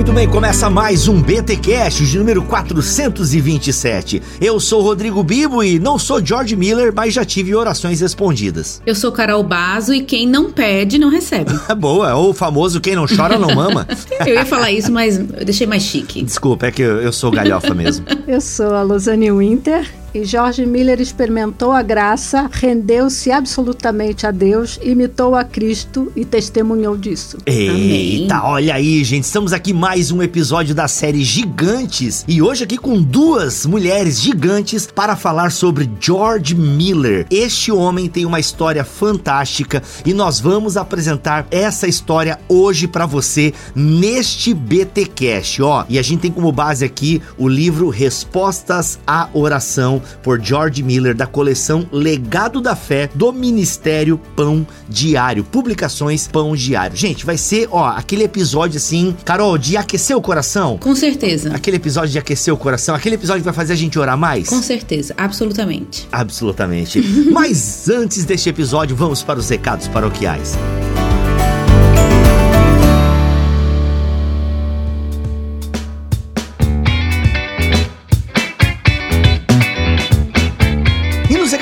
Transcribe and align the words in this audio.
Muito 0.00 0.14
bem. 0.14 0.26
Começa 0.26 0.70
mais 0.70 1.08
um 1.08 1.20
BT 1.20 1.56
Cash 1.56 1.96
de 2.08 2.18
número 2.18 2.42
427. 2.44 4.22
Eu 4.40 4.58
sou 4.58 4.80
Rodrigo 4.80 5.22
Bibo 5.22 5.62
e 5.62 5.78
não 5.78 5.98
sou 5.98 6.24
George 6.24 6.56
Miller, 6.56 6.90
mas 6.94 7.12
já 7.12 7.22
tive 7.22 7.54
orações 7.54 8.00
respondidas. 8.00 8.80
Eu 8.86 8.94
sou 8.94 9.12
Carol 9.12 9.42
Bazo 9.42 9.92
e 9.92 10.00
quem 10.00 10.26
não 10.26 10.50
pede 10.50 10.98
não 10.98 11.10
recebe. 11.10 11.52
Boa, 11.76 12.14
ou 12.14 12.30
o 12.30 12.34
famoso 12.34 12.80
quem 12.80 12.96
não 12.96 13.04
chora 13.06 13.38
não 13.38 13.54
mama. 13.54 13.86
eu 14.26 14.36
ia 14.36 14.46
falar 14.46 14.72
isso, 14.72 14.90
mas 14.90 15.18
eu 15.18 15.44
deixei 15.44 15.66
mais 15.66 15.82
chique. 15.82 16.22
Desculpa, 16.22 16.68
é 16.68 16.72
que 16.72 16.80
eu, 16.80 17.02
eu 17.02 17.12
sou 17.12 17.30
galhofa 17.30 17.74
mesmo. 17.74 18.06
eu 18.26 18.40
sou 18.40 18.74
a 18.74 18.80
Losane 18.80 19.30
Winter 19.30 19.86
e 20.12 20.24
George 20.24 20.66
Miller 20.66 21.00
experimentou 21.00 21.72
a 21.72 21.82
graça, 21.82 22.48
rendeu-se 22.52 23.30
absolutamente 23.30 24.26
a 24.26 24.30
Deus, 24.30 24.78
imitou 24.82 25.34
a 25.34 25.44
Cristo 25.44 26.12
e 26.16 26.24
testemunhou 26.24 26.96
disso. 26.96 27.38
Eita, 27.46 28.36
Amém. 28.36 28.44
olha 28.44 28.74
aí, 28.74 29.04
gente, 29.04 29.24
estamos 29.24 29.52
aqui 29.52 29.72
mais 29.72 30.10
um 30.10 30.22
episódio 30.22 30.74
da 30.74 30.88
série 30.88 31.22
Gigantes 31.22 32.24
e 32.26 32.42
hoje 32.42 32.64
aqui 32.64 32.76
com 32.76 33.00
duas 33.00 33.64
mulheres 33.64 34.20
gigantes 34.20 34.86
para 34.86 35.14
falar 35.14 35.52
sobre 35.52 35.88
George 36.00 36.54
Miller. 36.54 37.26
Este 37.30 37.70
homem 37.70 38.08
tem 38.08 38.26
uma 38.26 38.40
história 38.40 38.84
fantástica 38.84 39.82
e 40.04 40.12
nós 40.12 40.40
vamos 40.40 40.76
apresentar 40.76 41.46
essa 41.50 41.86
história 41.86 42.38
hoje 42.48 42.88
para 42.88 43.06
você 43.06 43.52
neste 43.74 44.52
BT 44.52 45.06
Cash, 45.06 45.60
ó. 45.60 45.84
E 45.88 45.98
a 45.98 46.02
gente 46.02 46.20
tem 46.20 46.32
como 46.32 46.50
base 46.50 46.84
aqui 46.84 47.22
o 47.38 47.48
livro 47.48 47.88
Respostas 47.90 48.98
à 49.06 49.28
Oração 49.32 49.99
por 50.22 50.40
George 50.40 50.82
Miller 50.82 51.14
da 51.14 51.26
coleção 51.26 51.86
Legado 51.92 52.60
da 52.60 52.74
Fé 52.76 53.10
do 53.14 53.32
Ministério 53.32 54.20
Pão 54.36 54.66
Diário. 54.88 55.44
Publicações 55.44 56.26
Pão 56.26 56.54
Diário. 56.54 56.96
Gente, 56.96 57.24
vai 57.24 57.36
ser, 57.36 57.68
ó, 57.70 57.88
aquele 57.88 58.24
episódio 58.24 58.76
assim, 58.76 59.16
Carol, 59.24 59.56
de 59.58 59.76
aquecer 59.76 60.16
o 60.16 60.22
coração? 60.22 60.78
Com 60.78 60.94
certeza. 60.94 61.54
Aquele 61.54 61.76
episódio 61.76 62.10
de 62.10 62.18
aquecer 62.18 62.52
o 62.52 62.56
coração, 62.56 62.94
aquele 62.94 63.14
episódio 63.14 63.42
que 63.42 63.46
vai 63.46 63.54
fazer 63.54 63.72
a 63.72 63.76
gente 63.76 63.98
orar 63.98 64.16
mais? 64.16 64.48
Com 64.48 64.62
certeza, 64.62 65.14
absolutamente. 65.16 66.08
Absolutamente. 66.10 67.00
Mas 67.30 67.88
antes 67.88 68.24
deste 68.24 68.48
episódio, 68.48 68.94
vamos 68.96 69.22
para 69.22 69.38
os 69.38 69.48
recados 69.48 69.88
paroquiais. 69.88 70.56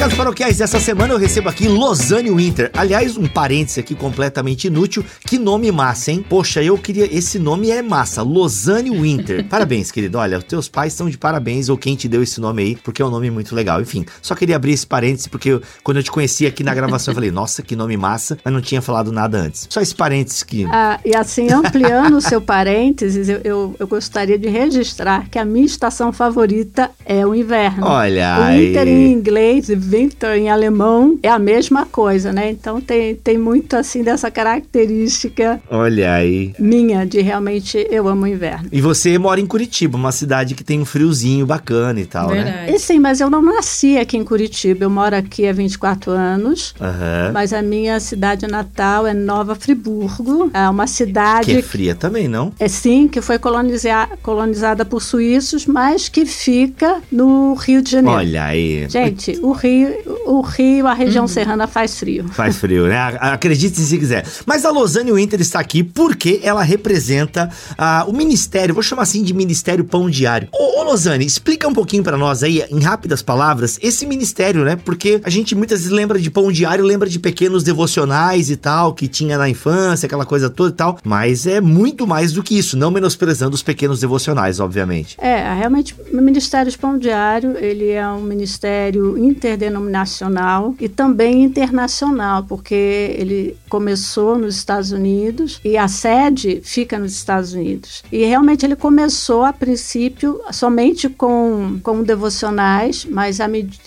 Recados 0.08 0.16
paroquiais 0.16 0.58
dessa 0.58 0.80
semana 0.80 1.12
eu 1.12 1.18
recebo 1.18 1.48
aqui 1.48 1.68
Losane 1.68 2.30
Winter. 2.30 2.70
Aliás, 2.74 3.16
um 3.16 3.26
parêntese 3.26 3.80
aqui 3.80 3.94
completamente 3.94 4.66
inútil. 4.66 5.04
Que 5.20 5.38
nome 5.38 5.70
massa, 5.70 6.10
hein? 6.10 6.24
Poxa, 6.26 6.62
eu 6.62 6.78
queria. 6.78 7.04
Esse 7.14 7.38
nome 7.38 7.70
é 7.70 7.82
massa. 7.82 8.22
Losane 8.22 8.90
Winter. 8.90 9.44
Parabéns, 9.48 9.90
querido. 9.90 10.18
Olha, 10.18 10.38
os 10.38 10.44
teus 10.44 10.68
pais 10.68 10.92
estão 10.92 11.08
de 11.08 11.18
parabéns, 11.18 11.68
ou 11.68 11.76
quem 11.76 11.94
te 11.94 12.08
deu 12.08 12.22
esse 12.22 12.40
nome 12.40 12.62
aí, 12.62 12.76
porque 12.76 13.02
é 13.02 13.04
um 13.04 13.10
nome 13.10 13.30
muito 13.30 13.54
legal. 13.54 13.80
Enfim, 13.80 14.04
só 14.22 14.34
queria 14.34 14.56
abrir 14.56 14.72
esse 14.72 14.86
parêntese, 14.86 15.28
porque 15.28 15.50
eu, 15.50 15.62
quando 15.82 15.98
eu 15.98 16.02
te 16.02 16.10
conheci 16.10 16.46
aqui 16.46 16.62
na 16.62 16.74
gravação, 16.74 17.12
eu 17.12 17.14
falei, 17.16 17.30
nossa, 17.30 17.62
que 17.62 17.76
nome 17.76 17.96
massa, 17.96 18.38
mas 18.44 18.54
não 18.54 18.60
tinha 18.60 18.80
falado 18.80 19.12
nada 19.12 19.38
antes. 19.38 19.66
Só 19.68 19.80
esse 19.80 19.94
parêntese 19.94 20.44
que. 20.44 20.64
Ah, 20.70 20.98
e 21.04 21.14
assim, 21.14 21.50
ampliando 21.50 22.16
o 22.16 22.20
seu 22.20 22.40
parênteses, 22.40 23.28
eu, 23.28 23.40
eu, 23.44 23.76
eu, 23.78 23.86
gostaria 23.86 24.38
de 24.38 24.48
registrar 24.48 25.28
que 25.28 25.38
a 25.38 25.44
minha 25.44 25.66
estação 25.66 26.12
favorita 26.12 26.90
é 27.04 27.26
o 27.26 27.34
inverno. 27.34 27.86
Olha. 27.86 28.38
O 28.40 28.58
winter 28.58 28.88
em 28.88 29.12
inglês, 29.12 29.68
Winter 29.98 30.36
em 30.36 30.48
alemão 30.48 31.18
é 31.22 31.28
a 31.28 31.38
mesma 31.38 31.84
coisa, 31.84 32.32
né? 32.32 32.50
Então 32.50 32.80
tem, 32.80 33.16
tem 33.16 33.36
muito 33.36 33.74
assim 33.74 34.02
dessa 34.04 34.30
característica. 34.30 35.60
Olha 35.68 36.14
aí. 36.14 36.54
Minha, 36.58 37.04
de 37.04 37.20
realmente 37.20 37.86
eu 37.90 38.06
amo 38.06 38.22
o 38.24 38.26
inverno. 38.26 38.68
E 38.70 38.80
você 38.80 39.18
mora 39.18 39.40
em 39.40 39.46
Curitiba, 39.46 39.98
uma 39.98 40.12
cidade 40.12 40.54
que 40.54 40.62
tem 40.62 40.80
um 40.80 40.84
friozinho 40.84 41.44
bacana 41.44 42.00
e 42.00 42.06
tal, 42.06 42.28
Verdade. 42.28 42.50
né? 42.50 42.70
E 42.70 42.78
sim, 42.78 43.00
mas 43.00 43.20
eu 43.20 43.28
não 43.28 43.42
nasci 43.42 43.98
aqui 43.98 44.16
em 44.16 44.24
Curitiba. 44.24 44.84
Eu 44.84 44.90
moro 44.90 45.16
aqui 45.16 45.46
há 45.46 45.52
24 45.52 46.12
anos. 46.12 46.74
Uhum. 46.80 47.32
Mas 47.32 47.52
a 47.52 47.60
minha 47.60 47.98
cidade 47.98 48.46
natal 48.46 49.06
é 49.06 49.12
Nova 49.14 49.54
Friburgo. 49.54 50.50
É 50.54 50.68
uma 50.68 50.86
cidade. 50.86 51.46
Que 51.46 51.58
é 51.58 51.62
fria 51.62 51.94
também, 51.94 52.28
não? 52.28 52.52
É 52.58 52.68
sim, 52.68 53.08
que 53.08 53.20
foi 53.20 53.38
colonizar, 53.38 54.10
colonizada 54.22 54.84
por 54.84 55.02
suíços, 55.02 55.66
mas 55.66 56.08
que 56.08 56.24
fica 56.24 57.00
no 57.10 57.54
Rio 57.54 57.82
de 57.82 57.90
Janeiro. 57.90 58.18
Olha 58.18 58.44
aí. 58.44 58.86
Gente, 58.88 59.38
o 59.42 59.52
Rio 59.52 59.87
o 60.26 60.40
Rio, 60.40 60.86
a 60.86 60.94
região 60.94 61.24
uhum. 61.24 61.28
serrana 61.28 61.66
faz 61.66 61.98
frio. 61.98 62.26
Faz 62.28 62.56
frio, 62.56 62.86
né? 62.86 62.98
Acredite 63.20 63.80
se 63.80 63.98
quiser. 63.98 64.24
Mas 64.46 64.64
a 64.64 64.70
Losane 64.70 65.12
Winter 65.12 65.40
está 65.40 65.60
aqui 65.60 65.82
porque 65.82 66.40
ela 66.42 66.62
representa 66.62 67.50
uh, 67.72 68.10
o 68.10 68.12
ministério, 68.12 68.74
vou 68.74 68.82
chamar 68.82 69.02
assim 69.02 69.22
de 69.22 69.32
Ministério 69.32 69.84
Pão 69.84 70.10
Diário. 70.10 70.48
Ô, 70.52 70.80
ô 70.80 70.82
Losane, 70.84 71.24
explica 71.24 71.66
um 71.66 71.72
pouquinho 71.72 72.02
para 72.02 72.16
nós 72.16 72.42
aí, 72.42 72.64
em 72.70 72.80
rápidas 72.80 73.22
palavras, 73.22 73.78
esse 73.82 74.06
ministério, 74.06 74.64
né? 74.64 74.76
Porque 74.76 75.20
a 75.24 75.30
gente 75.30 75.54
muitas 75.54 75.80
vezes 75.80 75.92
lembra 75.92 76.18
de 76.18 76.30
Pão 76.30 76.50
Diário, 76.52 76.84
lembra 76.84 77.08
de 77.08 77.18
pequenos 77.18 77.62
devocionais 77.62 78.50
e 78.50 78.56
tal, 78.56 78.92
que 78.94 79.08
tinha 79.08 79.38
na 79.38 79.48
infância, 79.48 80.06
aquela 80.06 80.26
coisa 80.26 80.50
toda 80.50 80.70
e 80.70 80.76
tal. 80.76 80.98
Mas 81.04 81.46
é 81.46 81.60
muito 81.60 82.06
mais 82.06 82.32
do 82.32 82.42
que 82.42 82.58
isso, 82.58 82.76
não 82.76 82.90
menosprezando 82.90 83.54
os 83.54 83.62
pequenos 83.62 84.00
devocionais, 84.00 84.60
obviamente. 84.60 85.16
É, 85.20 85.54
realmente, 85.54 85.94
o 86.12 86.16
Ministério 86.20 86.68
Pão 86.78 86.98
Diário, 86.98 87.56
ele 87.56 87.90
é 87.90 88.06
um 88.08 88.22
ministério 88.22 89.16
interdenominacional 89.18 89.67
nacional 89.70 90.74
e 90.80 90.88
também 90.88 91.44
internacional, 91.44 92.44
porque 92.44 92.74
ele 93.18 93.56
começou 93.68 94.38
nos 94.38 94.56
Estados 94.56 94.92
Unidos 94.92 95.60
e 95.64 95.76
a 95.76 95.88
sede 95.88 96.60
fica 96.62 96.98
nos 96.98 97.12
Estados 97.12 97.52
Unidos. 97.52 98.02
E 98.10 98.24
realmente 98.24 98.64
ele 98.64 98.76
começou 98.76 99.44
a 99.44 99.52
princípio 99.52 100.40
somente 100.50 101.08
com, 101.08 101.78
com 101.82 102.02
devocionais, 102.02 103.04
mas 103.04 103.38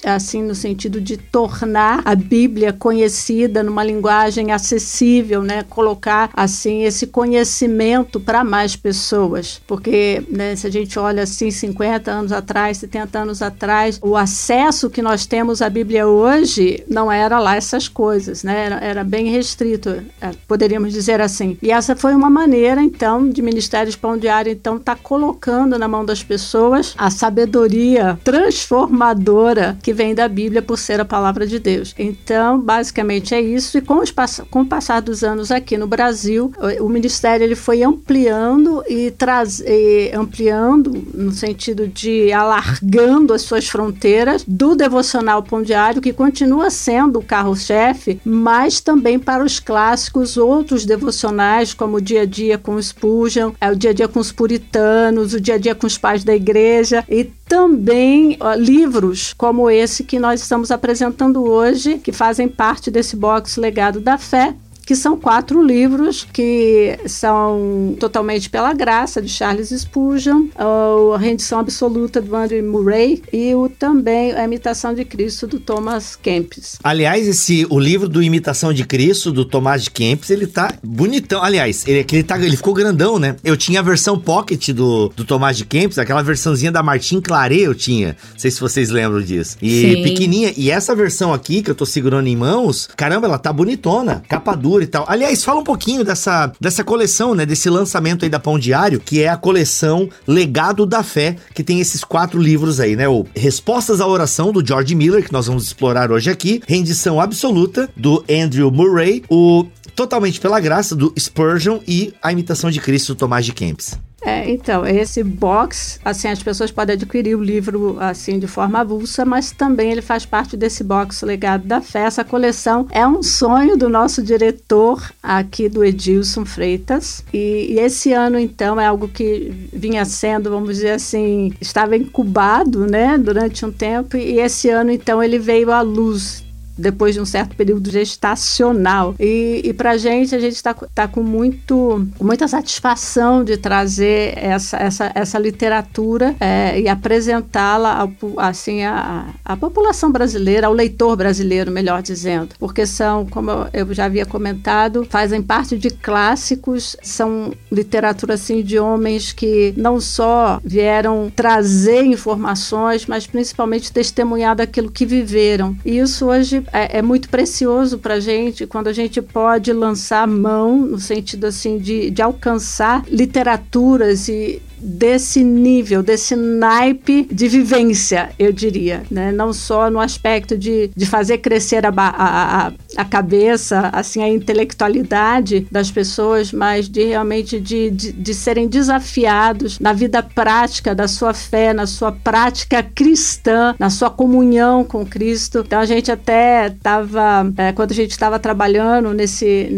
assim 0.06 0.44
no 0.44 0.56
sentido 0.56 1.02
de 1.02 1.18
tornar 1.18 2.02
a 2.06 2.16
Bíblia 2.16 2.74
conhecida 2.74 3.64
numa 3.64 3.84
linguagem 3.84 4.52
acessível, 4.52 5.42
né? 5.44 5.64
Colocar 5.70 6.30
assim 6.34 6.84
esse 6.84 7.08
conhecimento 7.08 8.20
para 8.20 8.44
mais 8.44 8.76
pessoas, 8.76 9.62
porque 9.68 10.24
né, 10.30 10.56
se 10.56 10.68
a 10.68 10.70
gente 10.70 10.98
olha 10.98 11.24
assim 11.24 11.50
50 11.50 12.12
anos 12.12 12.32
atrás, 12.32 12.78
70 12.78 13.20
anos 13.20 13.42
atrás, 13.42 14.00
o 14.02 14.16
acesso 14.16 14.90
que 14.90 15.02
nós 15.02 15.26
temos 15.26 15.62
à 15.62 15.70
Bíblia 15.72 16.08
hoje 16.08 16.84
não 16.88 17.12
era 17.12 17.40
lá 17.40 17.56
essas 17.56 17.88
coisas, 17.88 18.44
né? 18.44 18.66
Era, 18.66 18.76
era 18.76 19.04
bem 19.04 19.32
restrito, 19.32 19.90
é, 19.90 20.32
poderíamos 20.48 20.94
dizer 20.94 21.22
assim. 21.22 21.58
E 21.62 21.72
essa 21.72 21.96
foi 21.96 22.14
uma 22.14 22.30
maneira, 22.30 22.82
então, 22.82 23.30
de 23.30 23.42
Ministério 23.42 23.92
Pão 23.98 24.18
Diário, 24.18 24.52
então, 24.52 24.78
tá 24.80 24.96
colocando 24.96 25.78
na 25.78 25.88
mão 25.88 26.06
das 26.06 26.24
pessoas 26.24 26.94
a 26.98 27.10
sabedoria 27.10 28.20
transformadora 28.24 29.78
que 29.82 29.94
vem 29.94 30.14
da 30.14 30.28
Bíblia 30.28 30.62
por 30.62 30.78
ser 30.78 31.00
a 31.00 31.06
palavra 31.06 31.46
de 31.46 31.60
Deus. 31.60 31.94
Então, 31.98 32.60
basicamente 32.60 33.34
é 33.34 33.42
isso. 33.42 33.78
E 33.78 33.82
com, 33.82 34.00
os, 34.00 34.14
com 34.50 34.62
o 34.62 34.66
passar 34.66 35.02
dos 35.02 35.24
anos 35.24 35.52
aqui 35.52 35.78
no 35.78 35.88
Brasil, 35.88 36.52
o, 36.80 36.86
o 36.86 36.90
Ministério 36.90 37.44
ele 37.44 37.56
foi 37.56 37.84
ampliando 37.84 38.84
e, 38.88 39.12
traz, 39.12 39.60
e 39.60 40.12
ampliando 40.14 40.92
no 41.14 41.32
sentido 41.32 41.88
de 41.88 42.32
alargando 42.32 43.34
as 43.34 43.42
suas 43.42 43.68
fronteiras 43.68 44.44
do 44.48 44.76
devocional 44.76 45.44
Pão 45.44 45.61
diário, 45.62 46.02
que 46.02 46.14
continua 46.14 46.70
sendo 46.70 47.20
o 47.20 47.24
carro-chefe, 47.24 48.20
mas 48.24 48.80
também 48.80 49.18
para 49.18 49.44
os 49.44 49.60
clássicos, 49.60 50.38
outros 50.38 50.86
devocionais, 50.86 51.74
como 51.74 51.98
o 51.98 52.02
Dia 52.02 52.22
a 52.22 52.26
Dia 52.26 52.58
com 52.58 52.76
os 52.76 52.88
Spurgeon, 52.88 53.52
é, 53.60 53.72
o 53.72 53.76
Dia 53.76 53.92
a 53.92 53.94
Dia 53.94 54.08
com 54.08 54.20
os 54.20 54.32
Puritanos, 54.32 55.34
o 55.34 55.42
Dia 55.42 55.56
a 55.56 55.58
Dia 55.58 55.76
com 55.76 55.88
os 55.88 55.98
Pais 55.98 56.24
da 56.24 56.36
Igreja, 56.36 57.04
e 57.10 57.24
também 57.24 58.38
ó, 58.40 58.54
livros 58.54 59.34
como 59.34 59.70
esse 59.70 60.04
que 60.04 60.20
nós 60.20 60.42
estamos 60.42 60.72
apresentando 60.72 61.44
hoje, 61.44 61.98
que 61.98 62.12
fazem 62.12 62.48
parte 62.48 62.92
desse 62.92 63.16
box 63.16 63.58
Legado 63.58 64.00
da 64.00 64.18
Fé, 64.18 64.56
que 64.92 64.96
são 64.98 65.16
quatro 65.16 65.66
livros 65.66 66.28
que 66.34 67.00
são 67.06 67.96
totalmente 67.98 68.50
pela 68.50 68.74
graça 68.74 69.22
de 69.22 69.30
Charles 69.30 69.70
Spurgeon, 69.70 70.48
a 70.54 71.18
rendição 71.18 71.60
absoluta 71.60 72.22
do 72.22 72.36
Andrew 72.36 72.70
Murray 72.70 73.24
e 73.32 73.56
o 73.56 73.70
também 73.70 74.34
a 74.34 74.44
imitação 74.44 74.94
de 74.94 75.06
Cristo 75.06 75.48
do 75.48 75.62
Thomas 75.62 76.18
Kempis. 76.18 76.78
Aliás, 76.84 77.26
esse 77.26 77.66
o 77.70 77.80
livro 77.80 78.10
do 78.10 78.22
Imitação 78.22 78.74
de 78.74 78.84
Cristo 78.84 79.32
do 79.32 79.46
Thomas 79.46 79.88
Kempis, 79.88 80.30
ele 80.30 80.46
tá 80.46 80.74
bonitão. 80.84 81.42
Aliás, 81.42 81.88
ele, 81.88 82.06
ele, 82.12 82.24
tá, 82.24 82.38
ele 82.38 82.58
ficou 82.58 82.74
grandão, 82.74 83.18
né? 83.18 83.38
Eu 83.46 83.56
tinha 83.56 83.80
a 83.80 83.84
versão 83.84 84.20
pocket 84.20 84.72
do, 84.72 85.08
do 85.16 85.24
Tomás 85.24 85.56
de 85.56 85.64
Kempis, 85.64 86.00
aquela 86.00 86.22
versãozinha 86.22 86.70
da 86.70 86.84
Martin 86.84 87.22
Claret 87.22 87.62
eu 87.62 87.74
tinha. 87.74 88.18
Não 88.34 88.40
sei 88.40 88.52
se 88.52 88.60
vocês 88.60 88.90
lembram 88.90 89.22
disso. 89.22 89.56
E 89.62 89.70
Sim. 89.70 90.04
pequenininha. 90.04 90.54
E 90.58 90.70
essa 90.70 90.94
versão 90.94 91.34
aqui 91.34 91.64
que 91.64 91.72
eu 91.72 91.76
tô 91.76 91.86
segurando 91.86 92.28
em 92.28 92.36
mãos, 92.36 92.90
caramba, 92.98 93.28
ela 93.28 93.40
tá 93.40 93.54
bonitona. 93.54 94.22
Capa 94.28 94.54
dura 94.54 94.81
e 94.84 94.88
tal. 94.88 95.06
Aliás, 95.08 95.44
fala 95.44 95.62
um 95.62 95.64
pouquinho 95.64 96.04
dessa, 96.04 96.52
dessa 96.60 96.84
coleção, 96.84 97.34
né? 97.36 97.46
Desse 97.46 97.70
lançamento 97.70 98.24
aí 98.24 98.30
da 98.30 98.40
Pão 98.40 98.58
Diário, 98.58 99.00
que 99.00 99.22
é 99.22 99.30
a 99.30 99.38
coleção 99.38 100.10
Legado 100.28 100.86
da 100.86 101.04
Fé, 101.04 101.36
que 101.54 101.64
tem 101.64 101.80
esses 101.80 102.04
quatro 102.04 102.40
livros 102.40 102.80
aí, 102.80 102.96
né? 102.96 103.08
O 103.08 103.26
Respostas 103.36 104.02
à 104.02 104.08
Oração, 104.08 104.52
do 104.52 104.66
George 104.66 104.96
Miller, 104.96 105.24
que 105.24 105.34
nós 105.34 105.48
vamos 105.48 105.64
explorar 105.64 106.12
hoje 106.12 106.30
aqui. 106.30 106.62
Rendição 106.68 107.20
Absoluta, 107.20 107.90
do 107.96 108.24
Andrew 108.30 108.72
Murray. 108.72 109.24
O 109.30 109.66
Totalmente 109.96 110.40
pela 110.40 110.60
Graça, 110.60 110.96
do 110.96 111.14
Spurgeon. 111.20 111.80
E 111.88 112.14
A 112.22 112.32
Imitação 112.32 112.72
de 112.72 112.80
Cristo, 112.80 113.14
do 113.14 113.18
Tomás 113.18 113.46
de 113.46 113.54
Kempis. 113.54 113.98
É, 114.24 114.50
então, 114.52 114.86
esse 114.86 115.24
box, 115.24 116.00
assim, 116.06 116.28
as 116.28 116.44
pessoas 116.44 116.72
podem 116.72 116.96
adquirir 116.96 117.36
o 117.36 117.44
livro, 117.44 117.98
assim, 118.00 118.38
de 118.38 118.48
forma 118.48 118.80
avulsa, 118.80 119.26
mas 119.26 119.52
também 119.52 119.92
ele 119.92 120.02
faz 120.02 120.26
parte 120.26 120.56
desse 120.56 120.84
box 120.84 121.24
Legado 121.24 121.68
da 121.68 121.82
Fé. 121.82 122.02
Essa 122.02 122.24
coleção 122.24 122.88
é 122.92 123.06
um 123.06 123.24
sonho 123.24 123.76
do 123.76 123.90
nosso 123.90 124.22
diretor 124.22 125.12
aqui 125.24 125.68
do 125.68 125.84
Edilson 125.84 126.46
Freitas. 126.46 127.24
E, 127.34 127.74
e 127.74 127.80
esse 127.80 128.14
ano, 128.14 128.38
então, 128.38 128.80
é 128.80 128.86
algo 128.86 129.08
que 129.08 129.52
vinha 129.74 130.06
sendo, 130.06 130.52
vamos 130.52 130.70
dizer 130.70 130.92
assim, 130.92 131.52
estava 131.60 131.98
incubado, 131.98 132.86
né, 132.86 133.18
durante 133.18 133.66
um 133.66 133.72
tempo. 133.72 134.18
E 134.18 134.40
esse 134.40 134.70
ano, 134.70 134.92
então, 134.92 135.22
ele 135.24 135.40
veio 135.40 135.72
à 135.72 135.82
luz 135.82 136.44
depois 136.78 137.14
de 137.16 137.22
um 137.22 137.26
certo 137.26 137.56
período 137.56 137.90
gestacional. 137.92 139.16
E, 139.20 139.62
e 139.64 139.74
para 139.74 139.92
a 139.92 139.98
gente, 139.98 140.36
a 140.36 140.40
gente 140.40 140.56
está 140.56 140.74
tá 140.74 141.08
com 141.08 141.24
muito, 141.24 142.08
muita 142.20 142.48
satisfação 142.48 143.44
de 143.44 143.58
trazer 143.58 144.38
essa, 144.38 144.78
essa, 144.78 145.12
essa 145.14 145.40
literatura 145.40 146.36
é, 146.40 146.80
e 146.80 146.88
apresentá-la 146.88 148.10
assim, 148.38 148.84
a, 148.84 149.28
a 149.44 149.58
população 149.58 150.12
brasileira, 150.12 150.68
ao 150.68 150.74
leitor 150.74 151.16
brasileiro, 151.16 151.72
melhor 151.72 152.02
dizendo. 152.02 152.56
Porque 152.60 152.86
são, 152.86 153.26
como 153.26 153.52
eu 153.74 153.94
já 153.94 154.06
havia 154.06 154.26
comentado, 154.26 155.06
fazem 155.10 155.42
parte 155.42 155.78
de 155.78 155.90
clássicos, 155.90 156.96
são 157.02 157.54
literatura 157.72 158.36
assim, 158.36 158.62
de 158.62 158.80
homens 158.80 159.32
que 159.32 159.74
não 159.78 160.00
só 160.00 160.60
vieram 160.64 161.32
trazer 161.36 162.04
informações, 162.04 163.06
mas 163.06 163.28
principalmente 163.28 163.92
testemunhar 163.92 164.56
daquilo 164.56 164.92
que 164.92 165.06
viveram. 165.06 165.76
E 165.86 166.00
isso 166.00 166.26
hoje 166.28 166.61
é, 166.72 167.00
é 167.00 167.02
muito 167.02 167.30
precioso 167.30 167.98
para 167.98 168.16
a 168.16 168.20
gente 168.20 168.66
quando 168.66 168.88
a 168.88 168.94
gente 168.94 169.22
pode 169.22 169.72
lançar 169.74 170.28
mão, 170.28 170.78
no 170.78 171.00
sentido 171.00 171.46
assim 171.46 171.78
de, 171.78 172.10
de 172.10 172.22
alcançar 172.22 173.04
literaturas 173.08 174.28
e 174.28 174.62
desse 174.82 175.44
nível, 175.44 176.02
desse 176.02 176.36
naipe 176.36 177.28
de 177.32 177.48
vivência, 177.48 178.30
eu 178.40 178.52
diria, 178.52 179.04
né? 179.12 179.32
Não 179.32 179.54
só 179.54 179.90
no 179.90 180.00
aspecto 180.00 180.58
de, 180.58 180.90
de 180.96 181.06
fazer 181.06 181.38
crescer 181.38 181.86
a, 181.86 181.92
a, 181.96 182.72
a 182.98 183.06
cabeça, 183.06 183.90
assim, 183.94 184.24
a 184.24 184.30
intelectualidade 184.30 185.68
das 185.72 185.92
pessoas, 185.92 186.52
mas 186.52 186.90
de 186.90 187.04
realmente 187.04 187.60
de, 187.60 187.92
de, 187.92 188.12
de, 188.12 188.34
serem 188.34 188.68
desafiados 188.68 189.80
na 189.80 189.94
vida 189.94 190.24
prática 190.24 190.96
da 190.96 191.08
sua 191.08 191.34
fé, 191.34 191.74
na 191.74 191.86
sua 191.86 192.12
prática 192.12 192.82
cristã, 192.82 193.76
na 193.78 193.90
sua 193.90 194.10
comunhão 194.10 194.84
com 194.84 195.06
Cristo. 195.06 195.64
Então 195.66 195.80
a 195.80 195.86
gente 195.86 196.12
até 196.12 196.68
estava, 196.68 197.52
é, 197.58 197.72
quando 197.72 197.92
a 197.92 197.96
gente 197.96 198.12
estava 198.12 198.40
trabalhando 198.40 199.14
nesse, 199.14 199.70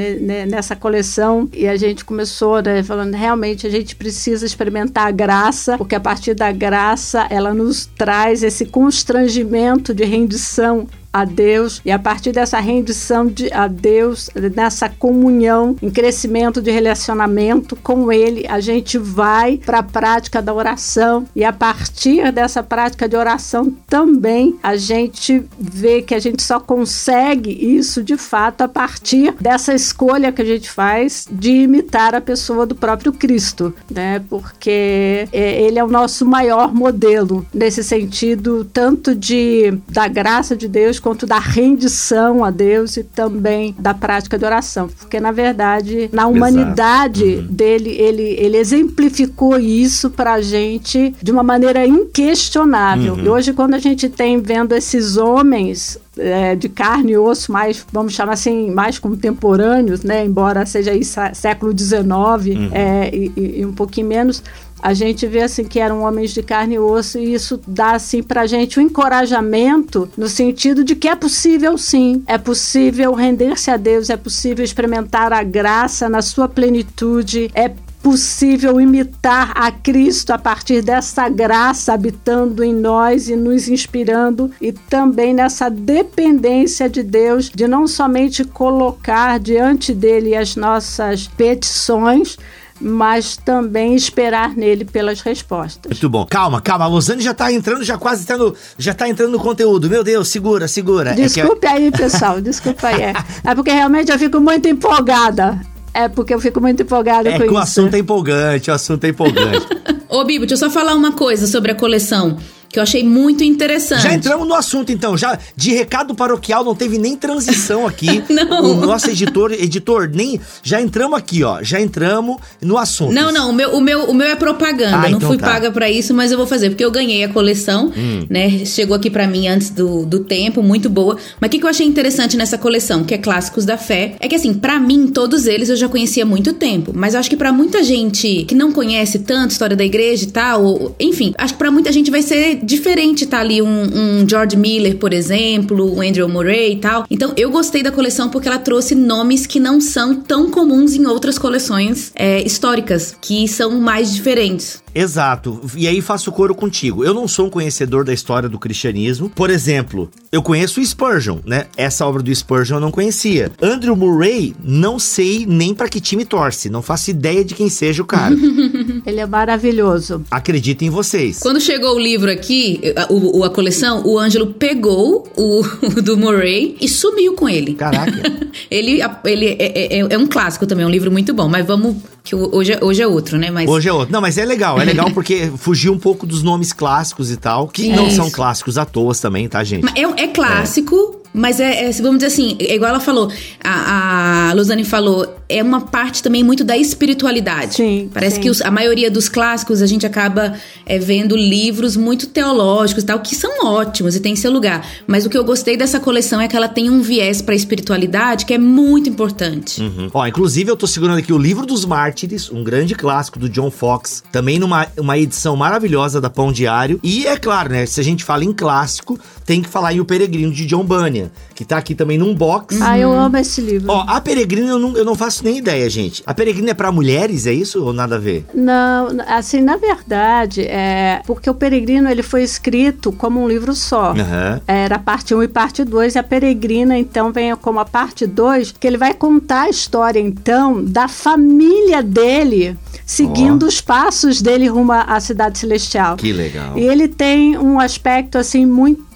nessa 0.48 0.76
coleção, 0.76 1.50
e 1.54 1.68
a 1.68 1.76
gente 1.76 2.06
começou, 2.06 2.62
né, 2.62 2.84
falando, 2.84 3.14
realmente 3.16 3.68
a 3.68 3.70
gente 3.70 3.96
precisa 3.96 4.46
experimentar 4.46 4.93
a 5.02 5.12
graça, 5.12 5.78
porque 5.78 5.96
a 5.96 6.00
partir 6.00 6.34
da 6.34 6.52
graça 6.52 7.28
ela 7.30 7.54
nos 7.54 7.86
traz 7.86 8.44
esse 8.44 8.66
constrangimento 8.66 9.94
de 9.94 10.04
rendição 10.06 10.88
a 11.14 11.24
Deus 11.24 11.80
e 11.86 11.92
a 11.92 12.00
partir 12.00 12.32
dessa 12.32 12.60
rendição 12.60 13.28
de, 13.28 13.54
a 13.54 13.68
Deus, 13.68 14.32
nessa 14.56 14.90
comunhão, 14.90 15.76
em 15.82 15.92
crescimento 15.92 16.60
de 16.60 16.72
relacionamento 16.72 17.76
com 17.76 18.12
Ele, 18.12 18.46
a 18.50 18.60
gente 18.60 18.98
vai 18.98 19.58
para 19.58 19.80
a 19.80 19.84
prática 19.84 20.42
da 20.42 20.52
oração 20.52 21.26
e 21.36 21.44
a 21.44 21.54
partir 21.54 22.32
dessa 22.32 22.64
prática 22.64 23.08
de 23.08 23.16
oração 23.16 23.72
também 23.88 24.58
a 24.64 24.76
gente 24.76 25.44
vê 25.60 26.02
que 26.02 26.16
a 26.16 26.20
gente 26.20 26.42
só 26.42 26.60
consegue 26.60 27.52
isso 27.52 28.02
de 28.02 28.18
fato 28.18 28.62
a 28.62 28.68
partir 28.68 29.36
dessa 29.40 29.74
escolha 29.74 30.32
que 30.32 30.42
a 30.42 30.46
gente 30.46 30.70
faz 30.70 31.28
de 31.32 31.52
imitar 31.52 32.16
a 32.16 32.22
pessoa 32.22 32.66
do 32.66 32.76
próprio 32.76 33.14
Cristo, 33.14 33.74
né? 33.90 34.24
Porque 34.30 35.28
é, 35.32 35.62
ele 35.62 35.78
é 35.78 35.84
o 35.84 35.88
nosso 35.88 36.26
maior 36.26 36.74
modelo 36.74 37.46
nesse 37.54 37.84
sentido 37.84 38.66
tanto 38.74 39.14
de 39.14 39.78
da 39.88 40.08
graça 40.08 40.56
de 40.56 40.68
Deus 40.68 41.00
quanto 41.04 41.28
da 41.28 41.38
rendição 41.38 42.46
a 42.46 42.50
Deus 42.50 42.96
e 42.96 43.04
também 43.04 43.76
da 43.78 43.94
prática 43.94 44.40
de 44.40 44.46
oração. 44.46 44.88
Porque, 44.88 45.20
na 45.20 45.34
verdade, 45.34 46.10
na 46.14 46.28
humanidade 46.28 47.26
uhum. 47.26 47.48
dele, 47.50 47.90
ele, 47.90 48.24
ele 48.40 48.56
exemplificou 48.56 49.60
isso 49.60 50.10
para 50.10 50.36
a 50.36 50.42
gente 50.42 51.14
de 51.22 51.30
uma 51.30 51.44
maneira 51.44 51.86
inquestionável. 51.86 53.16
Uhum. 53.16 53.26
E 53.26 53.30
hoje, 53.30 53.52
quando 53.52 53.74
a 53.74 53.80
gente 53.80 54.08
tem 54.08 54.42
vendo 54.42 54.74
esses 54.74 55.18
homens 55.18 56.00
é, 56.18 56.56
de 56.56 56.70
carne 56.70 57.14
e 57.14 57.18
osso 57.18 57.52
mais, 57.52 57.86
vamos 57.92 58.14
chamar 58.14 58.34
assim, 58.34 58.72
mais 58.72 59.00
contemporâneos, 59.00 60.04
né? 60.04 60.24
Embora 60.24 60.66
seja 60.66 60.92
aí 60.92 61.04
século 61.04 61.78
XIX 61.78 62.02
uhum. 62.02 62.70
é, 62.72 63.10
e, 63.14 63.60
e, 63.60 63.66
um 63.66 63.74
pouquinho 63.74 64.08
menos, 64.08 64.44
a 64.84 64.94
gente 64.94 65.26
vê 65.26 65.44
assim 65.44 65.64
que 65.64 65.80
eram 65.80 66.02
homens 66.02 66.32
de 66.32 66.44
carne 66.44 66.76
e 66.76 66.80
osso 66.80 67.18
e 67.18 67.34
isso 67.34 67.58
dá 67.66 67.94
assim 67.94 68.22
pra 68.22 68.46
gente 68.46 68.78
um 68.78 68.84
encorajamento 68.84 70.10
no 70.18 70.28
sentido 70.28 70.84
de 70.84 70.94
que 70.94 71.08
é 71.08 71.16
possível 71.16 71.78
sim, 71.78 72.22
é 72.28 72.38
possível 72.38 73.14
render-se 73.14 73.72
a 73.72 73.78
Deus, 73.78 74.10
é 74.10 74.18
possível 74.18 74.64
experimentar 74.64 75.32
a 75.32 75.42
graça 75.42 76.10
na 76.10 76.22
sua 76.22 76.50
plenitude, 76.50 77.50
é 77.56 77.72
possível 78.04 78.82
imitar 78.82 79.54
a 79.56 79.72
Cristo 79.72 80.32
a 80.32 80.38
partir 80.38 80.82
dessa 80.82 81.30
graça 81.30 81.94
habitando 81.94 82.62
em 82.62 82.74
nós 82.74 83.30
e 83.30 83.36
nos 83.38 83.70
inspirando 83.70 84.52
e 84.60 84.74
também 84.74 85.34
nessa 85.34 85.70
dependência 85.70 86.90
de 86.90 87.02
Deus 87.02 87.50
de 87.50 87.66
não 87.66 87.88
somente 87.88 88.44
colocar 88.44 89.40
diante 89.40 89.94
dele 89.94 90.36
as 90.36 90.58
nossas 90.58 91.30
petições, 91.30 92.38
mas 92.80 93.38
também 93.38 93.96
esperar 93.96 94.56
nele 94.56 94.86
pelas 94.86 95.22
respostas. 95.22 95.92
Muito 95.92 96.10
bom. 96.10 96.26
Calma, 96.26 96.62
calma. 96.62 96.86
A 96.86 96.88
Losane 96.88 97.22
já 97.22 97.34
tá 97.34 97.52
entrando, 97.52 97.84
já 97.84 97.98
quase 97.98 98.24
entrando, 98.24 98.56
já 98.78 98.94
tá 98.94 99.08
entrando 99.08 99.32
no 99.32 99.40
conteúdo. 99.40 99.90
Meu 99.90 100.04
Deus, 100.04 100.28
segura, 100.28 100.68
segura. 100.68 101.14
Desculpe 101.14 101.66
é 101.66 101.70
que... 101.70 101.76
aí, 101.76 101.92
pessoal, 101.92 102.42
desculpa 102.42 102.88
aí. 102.88 103.02
É. 103.02 103.14
é 103.44 103.56
porque 103.56 103.72
realmente 103.72 104.12
eu 104.12 104.20
fico 104.20 104.40
muito 104.40 104.68
empolgada. 104.68 105.62
É 105.94 106.10
porque 106.10 106.34
eu 106.34 106.40
fico 106.40 106.60
muito 106.60 106.82
empolgada 106.82 107.30
é 107.30 107.38
com 107.38 107.44
isso. 107.44 107.54
o 107.54 107.58
assunto 107.58 107.94
é 107.94 108.00
empolgante, 108.00 108.72
o 108.72 108.74
assunto 108.74 109.04
é 109.04 109.10
empolgante. 109.10 109.68
Ô, 110.10 110.24
Bibo, 110.24 110.46
deixa 110.46 110.66
eu 110.66 110.70
só 110.70 110.74
falar 110.74 110.96
uma 110.96 111.12
coisa 111.12 111.46
sobre 111.46 111.72
a 111.72 111.76
coleção 111.76 112.38
que 112.74 112.80
eu 112.80 112.84
achei 112.84 113.04
muito 113.04 113.44
interessante. 113.44 114.02
Já 114.02 114.14
entramos 114.16 114.48
no 114.48 114.56
assunto, 114.56 114.92
então. 114.92 115.16
Já 115.16 115.38
de 115.56 115.74
recado 115.74 116.16
paroquial, 116.16 116.66
não 116.66 116.74
teve 116.74 116.98
nem 116.98 117.16
transição 117.16 117.86
aqui. 117.88 118.24
não. 118.28 118.64
O 118.64 118.76
nosso 118.78 119.12
editor, 119.12 119.52
editor, 119.52 120.10
nem. 120.12 120.42
Já 120.64 120.82
entramos 120.82 121.16
aqui, 121.16 121.44
ó. 121.44 121.62
Já 121.62 121.80
entramos 121.80 122.38
no 122.60 122.76
assunto. 122.76 123.14
Não, 123.14 123.32
não. 123.32 123.52
O 123.52 123.54
meu, 123.54 123.70
o 123.76 123.80
meu, 123.80 124.06
o 124.06 124.14
meu 124.14 124.28
é 124.28 124.36
propaganda. 124.36 124.98
Ah, 124.98 125.10
não 125.10 125.18
então 125.18 125.30
fui 125.30 125.38
tá. 125.38 125.46
paga 125.46 125.72
para 125.72 125.88
isso, 125.88 126.16
mas 126.16 126.32
eu 126.32 126.38
vou 126.38 126.48
fazer, 126.48 126.72
porque 126.72 126.84
eu 126.84 126.90
ganhei 126.90 127.24
a 127.24 127.30
coleção, 127.30 127.92
hum. 127.96 128.26
né? 128.28 128.66
Chegou 128.66 128.98
aqui 128.98 129.12
para 129.12 129.28
mim 129.28 129.48
antes 129.48 129.70
do, 129.70 130.04
do 130.04 130.22
tempo, 130.22 130.64
muito 130.64 130.90
boa. 130.90 131.16
Mas 131.40 131.50
o 131.50 131.52
que, 131.52 131.60
que 131.60 131.66
eu 131.66 131.70
achei 131.70 131.86
interessante 131.86 132.36
nessa 132.36 132.58
coleção, 132.58 133.04
que 133.04 133.14
é 133.14 133.20
Clássicos 133.20 133.66
da 133.66 133.78
Fé, 133.78 134.16
é 134.20 134.28
que 134.28 134.34
assim, 134.34 134.52
para 134.52 134.80
mim, 134.80 135.08
todos 135.08 135.46
eles 135.46 135.70
eu 135.70 135.76
já 135.76 135.88
conhecia 135.88 136.24
há 136.24 136.26
muito 136.26 136.54
tempo. 136.54 136.92
Mas 136.96 137.14
eu 137.14 137.20
acho 137.20 137.30
que 137.30 137.38
para 137.38 137.54
muita 137.54 137.84
gente 137.84 138.46
que 138.46 138.56
não 138.56 138.72
conhece 138.72 139.20
tanto 139.20 139.52
a 139.52 139.54
história 139.54 139.76
da 139.76 139.86
igreja 139.86 140.24
e 140.24 140.32
tal, 140.32 140.64
ou, 140.64 140.96
enfim, 141.00 141.36
acho 141.38 141.54
que 141.54 141.60
para 141.60 141.70
muita 141.70 141.92
gente 141.92 142.10
vai 142.10 142.24
ser 142.24 142.63
diferente 142.64 143.26
tá 143.26 143.40
ali 143.40 143.62
um, 143.62 143.68
um, 143.68 144.30
George 144.30 144.56
Miller, 144.58 144.98
por 144.98 145.14
exemplo, 145.14 145.96
um 145.96 146.02
Andrew 146.02 146.28
Murray 146.28 146.74
e 146.74 146.78
tal. 146.78 147.06
Então 147.10 147.34
eu 147.38 147.50
gostei 147.52 147.84
da 147.84 147.92
coleção 147.92 148.30
porque 148.30 148.48
ela 148.48 148.60
trouxe 148.60 148.96
nomes 148.96 149.46
que 149.46 149.60
não 149.60 149.80
são 149.80 150.16
tão 150.16 150.50
comuns 150.50 150.94
em 150.94 151.06
outras 151.06 151.38
coleções 151.38 152.12
é, 152.16 152.42
históricas, 152.42 153.16
que 153.22 153.48
são 153.48 153.80
mais 153.80 154.14
diferentes. 154.14 154.83
Exato. 154.94 155.62
E 155.76 155.88
aí 155.88 156.02
faço 156.02 156.32
coro 156.32 156.54
contigo. 156.54 157.04
Eu 157.04 157.14
não 157.14 157.28
sou 157.28 157.48
um 157.48 157.50
conhecedor 157.50 158.04
da 158.04 158.14
história 158.14 158.48
do 158.48 158.60
cristianismo. 158.60 159.30
Por 159.30 159.50
exemplo, 159.50 160.10
eu 160.32 160.42
conheço 160.42 160.80
o 160.80 160.86
Spurgeon, 160.86 161.40
né? 161.46 161.66
Essa 161.76 162.06
obra 162.06 162.22
do 162.22 162.34
Spurgeon 162.34 162.78
eu 162.78 162.82
não 162.82 162.92
conhecia. 162.92 163.52
Andrew 163.62 163.96
Murray, 163.96 164.56
não 164.64 165.00
sei 165.00 165.46
nem 165.48 165.74
para 165.74 165.90
que 165.90 166.00
time 166.00 166.26
torce. 166.26 166.70
Não 166.70 166.82
faço 166.82 167.10
ideia 167.10 167.44
de 167.44 167.54
quem 167.54 167.70
seja 167.70 168.02
o 168.02 168.06
cara. 168.06 168.36
Ele 169.06 169.20
é 169.20 169.26
maravilhoso. 169.26 170.24
Acredito 170.30 170.84
em 170.84 170.90
vocês. 170.90 171.40
Quando 171.40 171.60
chegou 171.60 171.96
o 171.96 172.00
livro 172.00 172.32
aqui, 172.32 172.82
a, 172.96 173.12
o, 173.12 173.44
a 173.44 173.50
coleção, 173.50 174.06
o 174.06 174.18
Ângelo 174.18 174.48
pegou 174.54 175.28
o, 175.36 175.62
o, 175.62 176.02
do 176.02 176.18
Murray 176.18 176.78
e 176.80 176.88
sumiu 176.88 177.34
com 177.34 177.50
ele. 177.50 177.74
Caraca. 177.74 178.12
ele 178.70 179.02
ele 179.26 179.46
é, 179.48 179.58
é, 179.60 180.00
é, 180.00 180.08
é 180.10 180.18
um 180.18 180.28
clássico 180.28 180.66
também, 180.66 180.84
é 180.84 180.88
um 180.88 180.92
livro 180.92 181.12
muito 181.12 181.34
bom. 181.34 181.48
Mas 181.48 181.66
vamos 181.66 181.96
que 182.24 182.34
hoje, 182.34 182.74
é, 182.74 182.84
hoje 182.84 183.02
é 183.02 183.08
outro, 183.08 183.38
né? 183.38 183.52
Mas... 183.52 183.70
Hoje 183.70 183.90
é 183.90 183.94
outro. 183.94 184.12
Não, 184.12 184.22
mas 184.22 184.38
é 184.38 184.46
legal. 184.46 184.80
É 184.80 184.86
legal 184.86 185.12
porque 185.14 185.52
fugiu 185.58 185.92
um 185.92 186.00
pouco 186.00 186.26
dos 186.26 186.42
nomes 186.42 186.72
clássicos 186.72 187.30
e 187.30 187.38
tal, 187.38 187.68
que 187.68 187.92
é 187.92 187.96
não 187.96 188.08
isso. 188.08 188.16
são 188.16 188.32
clássicos 188.32 188.78
à 188.78 188.86
toa 188.86 189.14
também, 189.14 189.50
tá, 189.50 189.64
gente? 189.64 189.86
É, 189.98 190.24
é 190.24 190.28
clássico, 190.28 191.22
Mas 191.34 191.60
é, 191.60 191.86
é, 191.86 191.92
vamos 191.94 192.18
dizer 192.18 192.28
assim, 192.28 192.56
é 192.60 192.76
igual 192.76 192.90
ela 192.90 193.00
falou, 193.00 193.32
a, 193.64 194.50
a 194.50 194.54
Luzane 194.54 194.84
falou, 194.84 195.36
é 195.50 195.62
uma 195.64 195.82
parte 195.82 196.22
também 196.22 196.44
muito 196.44 196.64
da 196.64 196.78
espiritualidade. 196.78 197.76
Sim. 197.76 198.10
Parece 198.14 198.36
sim. 198.36 198.42
que 198.42 198.50
os, 198.50 198.62
a 198.62 198.70
maioria 198.70 199.10
dos 199.10 199.28
clássicos 199.30 199.82
a 199.82 199.88
gente 199.88 200.06
acaba 200.06 200.54
é, 200.86 201.00
vendo 201.00 201.36
livros 201.36 201.98
muito 201.98 202.28
teológicos 202.28 203.04
e 203.04 203.06
tal, 203.06 203.20
que 203.20 203.36
são 203.36 203.66
ótimos 203.66 204.16
e 204.16 204.20
tem 204.20 204.36
seu 204.36 204.52
lugar. 204.52 204.86
Mas 205.08 205.26
o 205.26 205.30
que 205.30 205.38
eu 205.38 205.44
gostei 205.44 205.76
dessa 205.76 206.00
coleção 206.00 206.40
é 206.40 206.48
que 206.48 206.56
ela 206.56 206.68
tem 206.68 206.90
um 206.90 207.02
viés 207.02 207.42
pra 207.42 207.56
espiritualidade 207.56 208.46
que 208.46 208.54
é 208.54 208.58
muito 208.58 209.10
importante. 209.10 209.82
Uhum. 209.82 210.10
Ó, 210.14 210.28
inclusive 210.28 210.70
eu 210.70 210.76
tô 210.76 210.88
segurando 210.88 211.18
aqui 211.18 211.34
o 211.34 211.38
Livro 211.38 211.66
dos 211.66 211.86
Mártires, 211.86 212.52
um 212.52 212.64
grande 212.64 212.96
clássico 212.96 213.40
do 213.40 213.50
John 213.50 213.72
Fox, 213.72 214.24
também 214.32 214.60
numa 214.60 214.88
uma 214.98 215.18
edição 215.18 215.56
maravilhosa 215.56 216.20
da 216.20 216.30
Pão 216.30 216.52
Diário. 216.52 217.00
E 217.04 217.26
é 217.26 217.38
claro, 217.38 217.70
né, 217.70 217.86
se 217.86 218.00
a 218.00 218.04
gente 218.04 218.24
fala 218.24 218.44
em 218.44 218.54
clássico, 218.54 219.20
tem 219.46 219.62
que 219.62 219.70
falar 219.70 219.94
em 219.94 220.00
O 220.00 220.06
Peregrino 220.06 220.52
de 220.52 220.66
John 220.66 220.84
Bunyan, 220.84 221.23
que 221.56 221.66
tá 221.66 221.78
aqui 221.78 221.96
também 221.96 222.18
num 222.18 222.34
box. 222.34 222.80
Ah, 222.82 222.98
eu 222.98 223.12
amo 223.12 223.38
esse 223.38 223.62
livro. 223.62 223.92
Ó, 223.92 224.06
a 224.08 224.20
Peregrina 224.22 224.70
eu 224.70 224.80
não, 224.80 224.96
eu 224.98 225.06
não 225.06 225.16
faço 225.16 225.44
nem 225.44 225.58
ideia, 225.58 225.90
gente. 225.90 226.24
A 226.26 226.34
Peregrina 226.34 226.72
é 226.72 226.74
pra 226.74 226.92
mulheres, 226.92 227.46
é 227.46 227.54
isso 227.54 227.84
ou 227.84 227.94
nada 227.94 228.16
a 228.16 228.20
ver? 228.20 228.46
Não, 228.54 229.10
assim, 229.28 229.62
na 229.62 229.78
verdade, 229.78 230.62
é 230.62 231.22
porque 231.26 231.50
o 231.50 231.54
Peregrino 231.54 232.10
ele 232.10 232.24
foi 232.24 232.44
escrito 232.44 233.12
como 233.12 233.42
um 233.42 233.48
livro 233.48 233.74
só. 233.74 234.12
Aham. 234.12 234.62
Era 234.68 235.00
parte 235.00 235.34
1 235.34 235.44
e 235.44 235.48
parte 235.48 235.84
2, 235.84 236.16
e 236.16 236.20
a 236.20 236.24
Peregrina, 236.24 236.98
então, 236.98 237.32
vem 237.32 237.56
como 237.56 237.80
a 237.80 237.86
parte 237.86 238.26
2, 238.26 238.74
que 238.80 238.88
ele 238.88 238.98
vai 238.98 239.14
contar 239.14 239.64
a 239.64 239.70
história, 239.70 240.20
então, 240.20 240.84
da 240.84 241.08
família 241.08 242.02
dele, 242.02 242.78
seguindo 243.06 243.64
Ó. 243.64 243.68
os 243.68 243.82
passos 243.82 244.42
dele 244.42 244.68
rumo 244.68 244.92
à 244.92 245.20
cidade 245.20 245.58
celestial. 245.58 246.16
Que 246.18 246.34
legal. 246.34 246.78
E 246.78 246.82
ele 246.82 247.08
tem 247.08 247.58
um 247.58 247.80
aspecto 247.80 248.38
assim 248.38 248.66
muito 248.66 249.13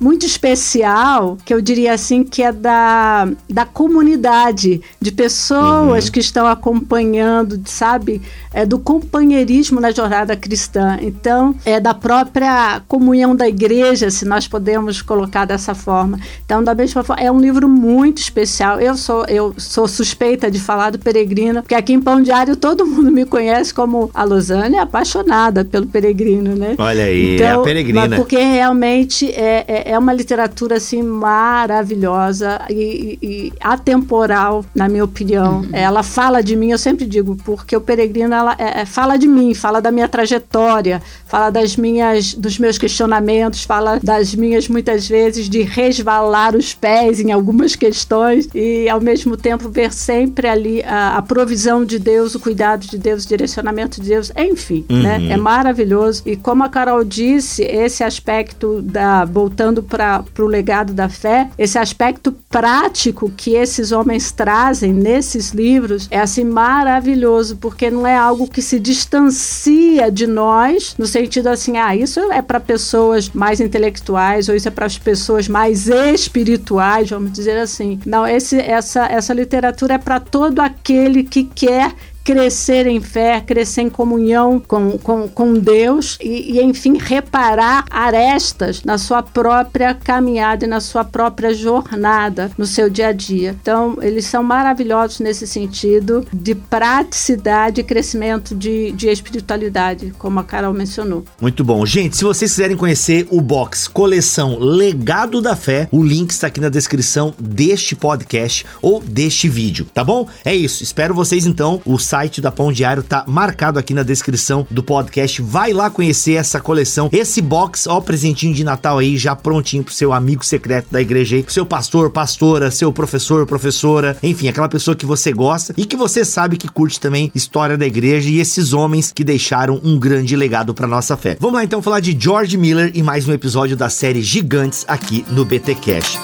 muito 0.00 0.24
especial, 0.26 1.36
que 1.44 1.52
eu 1.52 1.60
diria 1.60 1.92
assim 1.92 2.22
que 2.24 2.42
é 2.42 2.52
da, 2.52 3.28
da 3.48 3.64
comunidade, 3.64 4.80
de 5.00 5.12
pessoas 5.12 6.06
Uhum. 6.06 6.10
que 6.12 6.20
estão 6.20 6.46
acompanhando, 6.46 7.60
sabe, 7.66 8.20
é 8.52 8.64
do 8.64 8.78
companheirismo 8.78 9.80
na 9.80 9.90
jornada 9.90 10.36
cristã. 10.36 10.98
Então, 11.00 11.54
é 11.64 11.78
da 11.80 11.94
própria 11.94 12.80
comunhão 12.88 13.34
da 13.36 13.48
igreja, 13.48 14.10
se 14.10 14.24
nós 14.24 14.46
podemos 14.48 15.02
colocar 15.02 15.44
dessa 15.44 15.74
forma. 15.74 16.18
Então, 16.44 16.62
da 16.62 16.74
mesma 16.74 17.02
forma, 17.02 17.22
é 17.22 17.30
um 17.30 17.40
livro 17.40 17.68
muito 17.68 18.18
especial. 18.18 18.80
Eu 18.80 18.96
sou 18.96 19.24
eu 19.26 19.54
sou 19.58 19.86
suspeita 19.88 20.50
de 20.50 20.58
falar 20.60 20.90
do 20.90 20.98
Peregrino, 20.98 21.62
porque 21.62 21.74
aqui 21.74 21.92
em 21.92 22.00
Pão 22.00 22.22
Diário 22.22 22.56
todo 22.56 22.86
mundo 22.86 23.10
me 23.10 23.24
conhece 23.24 23.72
como 23.74 24.10
a 24.14 24.24
Losane 24.24 24.78
apaixonada 24.78 25.64
pelo 25.64 25.86
Peregrino, 25.86 26.54
né? 26.54 26.74
Olha 26.78 27.04
aí, 27.04 27.40
é 27.40 27.50
a 27.50 27.58
Peregrina. 27.58 28.08
mas 28.08 28.18
porque 28.18 28.36
realmente 28.38 29.27
é, 29.30 29.64
é, 29.68 29.92
é 29.92 29.98
uma 29.98 30.12
literatura 30.12 30.76
assim 30.76 31.02
maravilhosa 31.02 32.60
e, 32.70 33.18
e- 33.22 33.52
atemporal, 33.60 34.64
na 34.74 34.88
minha 34.88 35.04
opinião. 35.04 35.64
Ela 35.72 36.02
fala 36.02 36.42
de 36.42 36.56
mim, 36.56 36.70
eu 36.70 36.78
sempre 36.78 37.06
digo, 37.06 37.36
porque 37.44 37.76
o 37.76 37.80
Peregrino 37.80 38.34
ela 38.34 38.54
é- 38.58 38.80
é- 38.80 38.84
fala 38.86 39.16
de 39.16 39.26
mim, 39.26 39.54
fala 39.54 39.80
da 39.80 39.90
minha 39.90 40.08
trajetória, 40.08 41.02
fala 41.26 41.50
das 41.50 41.76
minhas, 41.76 42.34
dos 42.34 42.58
meus 42.58 42.78
questionamentos, 42.78 43.64
fala 43.64 43.98
das 44.02 44.34
minhas 44.34 44.68
muitas 44.68 45.08
vezes 45.08 45.48
de 45.48 45.62
resvalar 45.62 46.54
os 46.56 46.74
pés 46.74 47.20
em 47.20 47.32
algumas 47.32 47.74
questões 47.76 48.48
e 48.54 48.88
ao 48.88 49.00
mesmo 49.00 49.36
tempo 49.36 49.68
ver 49.68 49.92
sempre 49.92 50.48
ali 50.48 50.82
a, 50.82 51.16
a 51.18 51.22
provisão 51.22 51.84
de 51.84 51.98
Deus, 51.98 52.34
o 52.34 52.40
cuidado 52.40 52.86
de 52.86 52.98
Deus, 52.98 53.24
o 53.24 53.28
direcionamento 53.28 54.00
de 54.00 54.08
Deus, 54.08 54.32
enfim, 54.36 54.84
né? 54.88 55.28
É 55.30 55.36
maravilhoso. 55.36 56.22
E 56.26 56.36
como 56.36 56.64
a 56.64 56.68
Carol 56.68 57.04
disse, 57.04 57.62
esse 57.62 58.02
aspecto 58.02 58.80
da 58.82 59.17
voltando 59.24 59.82
para 59.82 60.24
o 60.38 60.46
legado 60.46 60.92
da 60.92 61.08
fé, 61.08 61.50
esse 61.58 61.78
aspecto 61.78 62.32
prático 62.48 63.30
que 63.36 63.54
esses 63.54 63.92
homens 63.92 64.32
trazem 64.32 64.92
nesses 64.92 65.50
livros 65.50 66.08
é 66.10 66.18
assim 66.18 66.44
maravilhoso, 66.44 67.56
porque 67.56 67.90
não 67.90 68.06
é 68.06 68.16
algo 68.16 68.48
que 68.48 68.62
se 68.62 68.78
distancia 68.78 70.10
de 70.10 70.26
nós, 70.26 70.94
no 70.98 71.06
sentido 71.06 71.48
assim, 71.48 71.76
ah, 71.76 71.94
isso 71.94 72.20
é 72.32 72.42
para 72.42 72.60
pessoas 72.60 73.28
mais 73.30 73.60
intelectuais 73.60 74.48
ou 74.48 74.54
isso 74.54 74.68
é 74.68 74.70
para 74.70 74.86
as 74.86 74.98
pessoas 74.98 75.48
mais 75.48 75.88
espirituais, 75.88 77.10
vamos 77.10 77.32
dizer 77.32 77.58
assim. 77.58 78.00
Não, 78.04 78.26
esse, 78.26 78.58
essa, 78.58 79.06
essa 79.06 79.32
literatura 79.32 79.94
é 79.94 79.98
para 79.98 80.20
todo 80.20 80.60
aquele 80.60 81.22
que 81.24 81.44
quer 81.44 81.94
crescer 82.28 82.86
em 82.86 83.00
fé, 83.00 83.40
crescer 83.40 83.80
em 83.80 83.88
comunhão 83.88 84.60
com, 84.60 84.98
com, 84.98 85.26
com 85.26 85.54
Deus 85.54 86.18
e, 86.20 86.58
e, 86.58 86.62
enfim, 86.62 86.98
reparar 86.98 87.86
arestas 87.88 88.84
na 88.84 88.98
sua 88.98 89.22
própria 89.22 89.94
caminhada 89.94 90.66
e 90.66 90.68
na 90.68 90.78
sua 90.78 91.04
própria 91.04 91.54
jornada 91.54 92.50
no 92.58 92.66
seu 92.66 92.90
dia 92.90 93.08
a 93.08 93.12
dia. 93.12 93.56
Então, 93.62 93.96
eles 94.02 94.26
são 94.26 94.42
maravilhosos 94.42 95.20
nesse 95.20 95.46
sentido 95.46 96.26
de 96.30 96.54
praticidade 96.54 97.80
e 97.80 97.84
crescimento 97.84 98.54
de, 98.54 98.92
de 98.92 99.08
espiritualidade, 99.08 100.12
como 100.18 100.38
a 100.38 100.44
Carol 100.44 100.74
mencionou. 100.74 101.24
Muito 101.40 101.64
bom. 101.64 101.86
Gente, 101.86 102.18
se 102.18 102.24
vocês 102.24 102.50
quiserem 102.50 102.76
conhecer 102.76 103.26
o 103.30 103.40
box 103.40 103.88
Coleção 103.88 104.58
Legado 104.58 105.40
da 105.40 105.56
Fé, 105.56 105.88
o 105.90 106.04
link 106.04 106.30
está 106.32 106.48
aqui 106.48 106.60
na 106.60 106.68
descrição 106.68 107.32
deste 107.38 107.96
podcast 107.96 108.66
ou 108.82 109.00
deste 109.00 109.48
vídeo, 109.48 109.86
tá 109.94 110.04
bom? 110.04 110.28
É 110.44 110.54
isso. 110.54 110.82
Espero 110.82 111.14
vocês 111.14 111.46
então. 111.46 111.80
O 111.86 111.98
da 112.40 112.50
Pão 112.50 112.72
Diário 112.72 113.02
tá 113.02 113.24
marcado 113.28 113.78
aqui 113.78 113.94
na 113.94 114.02
descrição 114.02 114.66
do 114.68 114.82
podcast. 114.82 115.40
Vai 115.40 115.72
lá 115.72 115.88
conhecer 115.88 116.32
essa 116.32 116.60
coleção, 116.60 117.08
esse 117.12 117.40
box, 117.40 117.86
ó, 117.86 118.00
presentinho 118.00 118.52
de 118.52 118.64
Natal 118.64 118.98
aí 118.98 119.16
já 119.16 119.36
prontinho 119.36 119.84
pro 119.84 119.94
seu 119.94 120.12
amigo 120.12 120.44
secreto 120.44 120.88
da 120.90 121.00
igreja 121.00 121.36
aí, 121.36 121.44
seu 121.46 121.64
pastor, 121.64 122.10
pastora, 122.10 122.72
seu 122.72 122.92
professor, 122.92 123.46
professora, 123.46 124.16
enfim, 124.20 124.48
aquela 124.48 124.68
pessoa 124.68 124.96
que 124.96 125.06
você 125.06 125.32
gosta 125.32 125.72
e 125.76 125.84
que 125.84 125.96
você 125.96 126.24
sabe 126.24 126.56
que 126.56 126.66
curte 126.66 126.98
também 126.98 127.30
história 127.34 127.78
da 127.78 127.86
igreja 127.86 128.28
e 128.28 128.40
esses 128.40 128.72
homens 128.72 129.12
que 129.12 129.22
deixaram 129.22 129.80
um 129.84 129.96
grande 129.96 130.34
legado 130.34 130.74
para 130.74 130.88
nossa 130.88 131.16
fé. 131.16 131.36
Vamos 131.38 131.54
lá 131.54 131.64
então 131.64 131.80
falar 131.80 132.00
de 132.00 132.16
George 132.18 132.56
Miller 132.56 132.90
e 132.94 133.02
mais 133.02 133.28
um 133.28 133.32
episódio 133.32 133.76
da 133.76 133.88
série 133.88 134.22
Gigantes 134.22 134.84
aqui 134.88 135.24
no 135.30 135.44
BT 135.44 135.76
Cash. 135.76 136.18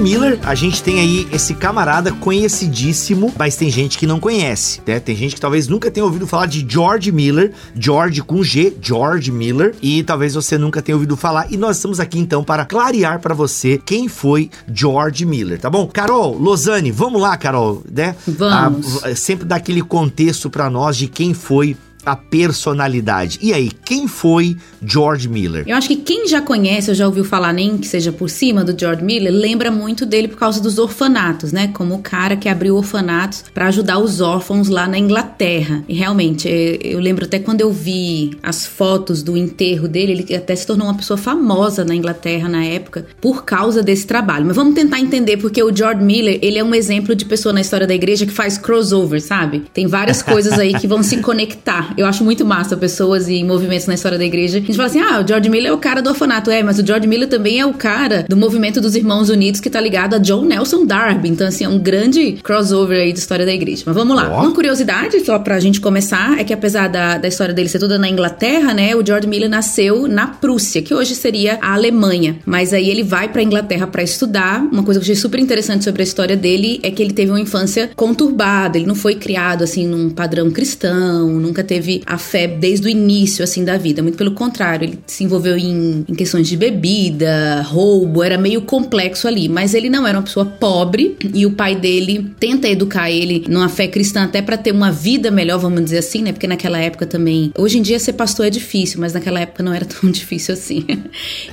Miller, 0.00 0.38
a 0.44 0.54
gente 0.54 0.82
tem 0.82 1.00
aí 1.00 1.28
esse 1.32 1.54
camarada 1.54 2.12
conhecidíssimo, 2.12 3.32
mas 3.38 3.56
tem 3.56 3.70
gente 3.70 3.98
que 3.98 4.06
não 4.06 4.20
conhece, 4.20 4.80
né? 4.86 5.00
Tem 5.00 5.14
gente 5.16 5.34
que 5.34 5.40
talvez 5.40 5.66
nunca 5.66 5.90
tenha 5.90 6.04
ouvido 6.04 6.26
falar 6.26 6.46
de 6.46 6.64
George 6.68 7.10
Miller, 7.10 7.52
George 7.74 8.22
com 8.22 8.42
G, 8.42 8.74
George 8.80 9.32
Miller, 9.32 9.74
e 9.82 10.02
talvez 10.02 10.34
você 10.34 10.56
nunca 10.56 10.80
tenha 10.80 10.94
ouvido 10.96 11.16
falar. 11.16 11.50
E 11.50 11.56
nós 11.56 11.76
estamos 11.76 11.98
aqui 12.00 12.18
então 12.18 12.44
para 12.44 12.64
clarear 12.64 13.20
para 13.20 13.34
você 13.34 13.80
quem 13.84 14.08
foi 14.08 14.50
George 14.72 15.26
Miller, 15.26 15.58
tá 15.58 15.68
bom? 15.68 15.86
Carol, 15.86 16.36
Lozane, 16.38 16.90
vamos 16.90 17.20
lá, 17.20 17.36
Carol, 17.36 17.82
né? 17.90 18.14
Vamos. 18.26 19.02
Sempre 19.16 19.46
dar 19.46 19.56
aquele 19.56 19.82
contexto 19.82 20.48
para 20.48 20.70
nós 20.70 20.96
de 20.96 21.08
quem 21.08 21.34
foi 21.34 21.76
a 22.12 22.16
personalidade. 22.16 23.38
E 23.42 23.52
aí, 23.52 23.70
quem 23.84 24.08
foi 24.08 24.56
George 24.82 25.28
Miller? 25.28 25.64
Eu 25.66 25.76
acho 25.76 25.88
que 25.88 25.96
quem 25.96 26.28
já 26.28 26.40
conhece 26.40 26.90
ou 26.90 26.94
já 26.94 27.06
ouviu 27.06 27.24
falar, 27.24 27.52
nem 27.52 27.78
que 27.78 27.86
seja 27.86 28.12
por 28.12 28.28
cima 28.28 28.64
do 28.64 28.78
George 28.78 29.02
Miller, 29.02 29.32
lembra 29.32 29.70
muito 29.70 30.06
dele 30.06 30.28
por 30.28 30.38
causa 30.38 30.60
dos 30.60 30.78
orfanatos, 30.78 31.52
né? 31.52 31.68
Como 31.68 31.94
o 31.94 31.98
cara 31.98 32.36
que 32.36 32.48
abriu 32.48 32.76
orfanatos 32.76 33.44
para 33.52 33.66
ajudar 33.66 33.98
os 33.98 34.20
órfãos 34.20 34.68
lá 34.68 34.86
na 34.86 34.98
Inglaterra. 34.98 35.84
E 35.88 35.94
realmente, 35.94 36.48
é, 36.48 36.78
eu 36.82 37.00
lembro 37.00 37.24
até 37.24 37.38
quando 37.38 37.60
eu 37.60 37.72
vi 37.72 38.36
as 38.42 38.66
fotos 38.66 39.22
do 39.22 39.36
enterro 39.36 39.88
dele, 39.88 40.12
ele 40.12 40.34
até 40.34 40.54
se 40.54 40.66
tornou 40.66 40.86
uma 40.86 40.94
pessoa 40.94 41.16
famosa 41.16 41.84
na 41.84 41.94
Inglaterra 41.94 42.48
na 42.48 42.64
época 42.64 43.06
por 43.20 43.44
causa 43.44 43.82
desse 43.82 44.06
trabalho. 44.06 44.46
Mas 44.46 44.56
vamos 44.56 44.74
tentar 44.74 45.00
entender 45.00 45.36
porque 45.36 45.62
o 45.62 45.74
George 45.74 46.02
Miller, 46.02 46.38
ele 46.42 46.58
é 46.58 46.64
um 46.64 46.74
exemplo 46.74 47.14
de 47.14 47.24
pessoa 47.24 47.52
na 47.52 47.60
história 47.60 47.86
da 47.86 47.94
igreja 47.94 48.26
que 48.26 48.32
faz 48.32 48.56
crossover, 48.58 49.20
sabe? 49.20 49.64
Tem 49.72 49.86
várias 49.86 50.22
coisas 50.22 50.58
aí 50.58 50.74
que 50.74 50.86
vão 50.86 51.02
se 51.02 51.18
conectar. 51.22 51.94
Eu 51.98 52.06
acho 52.06 52.22
muito 52.22 52.44
massa 52.44 52.76
pessoas 52.76 53.28
e 53.28 53.42
movimentos 53.42 53.86
na 53.86 53.94
história 53.94 54.16
da 54.16 54.24
igreja. 54.24 54.58
A 54.58 54.60
gente 54.60 54.76
fala 54.76 54.88
assim: 54.88 55.00
ah, 55.00 55.20
o 55.20 55.26
George 55.26 55.50
Miller 55.50 55.72
é 55.72 55.74
o 55.74 55.78
cara 55.78 56.00
do 56.00 56.08
orfanato. 56.08 56.48
É, 56.48 56.62
mas 56.62 56.78
o 56.78 56.86
George 56.86 57.08
Miller 57.08 57.28
também 57.28 57.58
é 57.58 57.66
o 57.66 57.74
cara 57.74 58.24
do 58.28 58.36
movimento 58.36 58.80
dos 58.80 58.94
Irmãos 58.94 59.28
Unidos 59.28 59.60
que 59.60 59.68
tá 59.68 59.80
ligado 59.80 60.14
a 60.14 60.18
John 60.18 60.44
Nelson 60.44 60.86
Darby. 60.86 61.28
Então, 61.28 61.48
assim, 61.48 61.64
é 61.64 61.68
um 61.68 61.78
grande 61.78 62.38
crossover 62.40 63.00
aí 63.00 63.12
da 63.12 63.18
história 63.18 63.44
da 63.44 63.52
igreja. 63.52 63.82
Mas 63.84 63.96
vamos 63.96 64.14
lá. 64.14 64.30
Ó. 64.30 64.42
Uma 64.42 64.54
curiosidade, 64.54 65.18
só 65.24 65.40
pra 65.40 65.58
gente 65.58 65.80
começar, 65.80 66.38
é 66.38 66.44
que 66.44 66.52
apesar 66.52 66.88
da, 66.88 67.18
da 67.18 67.26
história 67.26 67.52
dele 67.52 67.68
ser 67.68 67.80
toda 67.80 67.98
na 67.98 68.08
Inglaterra, 68.08 68.72
né? 68.72 68.94
O 68.94 69.04
George 69.04 69.26
Miller 69.26 69.50
nasceu 69.50 70.06
na 70.06 70.28
Prússia, 70.28 70.80
que 70.80 70.94
hoje 70.94 71.16
seria 71.16 71.58
a 71.60 71.74
Alemanha. 71.74 72.36
Mas 72.46 72.72
aí 72.72 72.88
ele 72.88 73.02
vai 73.02 73.28
pra 73.28 73.42
Inglaterra 73.42 73.88
pra 73.88 74.04
estudar. 74.04 74.62
Uma 74.70 74.84
coisa 74.84 75.00
que 75.00 75.04
eu 75.04 75.06
achei 75.06 75.16
super 75.16 75.40
interessante 75.40 75.82
sobre 75.82 76.02
a 76.02 76.04
história 76.04 76.36
dele 76.36 76.78
é 76.84 76.92
que 76.92 77.02
ele 77.02 77.12
teve 77.12 77.32
uma 77.32 77.40
infância 77.40 77.90
conturbada. 77.96 78.78
Ele 78.78 78.86
não 78.86 78.94
foi 78.94 79.16
criado, 79.16 79.64
assim, 79.64 79.84
num 79.84 80.10
padrão 80.10 80.48
cristão, 80.50 81.28
nunca 81.28 81.64
teve 81.64 81.77
teve 81.78 82.02
a 82.04 82.18
fé 82.18 82.46
desde 82.46 82.86
o 82.86 82.90
início, 82.90 83.44
assim, 83.44 83.64
da 83.64 83.76
vida. 83.76 84.02
Muito 84.02 84.18
pelo 84.18 84.32
contrário, 84.32 84.84
ele 84.84 84.98
se 85.06 85.24
envolveu 85.24 85.56
em, 85.56 86.04
em 86.08 86.14
questões 86.14 86.48
de 86.48 86.56
bebida, 86.56 87.62
roubo, 87.62 88.22
era 88.22 88.36
meio 88.36 88.62
complexo 88.62 89.28
ali. 89.28 89.48
Mas 89.48 89.74
ele 89.74 89.88
não 89.88 90.06
era 90.06 90.18
uma 90.18 90.24
pessoa 90.24 90.44
pobre 90.44 91.16
e 91.32 91.46
o 91.46 91.52
pai 91.52 91.76
dele 91.76 92.30
tenta 92.38 92.68
educar 92.68 93.10
ele 93.10 93.44
numa 93.48 93.68
fé 93.68 93.86
cristã 93.86 94.24
até 94.24 94.42
para 94.42 94.56
ter 94.56 94.72
uma 94.72 94.90
vida 94.90 95.30
melhor, 95.30 95.58
vamos 95.58 95.84
dizer 95.84 95.98
assim, 95.98 96.22
né? 96.22 96.32
Porque 96.32 96.46
naquela 96.46 96.78
época 96.78 97.06
também. 97.06 97.52
Hoje 97.56 97.78
em 97.78 97.82
dia 97.82 97.98
ser 97.98 98.14
pastor 98.14 98.46
é 98.46 98.50
difícil, 98.50 99.00
mas 99.00 99.12
naquela 99.12 99.40
época 99.40 99.62
não 99.62 99.72
era 99.72 99.84
tão 99.86 100.10
difícil 100.10 100.54
assim. 100.54 100.84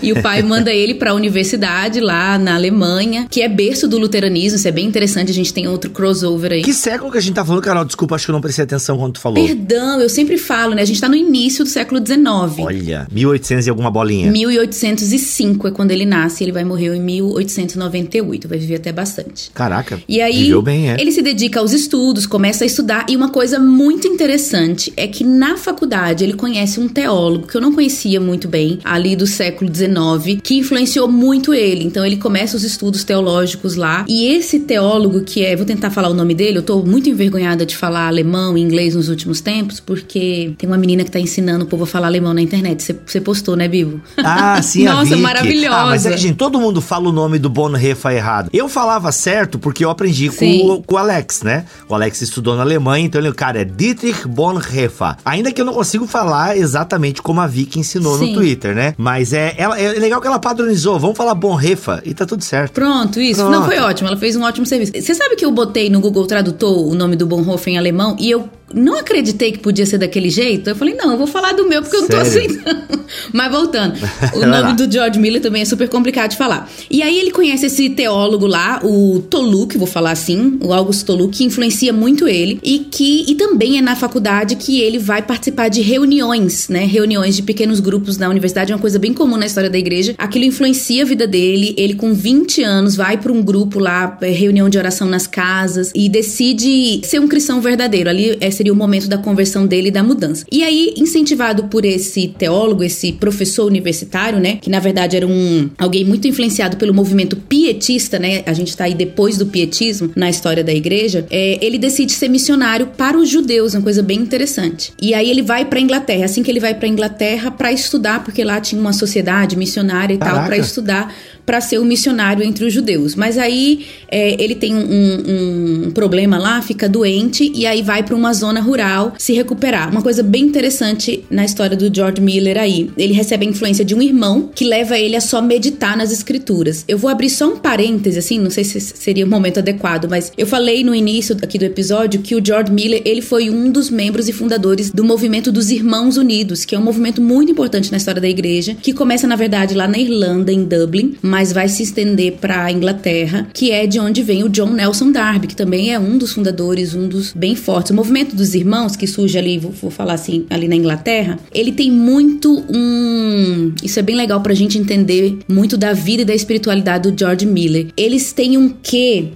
e 0.01 0.12
o 0.12 0.22
pai 0.22 0.41
manda 0.41 0.74
ele 0.74 0.96
para 0.96 1.12
a 1.12 1.13
universidade 1.13 2.00
lá 2.00 2.38
na 2.39 2.55
Alemanha, 2.55 3.27
que 3.29 3.41
é 3.41 3.48
berço 3.48 3.88
do 3.88 3.98
luteranismo. 3.98 4.58
Isso 4.58 4.67
é 4.67 4.72
bem 4.72 4.88
interessante. 4.88 5.29
A 5.29 5.34
gente 5.34 5.53
tem 5.53 5.67
outro 5.67 5.91
crossover 5.91 6.51
aí. 6.51 6.62
Que 6.63 6.74
século 6.74 7.12
que 7.12 7.17
a 7.17 7.22
gente 7.22 7.36
tá 7.36 7.46
falando, 7.46 7.62
Carol? 7.62 7.86
Desculpa, 7.86 8.15
acho 8.15 8.25
que 8.25 8.32
eu 8.32 8.34
não 8.34 8.41
prestei 8.41 8.63
atenção 8.63 8.98
quando 8.98 9.13
tu 9.13 9.20
falou. 9.20 9.46
Perdão, 9.46 10.00
eu 10.00 10.10
sempre 10.16 10.38
falo, 10.38 10.74
né? 10.74 10.82
A 10.82 10.86
gente 10.86 11.00
tá 11.00 11.10
no 11.10 11.16
início 11.16 11.64
do 11.64 11.70
século 11.70 12.00
XIX. 12.06 12.26
Olha, 12.60 13.08
1800 13.12 13.68
e 13.68 13.70
alguma 13.70 13.92
bolinha. 13.92 14.32
1805 14.32 15.68
é 15.68 15.72
quando 15.72 15.92
ele 15.92 16.06
nasce, 16.06 16.44
ele 16.44 16.52
vai 16.52 16.64
morrer 16.64 16.96
em 16.96 17.02
1898, 17.02 18.48
vai 18.48 18.58
viver 18.58 18.76
até 18.76 18.92
bastante. 18.92 19.52
Caraca. 19.54 20.00
E 20.08 20.22
aí, 20.22 20.44
viveu 20.44 20.62
bem, 20.62 20.92
é. 20.92 20.98
ele 21.00 21.12
se 21.12 21.22
dedica 21.22 21.60
aos 21.60 21.74
estudos, 21.74 22.26
começa 22.26 22.64
a 22.64 22.68
estudar, 22.68 23.06
e 23.10 23.16
uma 23.16 23.30
coisa 23.30 23.60
muito 23.60 24.08
interessante 24.08 24.94
é 24.96 25.08
que 25.08 25.24
na 25.24 25.58
faculdade 25.58 26.24
ele 26.24 26.34
conhece 26.34 26.80
um 26.80 26.88
teólogo 26.88 27.48
que 27.48 27.56
eu 27.56 27.62
não 27.62 27.74
conhecia 27.74 28.20
muito 28.20 28.48
bem, 28.48 28.80
ali 28.84 29.16
do 29.16 29.28
século 29.28 29.74
XIX, 29.74 30.40
que 30.42 30.56
influenciou 30.56 31.08
muito 31.08 31.54
ele. 31.54 31.84
Então 31.84 32.06
ele 32.06 32.18
começa 32.18 32.56
os 32.56 32.64
estudos 32.64 33.04
teológicos 33.04 33.76
lá, 33.76 34.06
e 34.08 34.28
esse 34.28 34.60
teólogo 34.60 35.22
que 35.22 35.44
é, 35.44 35.56
vou 35.56 35.66
tentar 35.66 35.90
falar 35.90 36.10
o 36.10 36.14
nome 36.14 36.34
dele, 36.34 36.60
eu 36.60 36.64
tô 36.64 36.82
muito 36.82 37.10
envergonhada 37.10 37.66
de 37.66 37.76
falar 37.76 38.08
alemão 38.08 38.58
e 38.58 38.62
inglês 38.62 38.96
nos 38.96 39.10
últimos 39.10 39.42
tempos, 39.42 39.80
porque 39.80 40.05
tem 40.06 40.68
uma 40.68 40.78
menina 40.78 41.04
que 41.04 41.12
tá 41.12 41.20
ensinando 41.20 41.66
o 41.66 41.68
povo 41.68 41.84
a 41.84 41.88
falar 41.88 42.08
alemão 42.08 42.34
na 42.34 42.42
internet. 42.42 42.96
Você 43.06 43.22
postou, 43.22 43.56
né, 43.56 43.68
Bibo? 43.68 44.02
Ah, 44.18 44.62
sim, 44.62 44.86
Nossa, 44.86 45.18
maravilhosa. 45.18 45.78
Ah, 45.78 45.86
mas 45.86 46.06
é 46.06 46.12
que, 46.12 46.18
gente, 46.18 46.36
todo 46.36 46.60
mundo 46.60 46.82
fala 46.82 47.10
o 47.10 47.12
nome 47.12 47.40
do 47.40 47.50
Bonhoeffer 47.50 48.12
errado. 48.12 48.50
Eu 48.54 48.70
falava 48.70 49.12
certo 49.12 49.60
porque 49.60 49.84
eu 49.84 49.90
aprendi 49.90 50.30
com 50.30 50.46
o, 50.46 50.84
com 50.84 50.96
o, 50.96 50.98
Alex, 50.98 51.44
né? 51.44 51.66
O 51.90 51.96
Alex 51.96 52.22
estudou 52.22 52.56
na 52.56 52.62
Alemanha, 52.62 53.06
então 53.06 53.22
ele, 53.22 53.32
cara, 53.34 53.62
é 53.62 53.66
Dietrich 53.66 54.28
Bonhoeffer. 54.28 55.16
Ainda 55.26 55.52
que 55.52 55.62
eu 55.62 55.66
não 55.66 55.74
consigo 55.74 56.08
falar 56.08 56.58
exatamente 56.58 57.22
como 57.22 57.42
a 57.42 57.48
Vicky 57.48 57.80
ensinou 57.80 58.18
sim. 58.18 58.30
no 58.30 58.34
Twitter, 58.36 58.76
né? 58.76 58.94
Mas 58.98 59.34
é, 59.34 59.56
ela, 59.58 59.80
é 59.80 60.00
legal 60.00 60.22
que 60.22 60.28
ela 60.28 60.40
padronizou. 60.40 61.00
Vamos 61.00 61.18
falar 61.18 61.36
Bonhoeffer 61.36 62.02
e 62.06 62.14
tá 62.14 62.26
tudo 62.26 62.44
certo. 62.44 62.74
Pronto, 62.74 63.20
isso. 63.20 63.42
Pronto. 63.42 63.52
Não, 63.52 63.66
foi 63.66 63.80
ótimo. 63.80 64.08
Ela 64.08 64.18
fez 64.18 64.36
um 64.36 64.44
ótimo 64.44 64.66
serviço. 64.66 64.94
Você 64.96 65.14
sabe 65.14 65.36
que 65.36 65.46
eu 65.46 65.52
botei 65.52 65.90
no 65.90 66.00
Google 66.00 66.26
Tradutor 66.26 66.88
o 66.88 66.96
nome 66.96 67.16
do 67.16 67.26
Bonhoeffer 67.26 67.74
em 67.74 67.78
alemão 67.78 68.16
e 68.20 68.30
eu 68.30 68.50
não 68.74 68.98
acreditei 68.98 69.52
que 69.52 69.60
podia 69.60 69.86
ser 69.86 69.98
daquele 69.98 70.30
jeito. 70.30 70.70
Eu 70.70 70.76
falei, 70.76 70.96
não, 70.96 71.12
eu 71.12 71.18
vou 71.18 71.28
falar 71.28 71.54
do 71.54 71.68
meu 71.68 71.82
porque 71.82 71.98
Sério? 71.98 72.14
eu 72.14 72.18
não 72.18 72.24
tô 72.24 72.30
aceitando. 72.30 72.95
Mas 73.32 73.52
voltando, 73.52 73.96
o 74.34 74.46
nome 74.46 74.74
do 74.74 74.92
George 74.92 75.20
Miller 75.20 75.42
também 75.42 75.62
é 75.62 75.66
super 75.66 75.90
complicado 75.90 76.32
de 76.32 76.38
falar. 76.38 76.70
E 76.90 77.02
aí 77.02 77.20
ele 77.20 77.32
conhece 77.32 77.66
esse 77.66 77.90
teólogo 77.90 78.48
lá, 78.48 78.80
o 78.84 79.24
Toluc, 79.30 79.78
vou 79.78 79.88
falar 79.88 80.12
assim, 80.12 80.58
o 80.62 80.74
Augusto 80.74 81.06
Toluc, 81.06 81.38
que 81.38 81.44
influencia 81.44 81.92
muito 81.92 82.28
ele 82.28 82.60
e 82.64 82.80
que 82.80 83.26
e 83.28 83.36
também 83.36 83.78
é 83.78 83.82
na 83.82 83.96
faculdade 83.96 84.56
que 84.56 84.80
ele 84.82 85.00
vai 85.00 85.22
participar 85.22 85.70
de 85.70 85.82
reuniões, 85.82 86.70
né? 86.70 86.86
Reuniões 86.86 87.36
de 87.36 87.44
pequenos 87.44 87.80
grupos 87.80 88.18
na 88.18 88.30
universidade, 88.30 88.72
é 88.72 88.76
uma 88.76 88.82
coisa 88.82 89.00
bem 89.00 89.14
comum 89.14 89.38
na 89.38 89.46
história 89.46 89.70
da 89.70 89.78
igreja. 89.78 90.16
Aquilo 90.18 90.46
influencia 90.46 91.04
a 91.04 91.06
vida 91.06 91.28
dele. 91.28 91.74
Ele 91.78 91.94
com 91.96 92.14
20 92.14 92.64
anos 92.64 92.96
vai 92.96 93.18
para 93.18 93.32
um 93.32 93.42
grupo 93.42 93.80
lá, 93.80 94.18
é, 94.22 94.30
reunião 94.30 94.70
de 94.70 94.78
oração 94.78 95.08
nas 95.08 95.28
casas 95.28 95.92
e 95.94 96.08
decide 96.10 97.02
ser 97.04 97.20
um 97.20 97.28
cristão 97.28 97.62
verdadeiro. 97.62 98.10
Ali 98.10 98.38
é 98.40 98.50
seria 98.52 98.74
o 98.74 98.76
momento 98.76 99.08
da 99.08 99.18
conversão 99.18 99.66
dele 99.66 99.90
e 99.90 99.92
da 99.92 100.04
mudança. 100.04 100.46
E 100.52 100.64
aí, 100.64 100.94
incentivado 100.98 101.66
por 101.66 101.86
esse 101.86 102.28
teólogo, 102.28 102.84
esse 102.84 102.95
professor 103.14 103.66
universitário, 103.66 104.40
né, 104.40 104.58
que 104.62 104.70
na 104.70 104.80
verdade 104.80 105.16
era 105.16 105.28
um 105.28 105.70
alguém 105.78 106.04
muito 106.04 106.28
influenciado 106.28 106.78
pelo 106.78 106.94
movimento 106.94 107.36
pietista, 107.36 108.18
né? 108.20 108.44
A 108.46 108.54
gente 108.54 108.75
tá 108.75 108.86
aí 108.86 108.94
depois 108.94 109.38
do 109.38 109.46
pietismo 109.46 110.12
na 110.16 110.30
história 110.30 110.64
da 110.64 110.74
igreja. 110.74 111.25
É, 111.30 111.58
ele 111.62 111.78
decide 111.78 112.12
ser 112.12 112.28
missionário 112.28 112.88
para 112.98 113.18
os 113.18 113.30
judeus, 113.30 113.74
uma 113.74 113.82
coisa 113.82 114.02
bem 114.02 114.20
interessante. 114.20 114.94
E 115.02 115.14
aí 115.14 115.30
ele 115.30 115.42
vai 115.42 115.66
para 115.66 115.80
Inglaterra. 115.80 116.25
Assim 116.25 116.44
que 116.44 116.52
ele 116.52 116.60
vai 116.60 116.74
para 116.74 116.88
Inglaterra 116.88 117.52
para 117.52 117.72
estudar, 117.72 118.24
porque 118.24 118.44
lá 118.44 118.60
tinha 118.60 118.80
uma 118.80 118.94
sociedade 118.94 119.55
missionária 119.55 120.14
e 120.14 120.18
Caraca. 120.18 120.38
tal 120.38 120.46
para 120.46 120.58
estudar 120.58 121.14
para 121.46 121.62
ser 121.62 121.79
um 121.79 121.86
missionário 121.86 122.44
entre 122.44 122.66
os 122.66 122.74
judeus. 122.74 123.16
Mas 123.16 123.38
aí 123.38 123.86
é, 124.10 124.42
ele 124.42 124.55
tem 124.55 124.74
um, 124.74 125.88
um, 125.88 125.92
problema 125.92 126.38
lá, 126.38 126.62
fica 126.62 126.90
doente 126.90 127.51
e 127.53 127.66
aí 127.66 127.81
vai 127.81 128.03
para 128.03 128.16
uma 128.16 128.34
zona 128.34 128.60
rural 128.60 129.14
se 129.18 129.34
recuperar. 129.34 129.92
Uma 129.92 130.01
coisa 130.01 130.24
bem 130.24 130.44
interessante 130.44 131.24
na 131.29 131.46
história 131.46 131.77
do 131.77 131.94
George 131.94 132.22
Miller 132.22 132.58
aí. 132.58 132.85
Ele 132.98 133.14
recebe 133.14 133.46
a 133.46 133.50
influência 133.50 133.86
de 133.86 133.96
um 133.96 134.02
irmão 134.02 134.50
que 134.54 134.66
leva 134.66 134.98
ele 134.98 135.16
a 135.16 135.22
só 135.22 135.42
meditar 135.42 135.98
nas 135.98 136.12
escrituras. 136.12 136.84
Eu 136.88 136.98
vou 136.98 137.10
abrir 137.10 137.30
só 137.30 137.54
um 137.54 137.58
parêntese, 137.58 138.20
assim, 138.20 138.40
não 138.40 138.50
sei 138.50 138.64
se 138.64 138.80
seria 138.80 139.26
o 139.26 139.30
momento 139.30 139.60
adequado, 139.60 140.08
mas 140.10 140.32
eu 140.38 140.48
falei 140.48 140.84
no 140.84 140.94
início 140.94 141.36
aqui 141.42 141.58
do 141.58 141.66
episódio 141.66 142.22
que 142.22 142.36
o 142.36 142.46
George 142.46 142.72
Miller 142.72 143.02
ele 143.06 143.22
foi 143.22 143.50
um 143.50 143.72
dos 143.72 143.90
membros 143.90 144.28
e 144.30 144.34
fundadores 144.34 144.92
do 144.92 145.04
movimento 145.04 145.52
dos 145.52 145.72
Irmãos 145.72 146.18
Unidos, 146.18 146.66
que 146.66 146.76
é 146.76 146.80
um 146.80 146.84
movimento 146.84 147.22
muito 147.22 147.52
importante 147.52 147.92
na 147.92 147.98
história 147.98 148.22
da 148.22 148.30
igreja, 148.30 148.76
que 148.82 148.94
começa 148.94 149.28
na 149.28 149.36
verdade 149.36 149.74
lá 149.74 149.88
na 149.88 149.98
Irlanda, 149.98 150.52
em 150.52 150.64
Dublin, 150.64 151.16
mas 151.22 151.52
vai 151.52 151.68
se 151.68 151.84
estender 151.84 152.34
para 152.34 152.66
a 152.66 152.72
Inglaterra, 152.72 153.48
que 153.54 153.72
é 153.72 153.86
de 153.88 154.00
onde 154.00 154.22
vem 154.22 154.44
o 154.44 154.50
John 154.50 154.72
Nelson 154.72 155.12
Darby, 155.12 155.48
que 155.48 155.56
também 155.56 155.94
é 155.94 156.00
um 156.00 156.18
dos 156.18 156.34
fundadores, 156.34 156.94
um 156.94 157.08
dos 157.08 157.34
bem 157.34 157.56
fortes. 157.56 157.92
O 157.92 157.96
movimento 157.96 158.36
dos 158.36 158.54
irmãos, 158.56 158.96
que 158.96 159.08
surge 159.08 159.38
ali, 159.38 159.58
vou, 159.58 159.72
vou 159.72 159.92
falar 159.92 160.14
assim, 160.14 160.46
ali 160.50 160.68
na 160.68 160.76
Inglaterra, 160.76 161.40
ele 161.54 161.72
tem 161.72 161.92
muito 161.92 162.64
um. 162.75 163.74
Isso 163.83 164.00
é 164.00 164.01
bem 164.01 164.16
legal 164.16 164.42
pra 164.42 164.53
gente 164.53 164.77
entender 164.77 165.40
muito 165.48 165.77
da 165.77 165.94
vida 165.94 166.22
e 166.22 166.25
da 166.25 166.35
espiritualidade 166.35 167.09
do 167.09 167.18
George 167.18 167.46
Miller. 167.46 167.88
Eles 167.96 168.33
têm 168.33 168.57
um 168.57 168.70
quê 168.70 169.29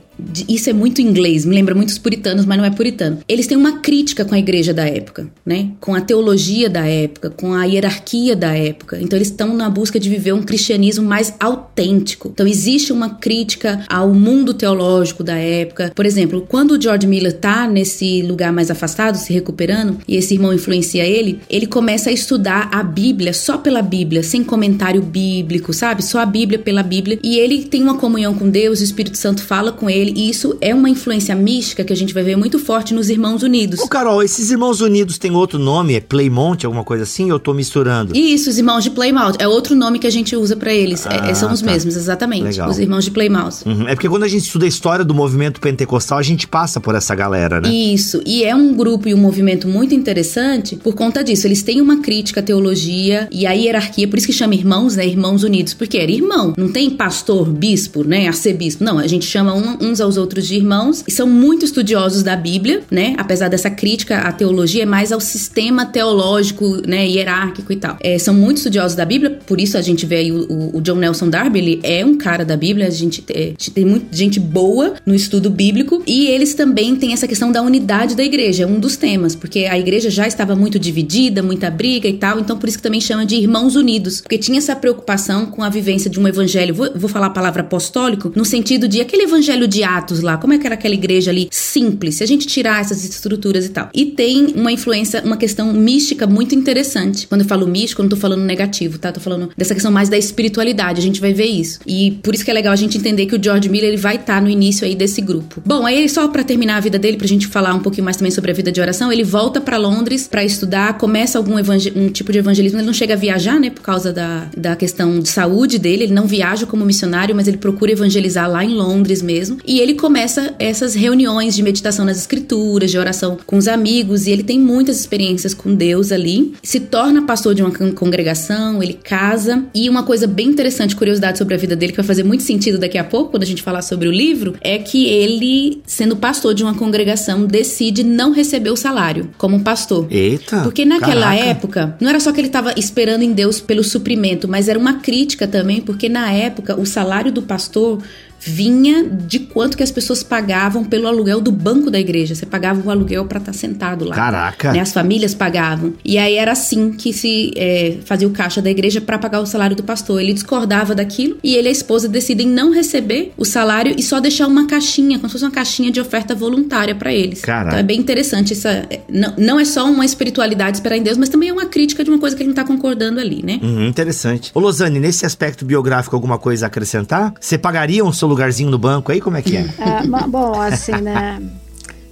isso 0.48 0.70
é 0.70 0.74
muito 0.74 1.02
inglês, 1.02 1.46
me 1.46 1.56
lembra 1.56 1.76
muitos 1.76 1.98
puritanos, 1.98 2.46
mas 2.46 2.58
não 2.58 2.66
é 2.66 2.70
puritano. 2.70 3.20
Eles 3.28 3.48
têm 3.48 3.58
uma 3.58 3.80
crítica 3.80 4.26
com 4.26 4.36
a 4.36 4.40
igreja 4.40 4.74
da 4.74 4.88
época, 4.88 5.30
né? 5.46 5.72
Com 5.80 5.96
a 5.96 6.02
teologia 6.02 6.70
da 6.70 6.86
época, 6.86 7.30
com 7.30 7.54
a 7.54 7.64
hierarquia 7.66 8.36
da 8.36 8.56
época. 8.56 9.00
Então 9.02 9.18
eles 9.18 9.30
estão 9.30 9.56
na 9.56 9.70
busca 9.70 10.00
de 10.00 10.10
viver 10.10 10.34
um 10.34 10.42
cristianismo 10.42 11.06
mais 11.06 11.34
autêntico. 11.40 12.30
Então 12.34 12.48
existe 12.48 12.92
uma 12.92 13.12
crítica 13.12 13.86
ao 13.90 14.14
mundo 14.14 14.54
teológico 14.54 15.24
da 15.24 15.36
época. 15.36 15.92
Por 15.96 16.06
exemplo, 16.06 16.46
quando 16.48 16.72
o 16.72 16.82
George 16.82 17.08
Miller 17.08 17.34
tá 17.34 17.68
nesse 17.68 18.22
lugar 18.22 18.52
mais 18.52 18.70
afastado, 18.70 19.16
se 19.16 19.34
recuperando, 19.34 20.00
e 20.08 20.16
esse 20.16 20.34
irmão 20.34 20.54
influencia 20.54 21.06
ele, 21.06 21.40
ele 21.50 21.66
começa 21.66 22.10
a 22.10 22.14
estudar 22.14 22.70
a 22.72 22.84
Bíblia 22.84 23.34
só 23.34 23.58
pela 23.58 23.82
Bíblia, 23.82 24.24
sem 24.24 24.44
comentário 24.44 25.02
bíblico, 25.02 25.74
sabe? 25.74 26.04
Só 26.04 26.20
a 26.20 26.26
Bíblia 26.26 26.60
pela 26.60 26.84
Bíblia. 26.84 27.20
E 27.24 27.38
ele 27.38 27.66
tem 27.66 27.82
uma 27.82 27.98
comunhão 27.98 28.34
com 28.34 28.50
Deus, 28.50 28.80
o 28.80 28.84
Espírito 28.84 29.18
Santo 29.18 29.44
fala 29.44 29.72
com 29.72 29.90
ele 29.90 30.09
e 30.16 30.30
isso 30.30 30.58
é 30.62 30.74
uma 30.74 30.90
influência 30.90 31.36
mística 31.36 31.84
que 31.84 31.94
a 31.94 31.96
gente 31.96 32.14
vai 32.14 32.24
ver 32.24 32.36
muito 32.36 32.60
forte 32.60 32.94
nos 32.94 33.10
Irmãos 33.10 33.44
Unidos. 33.44 33.80
Ô, 33.80 33.88
Carol, 33.88 34.24
esses 34.24 34.52
Irmãos 34.52 34.82
Unidos 34.82 35.18
têm 35.18 35.32
outro 35.32 35.60
nome? 35.60 35.96
É 35.96 36.00
Playmont, 36.00 36.66
alguma 36.66 36.84
coisa 36.84 37.04
assim? 37.04 37.30
Eu 37.30 37.40
tô 37.40 37.54
misturando? 37.54 38.16
Isso, 38.16 38.50
os 38.50 38.58
Irmãos 38.58 38.84
de 38.84 38.92
Playmouth. 38.92 39.36
É 39.40 39.48
outro 39.48 39.76
nome 39.76 40.00
que 40.00 40.08
a 40.08 40.10
gente 40.10 40.36
usa 40.36 40.56
para 40.56 40.74
eles. 40.74 41.06
É, 41.06 41.10
é, 41.10 41.32
ah, 41.32 41.36
são 41.36 41.52
os 41.52 41.62
tá. 41.62 41.72
mesmos, 41.72 41.96
exatamente. 41.96 42.44
Legal. 42.44 42.70
Os 42.70 42.80
Irmãos 42.80 43.04
de 43.04 43.12
Playmouth. 43.12 43.66
Uhum. 43.66 43.88
É 43.88 43.96
porque 43.96 44.10
quando 44.10 44.24
a 44.24 44.28
gente 44.28 44.44
estuda 44.44 44.66
a 44.66 44.68
história 44.68 45.06
do 45.06 45.14
movimento 45.14 45.60
pentecostal, 45.60 46.18
a 46.18 46.24
gente 46.24 46.48
passa 46.48 46.80
por 46.80 46.96
essa 46.96 47.16
galera, 47.16 47.62
né? 47.62 47.70
Isso. 47.70 48.22
E 48.26 48.44
é 48.44 48.56
um 48.56 48.74
grupo 48.74 49.08
e 49.08 49.14
um 49.14 49.18
movimento 49.18 49.68
muito 49.68 49.94
interessante 49.94 50.76
por 50.76 50.94
conta 50.94 51.24
disso. 51.24 51.48
Eles 51.48 51.64
têm 51.64 51.82
uma 51.82 51.98
crítica 51.98 52.40
à 52.40 52.44
teologia 52.44 53.28
e 53.32 53.46
à 53.46 53.52
hierarquia, 53.52 54.08
por 54.08 54.18
isso 54.18 54.28
que 54.28 54.34
chama 54.34 54.56
irmãos, 54.56 54.96
né? 54.96 55.06
Irmãos 55.06 55.44
unidos, 55.44 55.74
porque 55.74 55.98
era 55.98 56.12
irmão. 56.12 56.54
Não 56.58 56.70
tem 56.70 56.90
pastor, 56.90 57.50
bispo, 57.50 58.04
né? 58.04 58.28
Arcebispo. 58.28 58.84
Não, 58.84 58.98
a 58.98 59.08
gente 59.08 59.26
chama 59.26 59.54
uns 59.54 59.99
aos 60.02 60.18
outros 60.18 60.48
de 60.48 60.56
irmãos 60.56 61.04
e 61.08 61.12
são 61.12 61.28
muito 61.28 61.66
estudiosos 61.66 62.24
da 62.24 62.36
Bíblia, 62.36 62.82
né? 62.90 63.16
Apesar 63.18 63.48
dessa 63.48 63.70
crítica 63.70 64.20
à 64.20 64.32
teologia, 64.32 64.84
é 64.84 64.86
mais 64.86 65.12
ao 65.12 65.20
sistema 65.20 65.86
teológico, 65.86 66.82
né? 66.88 67.08
Hierárquico 67.08 67.72
e 67.72 67.76
tal. 67.76 67.98
É, 68.02 68.18
são 68.18 68.34
muito 68.34 68.58
estudiosos 68.58 68.96
da 68.96 69.06
Bíblia, 69.06 69.40
por 69.46 69.60
isso 69.60 69.78
a 69.78 69.82
gente 69.82 70.06
vê 70.06 70.18
aí 70.18 70.32
o, 70.32 70.78
o, 70.78 70.82
John 70.82 70.96
Nelson 70.96 71.30
Darby, 71.30 71.60
ele 71.60 71.80
é 71.84 72.06
um 72.06 72.18
cara 72.18 72.44
da 72.46 72.56
Bíblia, 72.56 72.88
a 72.88 72.90
gente, 72.90 73.24
é, 73.30 73.54
tem 73.74 73.86
muita 73.86 74.16
gente 74.16 74.40
boa 74.40 74.96
no 75.06 75.14
estudo 75.14 75.50
bíblico 75.50 76.04
e 76.06 76.28
eles 76.28 76.54
também 76.54 76.96
têm 76.96 77.14
essa 77.14 77.28
questão 77.28 77.52
da 77.52 77.62
unidade 77.62 78.16
da 78.16 78.24
igreja, 78.24 78.64
é 78.64 78.68
um 78.68 78.80
dos 78.80 78.98
temas, 78.98 79.36
porque 79.36 79.66
a 79.66 79.78
igreja 79.78 80.10
já 80.10 80.28
estava 80.28 80.56
muito 80.56 80.80
dividida, 80.80 81.42
muita 81.44 81.70
briga 81.70 82.08
e 82.08 82.14
tal, 82.14 82.40
então 82.40 82.58
por 82.58 82.68
isso 82.68 82.78
que 82.78 82.84
também 82.84 83.02
chama 83.02 83.26
de 83.26 83.36
irmãos 83.36 83.76
unidos, 83.76 84.22
porque 84.22 84.38
tinha 84.38 84.58
essa 84.58 84.76
preocupação 84.76 85.46
com 85.48 85.64
a 85.64 85.70
vivência 85.70 86.10
de 86.10 86.20
um 86.20 86.28
evangelho, 86.28 86.74
vou, 86.74 86.90
vou 86.96 87.10
falar 87.10 87.28
a 87.28 87.32
palavra 87.32 87.62
apostólico, 87.62 88.32
no 88.36 88.46
sentido 88.46 88.88
de 88.88 89.02
aquele 89.02 89.24
evangelho 89.24 89.68
de 89.68 89.84
Atos 89.98 90.22
lá, 90.22 90.38
como 90.38 90.54
é 90.54 90.58
que 90.58 90.66
era 90.66 90.76
aquela 90.76 90.94
igreja 90.94 91.32
ali 91.32 91.48
simples, 91.52 92.16
se 92.16 92.24
a 92.24 92.28
gente 92.28 92.48
tirar 92.48 92.82
essas 92.82 93.04
estruturas 93.04 93.66
e 93.66 93.70
tal. 93.70 93.90
E 93.94 94.06
tem 94.06 94.48
uma 94.56 94.72
influência, 94.72 95.22
uma 95.24 95.38
questão 95.38 95.74
mística 95.74 96.26
muito 96.28 96.56
interessante. 96.56 97.28
Quando 97.28 97.42
eu 97.42 97.48
falo 97.48 97.68
místico, 97.68 98.02
eu 98.02 98.04
não 98.04 98.10
tô 98.10 98.16
falando 98.16 98.44
negativo, 98.44 98.98
tá? 98.98 99.12
Tô 99.12 99.20
falando 99.20 99.50
dessa 99.58 99.74
questão 99.74 99.92
mais 99.92 100.10
da 100.10 100.18
espiritualidade, 100.18 101.00
a 101.00 101.04
gente 101.04 101.22
vai 101.22 101.34
ver 101.34 101.46
isso. 101.46 101.80
E 101.86 102.20
por 102.24 102.34
isso 102.34 102.44
que 102.44 102.52
é 102.52 102.54
legal 102.54 102.74
a 102.74 102.76
gente 102.76 102.98
entender 102.98 103.26
que 103.26 103.36
o 103.36 103.44
George 103.44 103.70
Miller 103.70 103.90
ele 103.90 103.98
vai 103.98 104.16
estar 104.16 104.36
tá 104.36 104.42
no 104.42 104.50
início 104.50 104.86
aí 104.86 104.96
desse 104.96 105.22
grupo. 105.22 105.62
Bom, 105.66 105.86
aí 105.86 106.08
só 106.10 106.28
para 106.28 106.44
terminar 106.44 106.78
a 106.78 106.80
vida 106.80 106.98
dele, 106.98 107.18
pra 107.18 107.28
gente 107.28 107.48
falar 107.48 107.74
um 107.74 107.80
pouquinho 107.80 108.06
mais 108.06 108.18
também 108.18 108.32
sobre 108.32 108.52
a 108.52 108.54
vida 108.54 108.72
de 108.72 108.82
oração, 108.82 109.12
ele 109.12 109.24
volta 109.24 109.62
para 109.62 109.78
Londres 109.78 110.28
para 110.28 110.44
estudar, 110.44 110.98
começa 110.98 111.38
algum 111.38 111.56
um 111.96 112.10
tipo 112.10 112.32
de 112.32 112.40
evangelismo, 112.40 112.80
ele 112.80 112.86
não 112.86 112.94
chega 112.94 113.14
a 113.14 113.18
viajar, 113.18 113.60
né, 113.60 113.70
por 113.70 113.82
causa 113.82 114.12
da, 114.12 114.48
da 114.56 114.76
questão 114.76 115.20
de 115.20 115.30
saúde 115.30 115.78
dele, 115.78 116.04
ele 116.06 116.14
não 116.14 116.28
viaja 116.28 116.66
como 116.66 116.86
missionário, 116.86 117.36
mas 117.36 117.48
ele 117.48 117.58
procura 117.58 117.92
evangelizar 117.92 118.50
lá 118.50 118.64
em 118.64 118.74
Londres 118.74 119.22
mesmo. 119.22 119.58
E 119.66 119.79
ele 119.80 119.96
começa 119.96 120.54
essas 120.60 120.94
reuniões 120.94 121.56
de 121.56 121.64
meditação 121.64 122.06
nas 122.06 122.18
escrituras, 122.18 122.92
de 122.92 122.98
oração 122.98 123.38
com 123.46 123.58
os 123.58 123.68
amigos, 123.68 124.28
e 124.28 124.32
ele 124.32 124.44
tem 124.44 124.60
muitas 124.60 125.00
experiências 125.00 125.54
com 125.54 125.74
Deus 125.74 126.12
ali. 126.12 126.54
Se 126.62 126.80
torna 126.80 127.22
pastor 127.24 127.54
de 127.56 127.62
uma 127.62 127.72
congregação, 127.92 128.82
ele 128.82 128.94
casa. 128.94 129.64
E 129.74 129.90
uma 129.90 130.04
coisa 130.04 130.28
bem 130.28 130.48
interessante, 130.48 130.96
curiosidade 130.96 131.38
sobre 131.38 131.56
a 131.56 131.58
vida 131.58 131.76
dele, 131.76 131.92
que 131.92 131.98
vai 131.98 132.06
fazer 132.06 132.24
muito 132.24 132.44
sentido 132.44 132.78
daqui 132.78 132.98
a 132.98 133.04
pouco, 133.04 133.32
quando 133.32 133.44
a 133.44 133.46
gente 133.46 133.62
falar 133.62 133.82
sobre 133.82 134.08
o 134.08 134.12
livro, 134.12 134.56
é 134.62 134.78
que 134.78 135.06
ele, 135.06 135.82
sendo 135.86 136.16
pastor 136.16 136.54
de 136.54 136.64
uma 136.64 136.76
congregação, 136.76 137.46
decide 137.46 138.04
não 138.04 138.32
receber 138.32 138.70
o 138.70 138.76
salário 138.76 139.30
como 139.38 139.60
pastor. 139.62 140.08
Eita! 140.10 140.62
Porque 140.62 140.86
naquela 140.86 141.32
caraca. 141.32 141.46
época, 141.46 141.98
não 142.00 142.10
era 142.10 142.20
só 142.20 142.32
que 142.32 142.40
ele 142.40 142.48
estava 142.48 142.74
esperando 142.78 143.24
em 143.24 143.34
Deus 143.34 143.60
pelo 143.60 143.84
suprimento, 143.84 144.48
mas 144.48 144.68
era 144.68 144.78
uma 144.78 144.96
crítica 144.96 145.48
também, 145.48 145.82
porque 145.82 146.10
na 146.10 146.32
época 146.32 146.80
o 146.80 146.86
salário 146.86 147.32
do 147.32 147.42
pastor 147.42 148.00
vinha 148.40 149.04
de 149.04 149.40
quanto 149.40 149.78
que 149.78 149.84
as 149.84 149.92
pessoas 149.92 150.24
pagavam 150.24 150.84
pelo 150.84 151.08
aluguel 151.08 151.42
do 151.42 151.52
banco 151.52 151.90
da 151.92 152.00
igreja. 152.00 152.36
Você 152.36 152.46
pagava 152.46 152.82
o 152.86 152.90
aluguel 152.90 153.26
para 153.26 153.40
estar 153.40 153.52
tá 153.52 153.58
sentado 153.58 154.06
lá. 154.06 154.16
Caraca! 154.16 154.74
Né? 154.74 154.80
As 154.80 154.94
famílias 154.94 155.34
pagavam. 155.34 155.94
E 156.04 156.18
aí 156.18 156.36
era 156.36 156.52
assim 156.52 156.92
que 156.92 157.14
se 157.14 157.52
é, 157.56 157.98
fazia 158.06 158.28
o 158.28 158.32
caixa 158.32 158.62
da 158.62 158.70
igreja 158.70 159.02
para 159.02 159.18
pagar 159.18 159.40
o 159.42 159.46
salário 159.46 159.76
do 159.76 159.84
pastor. 159.84 160.22
Ele 160.22 160.34
discordava 160.34 160.94
daquilo 160.96 161.38
e 161.44 161.56
ele 161.56 161.68
e 161.68 161.70
a 161.70 161.72
esposa 161.72 162.08
decidem 162.08 162.48
não 162.48 162.72
receber 162.72 163.34
o 163.38 163.46
salário 163.46 163.94
e 163.98 164.04
só 164.04 164.20
deixar 164.20 164.48
uma 164.48 164.68
caixinha, 164.68 165.18
como 165.18 165.30
se 165.30 165.34
fosse 165.34 165.46
uma 165.46 165.52
caixinha 165.52 165.92
de 165.92 166.00
oferta 166.00 166.34
voluntária 166.34 166.96
para 166.96 167.14
eles. 167.14 167.42
Caraca. 167.42 167.68
Então 167.68 167.80
é 167.80 167.84
bem 167.84 168.00
interessante. 168.00 168.54
Essa, 168.54 168.70
é, 168.70 169.02
não, 169.10 169.34
não 169.38 169.60
é 169.60 169.66
só 169.66 169.90
uma 169.90 170.06
espiritualidade 170.06 170.78
esperar 170.78 170.98
em 170.98 171.04
Deus, 171.04 171.18
mas 171.18 171.30
também 171.30 171.50
é 171.50 171.54
uma 171.54 171.66
crítica 171.66 172.04
de 172.04 172.10
uma 172.10 172.20
coisa 172.20 172.36
que 172.36 172.42
ele 172.42 172.50
não 172.50 172.56
tá 172.56 172.64
concordando 172.64 173.20
ali, 173.20 173.44
né? 173.44 173.60
Uhum, 173.62 173.88
interessante. 173.88 174.52
Ô, 174.54 174.60
Losane, 174.60 175.00
nesse 175.00 175.26
aspecto 175.26 175.66
biográfico, 175.66 176.16
alguma 176.16 176.38
coisa 176.38 176.66
a 176.66 176.68
acrescentar? 176.68 177.34
Você 177.40 177.58
pagaria 177.58 178.04
seu 178.12 178.29
lugarzinho 178.30 178.70
no 178.70 178.78
banco 178.78 179.12
aí? 179.12 179.20
Como 179.20 179.38
é 179.38 179.42
que 179.42 179.58
é? 179.58 179.62
é 179.62 180.28
bom, 180.28 180.60
assim, 180.60 180.94
né? 180.94 181.42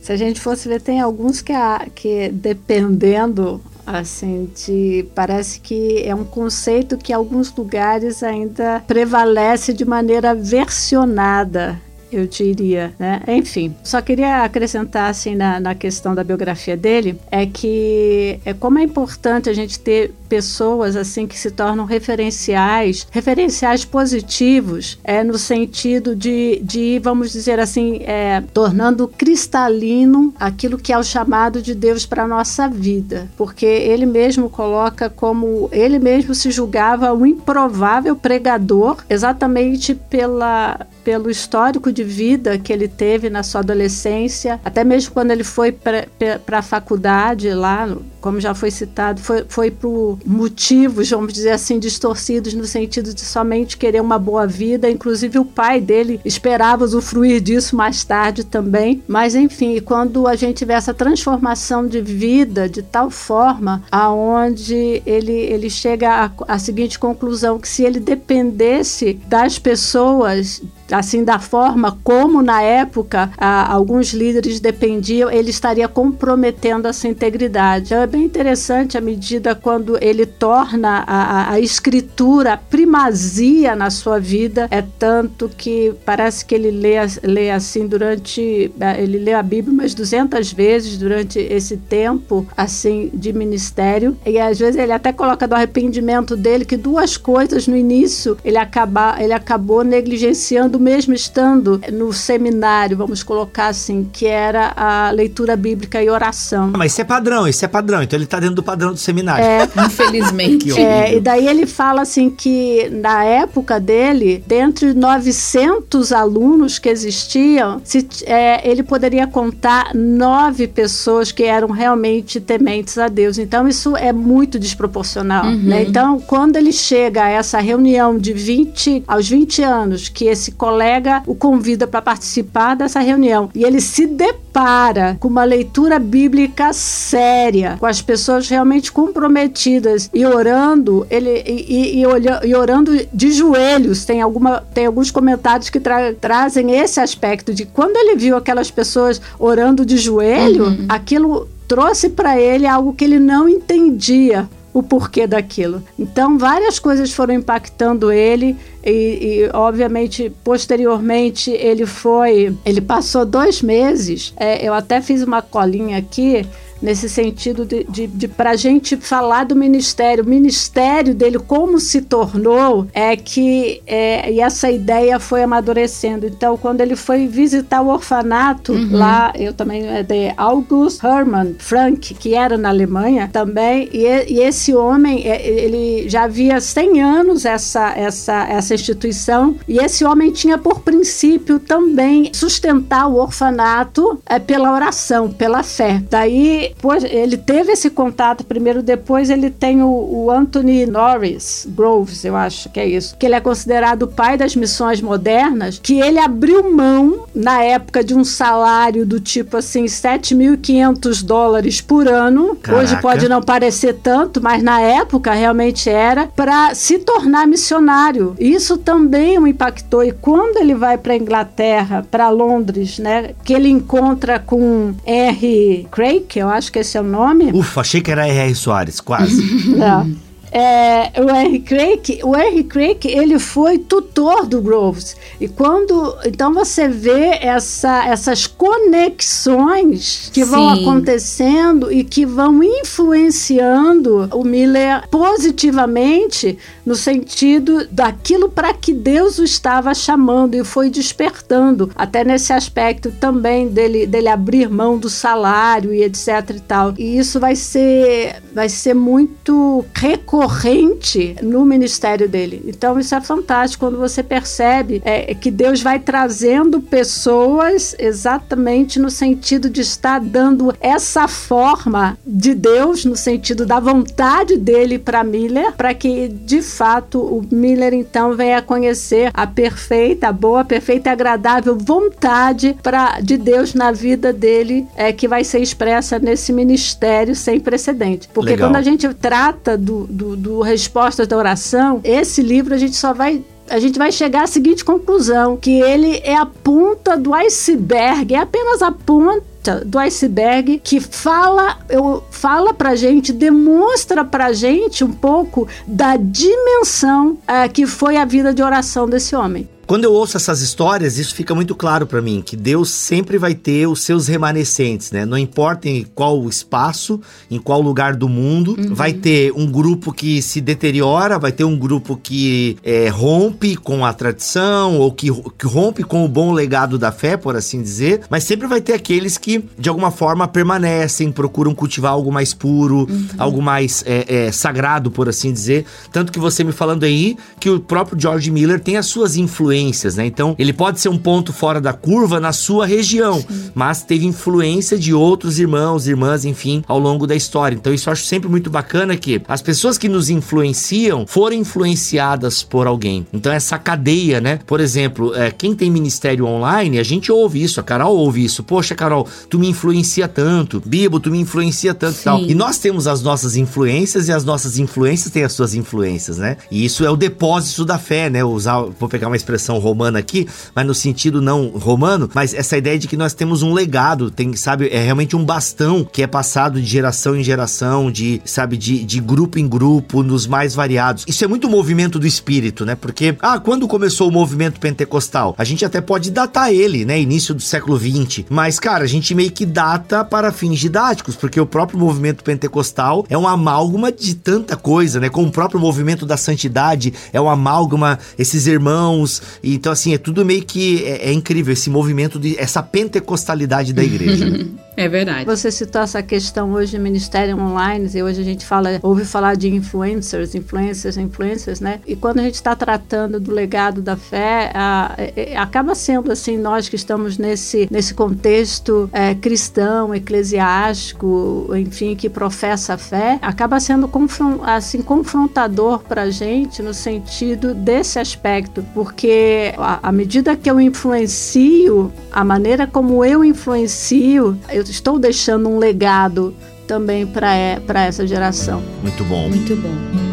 Se 0.01 0.11
a 0.11 0.15
gente 0.15 0.39
fosse 0.39 0.69
ver, 0.69 0.81
tem 0.81 1.01
alguns 1.01 1.41
que, 1.41 1.53
que 1.93 2.29
dependendo 2.29 3.61
assim, 3.85 4.49
de, 4.53 5.05
parece 5.15 5.61
que 5.61 6.03
é 6.03 6.13
um 6.13 6.25
conceito 6.25 6.97
que 6.97 7.13
alguns 7.13 7.55
lugares 7.55 8.21
ainda 8.21 8.83
prevalece 8.85 9.73
de 9.73 9.85
maneira 9.85 10.35
versionada 10.35 11.81
eu 12.11 12.25
diria, 12.25 12.93
né? 12.97 13.21
Enfim, 13.27 13.75
só 13.83 14.01
queria 14.01 14.43
acrescentar 14.43 15.09
assim 15.09 15.35
na, 15.35 15.59
na 15.59 15.75
questão 15.75 16.15
da 16.15 16.23
biografia 16.23 16.77
dele 16.77 17.19
é 17.29 17.45
que 17.45 18.39
é 18.45 18.53
como 18.53 18.79
é 18.79 18.83
importante 18.83 19.49
a 19.49 19.53
gente 19.53 19.79
ter 19.79 20.13
pessoas 20.27 20.95
assim 20.95 21.25
que 21.25 21.37
se 21.37 21.51
tornam 21.51 21.85
referenciais, 21.85 23.07
referenciais 23.11 23.85
positivos, 23.85 24.99
é 25.03 25.23
no 25.23 25.37
sentido 25.37 26.15
de, 26.15 26.59
de 26.63 26.99
vamos 26.99 27.31
dizer 27.31 27.59
assim, 27.59 28.01
é, 28.03 28.43
tornando 28.53 29.07
cristalino 29.07 30.33
aquilo 30.39 30.77
que 30.77 30.91
é 30.91 30.97
o 30.97 31.03
chamado 31.03 31.61
de 31.61 31.73
Deus 31.73 32.05
para 32.05 32.27
nossa 32.27 32.67
vida, 32.67 33.29
porque 33.37 33.65
ele 33.65 34.05
mesmo 34.05 34.49
coloca 34.49 35.09
como 35.09 35.69
ele 35.71 35.99
mesmo 35.99 36.35
se 36.35 36.51
julgava 36.51 37.13
um 37.13 37.25
improvável 37.25 38.15
pregador, 38.15 39.03
exatamente 39.09 39.95
pela 39.95 40.85
pelo 41.07 41.29
histórico 41.29 41.89
de 41.89 42.03
vida 42.03 42.59
que 42.59 42.73
ele 42.73 42.85
teve 42.85 43.29
na 43.29 43.41
sua 43.41 43.61
adolescência, 43.61 44.59
até 44.65 44.83
mesmo 44.83 45.13
quando 45.13 45.31
ele 45.31 45.45
foi 45.45 45.71
para 45.71 46.57
a 46.59 46.61
faculdade 46.61 47.49
lá, 47.53 47.95
como 48.19 48.41
já 48.41 48.53
foi 48.53 48.69
citado, 48.69 49.21
foi, 49.21 49.45
foi 49.47 49.71
por 49.71 50.19
motivos, 50.25 51.09
vamos 51.09 51.31
dizer 51.31 51.51
assim, 51.51 51.79
distorcidos 51.79 52.53
no 52.53 52.65
sentido 52.65 53.13
de 53.13 53.21
somente 53.21 53.77
querer 53.77 54.01
uma 54.01 54.19
boa 54.19 54.45
vida. 54.45 54.89
Inclusive, 54.89 55.39
o 55.39 55.45
pai 55.45 55.79
dele 55.79 56.19
esperava 56.25 56.83
usufruir 56.83 57.39
disso 57.39 57.73
mais 57.73 58.03
tarde 58.03 58.43
também. 58.43 59.01
Mas, 59.07 59.33
enfim, 59.33 59.79
quando 59.79 60.27
a 60.27 60.35
gente 60.35 60.65
vê 60.65 60.73
essa 60.73 60.93
transformação 60.93 61.87
de 61.87 62.01
vida 62.01 62.67
de 62.67 62.81
tal 62.81 63.09
forma 63.09 63.81
aonde 63.89 65.01
ele, 65.05 65.31
ele 65.31 65.69
chega 65.69 66.33
à 66.45 66.59
seguinte 66.59 66.99
conclusão: 66.99 67.57
que 67.57 67.69
se 67.69 67.83
ele 67.83 68.01
dependesse 68.01 69.13
das 69.29 69.57
pessoas 69.57 70.61
assim 70.91 71.23
da 71.23 71.39
forma 71.39 71.97
como 72.03 72.41
na 72.41 72.61
época 72.61 73.31
alguns 73.37 74.13
líderes 74.13 74.59
dependiam, 74.59 75.29
ele 75.29 75.49
estaria 75.49 75.87
comprometendo 75.87 76.87
essa 76.87 77.07
integridade. 77.07 77.87
Então 77.87 78.01
é 78.01 78.07
bem 78.07 78.23
interessante 78.23 78.97
a 78.97 79.01
medida 79.01 79.55
quando 79.55 79.97
ele 80.01 80.25
torna 80.25 81.03
a, 81.07 81.51
a 81.51 81.59
escritura 81.59 82.57
primazia 82.69 83.75
na 83.75 83.89
sua 83.89 84.19
vida, 84.19 84.67
é 84.71 84.81
tanto 84.81 85.49
que 85.49 85.93
parece 86.05 86.45
que 86.45 86.55
ele 86.55 86.71
lê, 86.71 86.95
lê 87.23 87.51
assim 87.51 87.87
durante, 87.87 88.71
é, 88.79 89.01
ele 89.01 89.17
lê 89.17 89.33
a 89.33 89.43
Bíblia 89.43 89.73
umas 89.73 89.93
200 89.93 90.51
vezes 90.53 90.97
durante 90.97 91.39
esse 91.39 91.77
tempo 91.77 92.47
assim 92.55 93.09
de 93.13 93.33
ministério 93.33 94.17
e 94.25 94.39
às 94.39 94.59
vezes 94.59 94.79
ele 94.79 94.91
até 94.91 95.11
coloca 95.11 95.47
do 95.47 95.55
arrependimento 95.55 96.35
dele 96.35 96.65
que 96.65 96.77
duas 96.77 97.17
coisas 97.17 97.67
no 97.67 97.75
início 97.75 98.37
ele 98.43 98.57
acaba, 98.57 99.15
ele 99.19 99.33
acabou 99.33 99.83
negligenciando 99.83 100.76
mesmo 100.79 101.13
estando 101.13 101.81
no 101.91 102.11
seminário, 102.13 102.97
vamos 102.97 103.23
colocar 103.23 103.67
assim, 103.67 104.09
que 104.11 104.25
era 104.25 104.73
a 104.75 105.11
leitura 105.11 105.55
bíblica 105.55 106.01
e 106.01 106.09
oração. 106.09 106.71
Mas 106.75 106.91
isso 106.91 107.01
é 107.01 107.03
padrão, 107.03 107.47
isso 107.47 107.63
é 107.63 107.67
padrão. 107.67 108.01
Então 108.03 108.17
ele 108.17 108.25
está 108.25 108.39
dentro 108.39 108.55
do 108.55 108.63
padrão 108.63 108.91
do 108.91 108.99
seminário. 108.99 109.43
É, 109.43 109.67
infelizmente. 109.85 110.79
é, 110.79 111.15
e 111.15 111.19
daí 111.19 111.47
ele 111.47 111.65
fala 111.65 112.01
assim 112.01 112.29
que 112.29 112.89
na 112.89 113.23
época 113.23 113.79
dele, 113.79 114.43
dentre 114.45 114.93
900 114.93 116.11
alunos 116.11 116.79
que 116.79 116.89
existiam, 116.89 117.81
se, 117.83 118.07
é, 118.25 118.69
ele 118.69 118.83
poderia 118.83 119.27
contar 119.27 119.93
nove 119.93 120.67
pessoas 120.67 121.31
que 121.31 121.43
eram 121.43 121.69
realmente 121.69 122.39
tementes 122.39 122.97
a 122.97 123.07
Deus. 123.07 123.37
Então 123.37 123.67
isso 123.67 123.95
é 123.95 124.11
muito 124.11 124.59
desproporcional. 124.59 125.45
Uhum. 125.45 125.57
Né? 125.63 125.83
Então, 125.83 126.19
quando 126.19 126.55
ele 126.55 126.71
chega 126.71 127.23
a 127.23 127.29
essa 127.29 127.59
reunião 127.59 128.17
de 128.17 128.33
20 128.33 129.03
aos 129.07 129.29
20 129.29 129.61
anos, 129.63 130.09
que 130.09 130.25
esse 130.25 130.51
colega 130.67 131.23
o 131.25 131.33
convida 131.33 131.87
para 131.87 132.01
participar 132.01 132.75
dessa 132.75 132.99
reunião 132.99 133.49
e 133.55 133.63
ele 133.63 133.79
se 133.79 134.05
depara 134.05 135.15
com 135.17 135.29
uma 135.29 135.45
leitura 135.45 135.97
bíblica 135.97 136.73
séria, 136.73 137.77
com 137.79 137.85
as 137.85 138.01
pessoas 138.01 138.49
realmente 138.49 138.91
comprometidas 138.91 140.09
e 140.13 140.25
orando, 140.25 141.07
ele 141.09 141.41
e, 141.45 142.01
e, 142.01 142.47
e 142.47 142.55
orando 142.55 142.91
de 143.13 143.31
joelhos. 143.31 144.03
Tem 144.03 144.21
alguma 144.21 144.61
tem 144.73 144.85
alguns 144.85 145.09
comentários 145.09 145.69
que 145.69 145.79
tra 145.79 146.13
trazem 146.13 146.71
esse 146.71 146.99
aspecto 146.99 147.53
de 147.53 147.65
quando 147.65 147.95
ele 147.95 148.17
viu 148.17 148.35
aquelas 148.35 148.69
pessoas 148.69 149.21
orando 149.39 149.85
de 149.85 149.97
joelho, 149.97 150.65
uhum. 150.65 150.85
aquilo 150.89 151.47
trouxe 151.65 152.09
para 152.09 152.39
ele 152.39 152.67
algo 152.67 152.93
que 152.93 153.05
ele 153.05 153.19
não 153.19 153.47
entendia 153.47 154.49
o 154.77 154.83
porquê 154.83 155.25
daquilo. 155.25 155.81
Então, 155.97 156.37
várias 156.37 156.77
coisas 156.77 157.11
foram 157.11 157.33
impactando 157.33 158.11
ele 158.11 158.55
e, 158.85 158.91
e, 158.91 159.49
obviamente 159.51 160.31
posteriormente 160.43 161.49
ele 161.49 161.87
foi, 161.87 162.55
ele 162.63 162.79
passou 162.79 163.25
dois 163.25 163.59
meses. 163.59 164.35
É, 164.37 164.63
eu 164.63 164.75
até 164.75 165.01
fiz 165.01 165.23
uma 165.23 165.41
colinha 165.41 165.97
aqui 165.97 166.45
nesse 166.81 167.09
sentido 167.09 167.65
de, 167.65 167.83
de, 167.85 168.07
de 168.07 168.27
para 168.27 168.51
a 168.51 168.55
gente 168.55 168.97
falar 168.97 169.45
do 169.45 169.55
ministério, 169.55 170.23
o 170.23 170.27
ministério 170.27 171.13
dele, 171.13 171.39
como 171.39 171.79
se 171.79 172.01
tornou, 172.01 172.87
é 172.93 173.15
que 173.15 173.81
é, 173.85 174.31
e 174.31 174.39
essa 174.39 174.69
ideia 174.69 175.19
foi 175.19 175.43
amadurecendo. 175.43 176.25
Então, 176.25 176.57
quando 176.57 176.81
ele 176.81 176.95
foi 176.95 177.27
visitar 177.27 177.81
o 177.81 177.87
orfanato, 177.87 178.73
uhum. 178.73 178.97
lá, 178.97 179.33
eu 179.35 179.53
também 179.53 179.87
é 179.87 180.03
de 180.03 180.33
August 180.37 181.03
Hermann 181.03 181.55
Frank, 181.57 182.13
que 182.13 182.33
era 182.33 182.57
na 182.57 182.69
Alemanha 182.69 183.29
também, 183.31 183.89
e, 183.91 184.33
e 184.33 184.39
esse 184.39 184.73
homem, 184.73 185.27
é, 185.27 185.47
ele 185.47 186.09
já 186.09 186.23
havia 186.23 186.59
100 186.59 187.01
anos 187.01 187.45
essa, 187.45 187.93
essa, 187.95 188.47
essa 188.47 188.73
instituição, 188.73 189.55
e 189.67 189.77
esse 189.77 190.03
homem 190.05 190.31
tinha 190.31 190.57
por 190.57 190.81
princípio 190.81 191.59
também 191.59 192.31
sustentar 192.33 193.07
o 193.07 193.15
orfanato 193.15 194.19
é, 194.25 194.39
pela 194.39 194.71
oração, 194.73 195.31
pela 195.31 195.63
fé. 195.63 196.01
Daí 196.09 196.66
aí, 196.67 196.75
pois, 196.81 197.03
ele 197.03 197.37
teve 197.37 197.71
esse 197.71 197.89
contato 197.89 198.43
primeiro, 198.43 198.83
depois 198.83 199.29
ele 199.29 199.49
tem 199.49 199.81
o, 199.81 199.87
o 199.87 200.31
Anthony 200.31 200.85
Norris 200.85 201.67
Groves, 201.69 202.23
eu 202.23 202.35
acho 202.35 202.69
que 202.69 202.79
é 202.79 202.87
isso, 202.87 203.15
que 203.17 203.25
ele 203.25 203.35
é 203.35 203.41
considerado 203.41 204.03
o 204.03 204.07
pai 204.07 204.37
das 204.37 204.55
missões 204.55 205.01
modernas, 205.01 205.79
que 205.81 205.99
ele 205.99 206.19
abriu 206.19 206.69
mão 206.71 207.25
na 207.33 207.63
época 207.63 208.03
de 208.03 208.13
um 208.13 208.23
salário 208.23 209.05
do 209.05 209.19
tipo 209.19 209.57
assim, 209.57 209.85
7.500 209.85 211.23
dólares 211.23 211.81
por 211.81 212.07
ano. 212.07 212.55
Caraca. 212.55 212.83
Hoje 212.83 213.01
pode 213.01 213.29
não 213.29 213.41
parecer 213.41 213.93
tanto, 213.95 214.41
mas 214.41 214.61
na 214.61 214.81
época 214.81 215.31
realmente 215.33 215.89
era 215.89 216.27
para 216.27 216.73
se 216.73 216.99
tornar 216.99 217.47
missionário. 217.47 218.35
Isso 218.39 218.77
também 218.77 219.37
o 219.37 219.47
impactou 219.47 220.03
e 220.03 220.11
quando 220.11 220.57
ele 220.57 220.73
vai 220.73 220.97
para 220.97 221.15
Inglaterra, 221.15 222.05
para 222.09 222.29
Londres, 222.29 222.99
né, 222.99 223.31
que 223.43 223.53
ele 223.53 223.69
encontra 223.69 224.39
com 224.39 224.93
R. 225.05 225.87
Craig, 225.91 226.25
eu 226.35 226.49
acho 226.49 226.56
que 226.71 226.79
esse 226.79 226.97
é 226.97 227.01
o 227.01 227.03
nome. 227.03 227.51
Ufa, 227.53 227.81
achei 227.81 228.01
que 228.01 228.11
era 228.11 228.27
R.R. 228.27 228.53
Soares, 228.55 228.99
quase. 228.99 229.41
Não. 229.69 230.15
É, 230.51 231.11
o 231.21 231.29
Henry 231.29 231.59
Craig, 231.59 232.19
o 232.23 232.35
Henry 232.35 232.63
Craig, 232.63 233.05
ele 233.05 233.37
foi 233.37 233.77
tutor 233.77 234.45
do 234.45 234.61
Groves. 234.61 235.15
E 235.39 235.47
quando, 235.47 236.15
então 236.25 236.53
você 236.53 236.87
vê 236.87 237.37
essa, 237.41 238.05
essas 238.05 238.47
conexões 238.47 240.29
que 240.33 240.45
Sim. 240.45 240.51
vão 240.51 240.69
acontecendo 240.69 241.91
e 241.91 242.03
que 242.03 242.25
vão 242.25 242.63
influenciando 242.63 244.29
o 244.33 244.43
Miller 244.43 245.07
positivamente 245.09 246.57
no 246.85 246.95
sentido 246.95 247.87
daquilo 247.91 248.49
para 248.49 248.73
que 248.73 248.93
Deus 248.93 249.39
o 249.39 249.43
estava 249.43 249.93
chamando 249.93 250.55
e 250.55 250.63
foi 250.63 250.89
despertando, 250.89 251.91
até 251.95 252.23
nesse 252.23 252.53
aspecto 252.53 253.11
também 253.11 253.67
dele, 253.67 254.07
dele 254.07 254.29
abrir 254.29 254.69
mão 254.69 254.97
do 254.97 255.09
salário 255.09 255.93
e 255.93 256.03
etc 256.03 256.27
e 256.55 256.59
tal. 256.61 256.93
E 256.97 257.17
isso 257.17 257.39
vai 257.39 257.55
ser 257.55 258.41
vai 258.53 258.69
ser 258.69 258.93
muito 258.93 259.85
recorrente 259.93 260.36
corrente 260.37 261.35
no 261.41 261.65
ministério 261.65 262.29
dele. 262.29 262.61
Então 262.67 262.99
isso 262.99 263.15
é 263.15 263.19
fantástico 263.19 263.87
quando 263.87 263.97
você 263.97 264.21
percebe 264.21 265.01
é, 265.03 265.33
que 265.33 265.49
Deus 265.49 265.81
vai 265.81 265.97
trazendo 265.97 266.79
pessoas 266.79 267.95
exatamente 267.97 268.99
no 268.99 269.09
sentido 269.09 269.67
de 269.67 269.81
estar 269.81 270.19
dando 270.19 270.75
essa 270.79 271.27
forma 271.27 272.19
de 272.23 272.53
Deus, 272.53 273.03
no 273.03 273.15
sentido 273.15 273.65
da 273.65 273.79
vontade 273.79 274.57
dele 274.57 274.99
para 274.99 275.23
Miller, 275.23 275.71
para 275.71 275.91
que 275.95 276.27
de 276.27 276.61
fato 276.61 277.19
o 277.19 277.43
Miller 277.51 277.95
então 277.95 278.35
venha 278.35 278.61
conhecer 278.61 279.31
a 279.33 279.47
perfeita, 279.47 280.27
a 280.27 280.31
boa, 280.31 280.63
perfeita 280.63 281.09
e 281.09 281.13
agradável 281.13 281.75
vontade 281.75 282.77
pra, 282.83 283.19
de 283.21 283.37
Deus 283.37 283.73
na 283.73 283.91
vida 283.91 284.31
dele, 284.31 284.85
é, 284.95 285.11
que 285.11 285.27
vai 285.27 285.43
ser 285.43 285.61
expressa 285.61 286.19
nesse 286.19 286.53
ministério 286.53 287.35
sem 287.35 287.59
precedente. 287.59 288.29
Porque 288.31 288.51
Legal. 288.51 288.69
quando 288.69 288.75
a 288.75 288.83
gente 288.83 289.11
trata 289.15 289.75
do, 289.75 290.05
do 290.05 290.26
do 290.35 290.61
Respostas 290.61 291.27
da 291.27 291.37
Oração, 291.37 292.01
esse 292.03 292.41
livro 292.41 292.73
a 292.73 292.77
gente 292.77 292.95
só 292.95 293.13
vai 293.13 293.43
a 293.69 293.79
gente 293.79 293.99
vai 293.99 294.11
chegar 294.11 294.43
à 294.43 294.47
seguinte 294.47 294.83
conclusão: 294.83 295.57
que 295.57 295.81
ele 295.81 296.21
é 296.23 296.35
a 296.35 296.45
ponta 296.45 297.17
do 297.17 297.33
iceberg, 297.33 298.33
é 298.33 298.39
apenas 298.39 298.81
a 298.81 298.91
ponta 298.91 299.83
do 299.85 299.99
iceberg 299.99 300.79
que 300.81 300.99
fala, 300.99 301.77
eu, 301.89 302.23
fala 302.31 302.73
pra 302.73 302.95
gente, 302.95 303.33
demonstra 303.33 304.23
pra 304.23 304.53
gente 304.53 305.03
um 305.03 305.11
pouco 305.11 305.67
da 305.85 306.15
dimensão 306.15 307.37
é, 307.45 307.67
que 307.67 307.85
foi 307.85 308.15
a 308.15 308.23
vida 308.23 308.53
de 308.53 308.63
oração 308.63 309.07
desse 309.07 309.35
homem. 309.35 309.67
Quando 309.87 310.03
eu 310.03 310.11
ouço 310.11 310.35
essas 310.35 310.59
histórias, 310.59 311.17
isso 311.17 311.33
fica 311.33 311.55
muito 311.55 311.73
claro 311.73 312.05
para 312.05 312.21
mim, 312.21 312.43
que 312.45 312.57
Deus 312.57 312.89
sempre 312.89 313.37
vai 313.37 313.55
ter 313.55 313.87
os 313.87 314.01
seus 314.01 314.27
remanescentes, 314.27 315.13
né? 315.13 315.25
Não 315.25 315.37
importa 315.37 315.87
em 315.87 316.03
qual 316.03 316.45
espaço, 316.49 317.21
em 317.49 317.57
qual 317.57 317.81
lugar 317.81 318.13
do 318.13 318.27
mundo, 318.27 318.75
uhum. 318.77 318.93
vai 318.93 319.13
ter 319.13 319.53
um 319.55 319.65
grupo 319.65 320.11
que 320.11 320.41
se 320.41 320.59
deteriora, 320.59 321.39
vai 321.39 321.53
ter 321.53 321.63
um 321.63 321.79
grupo 321.79 322.19
que 322.21 322.77
é, 322.83 323.07
rompe 323.07 323.77
com 323.77 324.05
a 324.05 324.11
tradição, 324.11 324.97
ou 324.97 325.09
que, 325.09 325.31
que 325.57 325.65
rompe 325.65 326.03
com 326.03 326.25
o 326.25 326.27
bom 326.27 326.51
legado 326.51 326.99
da 326.99 327.13
fé, 327.13 327.37
por 327.37 327.55
assim 327.55 327.81
dizer, 327.81 328.23
mas 328.29 328.43
sempre 328.43 328.67
vai 328.67 328.81
ter 328.81 328.91
aqueles 328.91 329.37
que, 329.37 329.63
de 329.79 329.87
alguma 329.87 330.11
forma, 330.11 330.49
permanecem, 330.49 331.31
procuram 331.31 331.73
cultivar 331.73 332.11
algo 332.11 332.29
mais 332.29 332.53
puro, 332.53 333.07
uhum. 333.09 333.27
algo 333.37 333.61
mais 333.61 334.03
é, 334.05 334.47
é, 334.47 334.51
sagrado, 334.51 335.09
por 335.09 335.29
assim 335.29 335.53
dizer. 335.53 335.85
Tanto 336.11 336.29
que 336.29 336.39
você 336.39 336.61
me 336.61 336.73
falando 336.73 337.05
aí 337.05 337.37
que 337.57 337.69
o 337.69 337.79
próprio 337.79 338.19
George 338.19 338.51
Miller 338.51 338.81
tem 338.81 338.97
as 338.97 339.05
suas 339.05 339.37
influências 339.37 339.76
influências, 339.77 340.15
né? 340.15 340.25
Então, 340.25 340.55
ele 340.57 340.73
pode 340.73 340.99
ser 340.99 341.09
um 341.09 341.17
ponto 341.17 341.53
fora 341.53 341.79
da 341.79 341.93
curva 341.93 342.39
na 342.39 342.51
sua 342.51 342.85
região, 342.85 343.39
Sim. 343.39 343.71
mas 343.73 344.01
teve 344.01 344.25
influência 344.25 344.97
de 344.97 345.13
outros 345.13 345.59
irmãos, 345.59 346.07
irmãs, 346.07 346.45
enfim, 346.45 346.83
ao 346.87 346.99
longo 346.99 347.27
da 347.27 347.35
história. 347.35 347.75
Então, 347.75 347.93
isso 347.93 348.09
eu 348.09 348.13
acho 348.13 348.23
sempre 348.23 348.49
muito 348.49 348.69
bacana 348.69 349.15
que 349.15 349.41
as 349.47 349.61
pessoas 349.61 349.97
que 349.97 350.09
nos 350.09 350.29
influenciam 350.29 351.25
foram 351.27 351.55
influenciadas 351.55 352.63
por 352.63 352.87
alguém. 352.87 353.25
Então, 353.31 353.51
essa 353.51 353.77
cadeia, 353.77 354.41
né? 354.41 354.59
Por 354.65 354.79
exemplo, 354.79 355.33
é, 355.35 355.51
quem 355.51 355.75
tem 355.75 355.89
ministério 355.89 356.45
online, 356.45 356.99
a 356.99 357.03
gente 357.03 357.31
ouve 357.31 357.63
isso, 357.63 357.79
a 357.79 357.83
Carol 357.83 358.15
ouve 358.15 358.43
isso. 358.43 358.63
Poxa, 358.63 358.95
Carol, 358.95 359.27
tu 359.49 359.59
me 359.59 359.67
influencia 359.69 360.27
tanto. 360.27 360.81
Bibo, 360.85 361.19
tu 361.19 361.31
me 361.31 361.39
influencia 361.39 361.93
tanto 361.93 362.19
e 362.19 362.23
tal. 362.23 362.39
E 362.41 362.55
nós 362.55 362.77
temos 362.77 363.07
as 363.07 363.21
nossas 363.21 363.55
influências 363.55 364.27
e 364.27 364.31
as 364.31 364.43
nossas 364.43 364.77
influências 364.77 365.31
têm 365.31 365.43
as 365.43 365.53
suas 365.53 365.73
influências, 365.73 366.37
né? 366.37 366.57
E 366.71 366.85
isso 366.85 367.05
é 367.05 367.09
o 367.09 367.15
depósito 367.15 367.85
da 367.85 367.97
fé, 367.97 368.29
né? 368.29 368.43
Usar, 368.43 368.81
vou 368.99 369.09
pegar 369.09 369.27
uma 369.27 369.35
expressão 369.35 369.66
romana 369.75 370.19
aqui, 370.19 370.47
mas 370.73 370.85
no 370.85 370.95
sentido 370.95 371.41
não 371.41 371.67
romano, 371.69 372.29
mas 372.33 372.53
essa 372.53 372.77
ideia 372.77 372.97
de 372.97 373.07
que 373.07 373.17
nós 373.17 373.33
temos 373.33 373.61
um 373.61 373.73
legado, 373.73 374.31
tem, 374.31 374.55
sabe, 374.55 374.87
é 374.89 375.03
realmente 375.03 375.35
um 375.35 375.43
bastão 375.43 376.03
que 376.03 376.23
é 376.23 376.27
passado 376.27 376.81
de 376.81 376.87
geração 376.87 377.35
em 377.35 377.43
geração, 377.43 378.11
de, 378.11 378.41
sabe, 378.45 378.77
de, 378.77 379.03
de 379.03 379.19
grupo 379.19 379.59
em 379.59 379.67
grupo, 379.67 380.23
nos 380.23 380.47
mais 380.47 380.73
variados. 380.73 381.25
Isso 381.27 381.43
é 381.43 381.47
muito 381.47 381.69
movimento 381.69 382.19
do 382.19 382.27
espírito, 382.27 382.85
né? 382.85 382.95
Porque, 382.95 383.35
ah, 383.41 383.59
quando 383.59 383.87
começou 383.87 384.29
o 384.29 384.31
movimento 384.31 384.79
pentecostal? 384.79 385.55
A 385.57 385.63
gente 385.63 385.83
até 385.83 385.99
pode 385.99 386.31
datar 386.31 386.71
ele, 386.71 387.05
né? 387.05 387.19
Início 387.19 387.53
do 387.53 387.61
século 387.61 387.97
20. 387.97 388.45
Mas, 388.49 388.79
cara, 388.79 389.03
a 389.03 389.07
gente 389.07 389.35
meio 389.35 389.51
que 389.51 389.65
data 389.65 390.23
para 390.23 390.51
fins 390.51 390.79
didáticos, 390.79 391.35
porque 391.35 391.59
o 391.59 391.65
próprio 391.65 391.99
movimento 391.99 392.43
pentecostal 392.43 393.25
é 393.29 393.37
um 393.37 393.47
amálgama 393.47 394.11
de 394.11 394.35
tanta 394.35 394.75
coisa, 394.75 395.19
né? 395.19 395.29
Como 395.29 395.47
o 395.47 395.51
próprio 395.51 395.79
movimento 395.79 396.25
da 396.25 396.37
santidade 396.37 397.13
é 397.33 397.39
um 397.41 397.49
amálgama, 397.49 398.19
esses 398.37 398.67
irmãos, 398.67 399.41
então, 399.63 399.91
assim, 399.91 400.13
é 400.13 400.17
tudo 400.17 400.45
meio 400.45 400.63
que 400.63 401.03
é, 401.03 401.29
é 401.29 401.33
incrível 401.33 401.73
esse 401.73 401.89
movimento 401.89 402.39
de 402.39 402.57
essa 402.57 402.81
pentecostalidade 402.81 403.93
da 403.93 404.03
igreja. 404.03 404.49
Né? 404.49 404.65
É 404.97 405.07
verdade. 405.07 405.45
Você 405.45 405.71
citou 405.71 406.01
essa 406.01 406.23
questão 406.23 406.71
hoje 406.71 406.91
de 406.91 406.99
ministério 406.99 407.55
online, 407.55 408.09
e 408.15 408.23
hoje 408.23 408.41
a 408.41 408.43
gente 408.43 408.65
fala, 408.65 408.99
ouve 409.03 409.25
falar 409.25 409.55
de 409.55 409.69
influencers, 409.69 410.55
influencers, 410.55 411.17
influencers, 411.17 411.79
né? 411.79 411.99
E 412.07 412.15
quando 412.15 412.39
a 412.39 412.41
gente 412.41 412.55
está 412.55 412.75
tratando 412.75 413.39
do 413.39 413.51
legado 413.51 414.01
da 414.01 414.17
fé, 414.17 414.71
a, 414.73 415.13
a, 415.15 415.21
é, 415.21 415.51
é, 415.53 415.57
acaba 415.57 415.93
sendo 415.93 416.31
assim, 416.31 416.57
nós 416.57 416.89
que 416.89 416.95
estamos 416.95 417.37
nesse, 417.37 417.87
nesse 417.91 418.15
contexto 418.15 419.07
é, 419.13 419.35
cristão, 419.35 420.15
eclesiástico, 420.15 421.69
enfim, 421.75 422.15
que 422.15 422.27
professa 422.27 422.95
a 422.95 422.97
fé, 422.97 423.37
acaba 423.43 423.79
sendo 423.79 424.07
confron 424.07 424.61
assim, 424.63 425.03
confrontador 425.03 425.99
para 425.99 426.23
a 426.23 426.31
gente 426.31 426.81
no 426.81 426.93
sentido 426.93 427.75
desse 427.75 428.17
aspecto, 428.17 428.83
porque 428.95 429.75
à 429.77 430.11
medida 430.11 430.55
que 430.55 430.71
eu 430.71 430.81
influencio, 430.81 432.11
a 432.31 432.43
maneira 432.43 432.87
como 432.87 433.23
eu 433.23 433.43
influencio, 433.43 434.57
eu 434.71 434.86
estou 434.89 435.19
deixando 435.19 435.69
um 435.69 435.77
legado 435.77 436.53
também 436.87 437.25
para 437.25 438.01
essa 438.01 438.25
geração. 438.25 438.81
Muito 439.01 439.23
bom. 439.23 439.49
Muito 439.49 439.75
bom. 439.75 440.26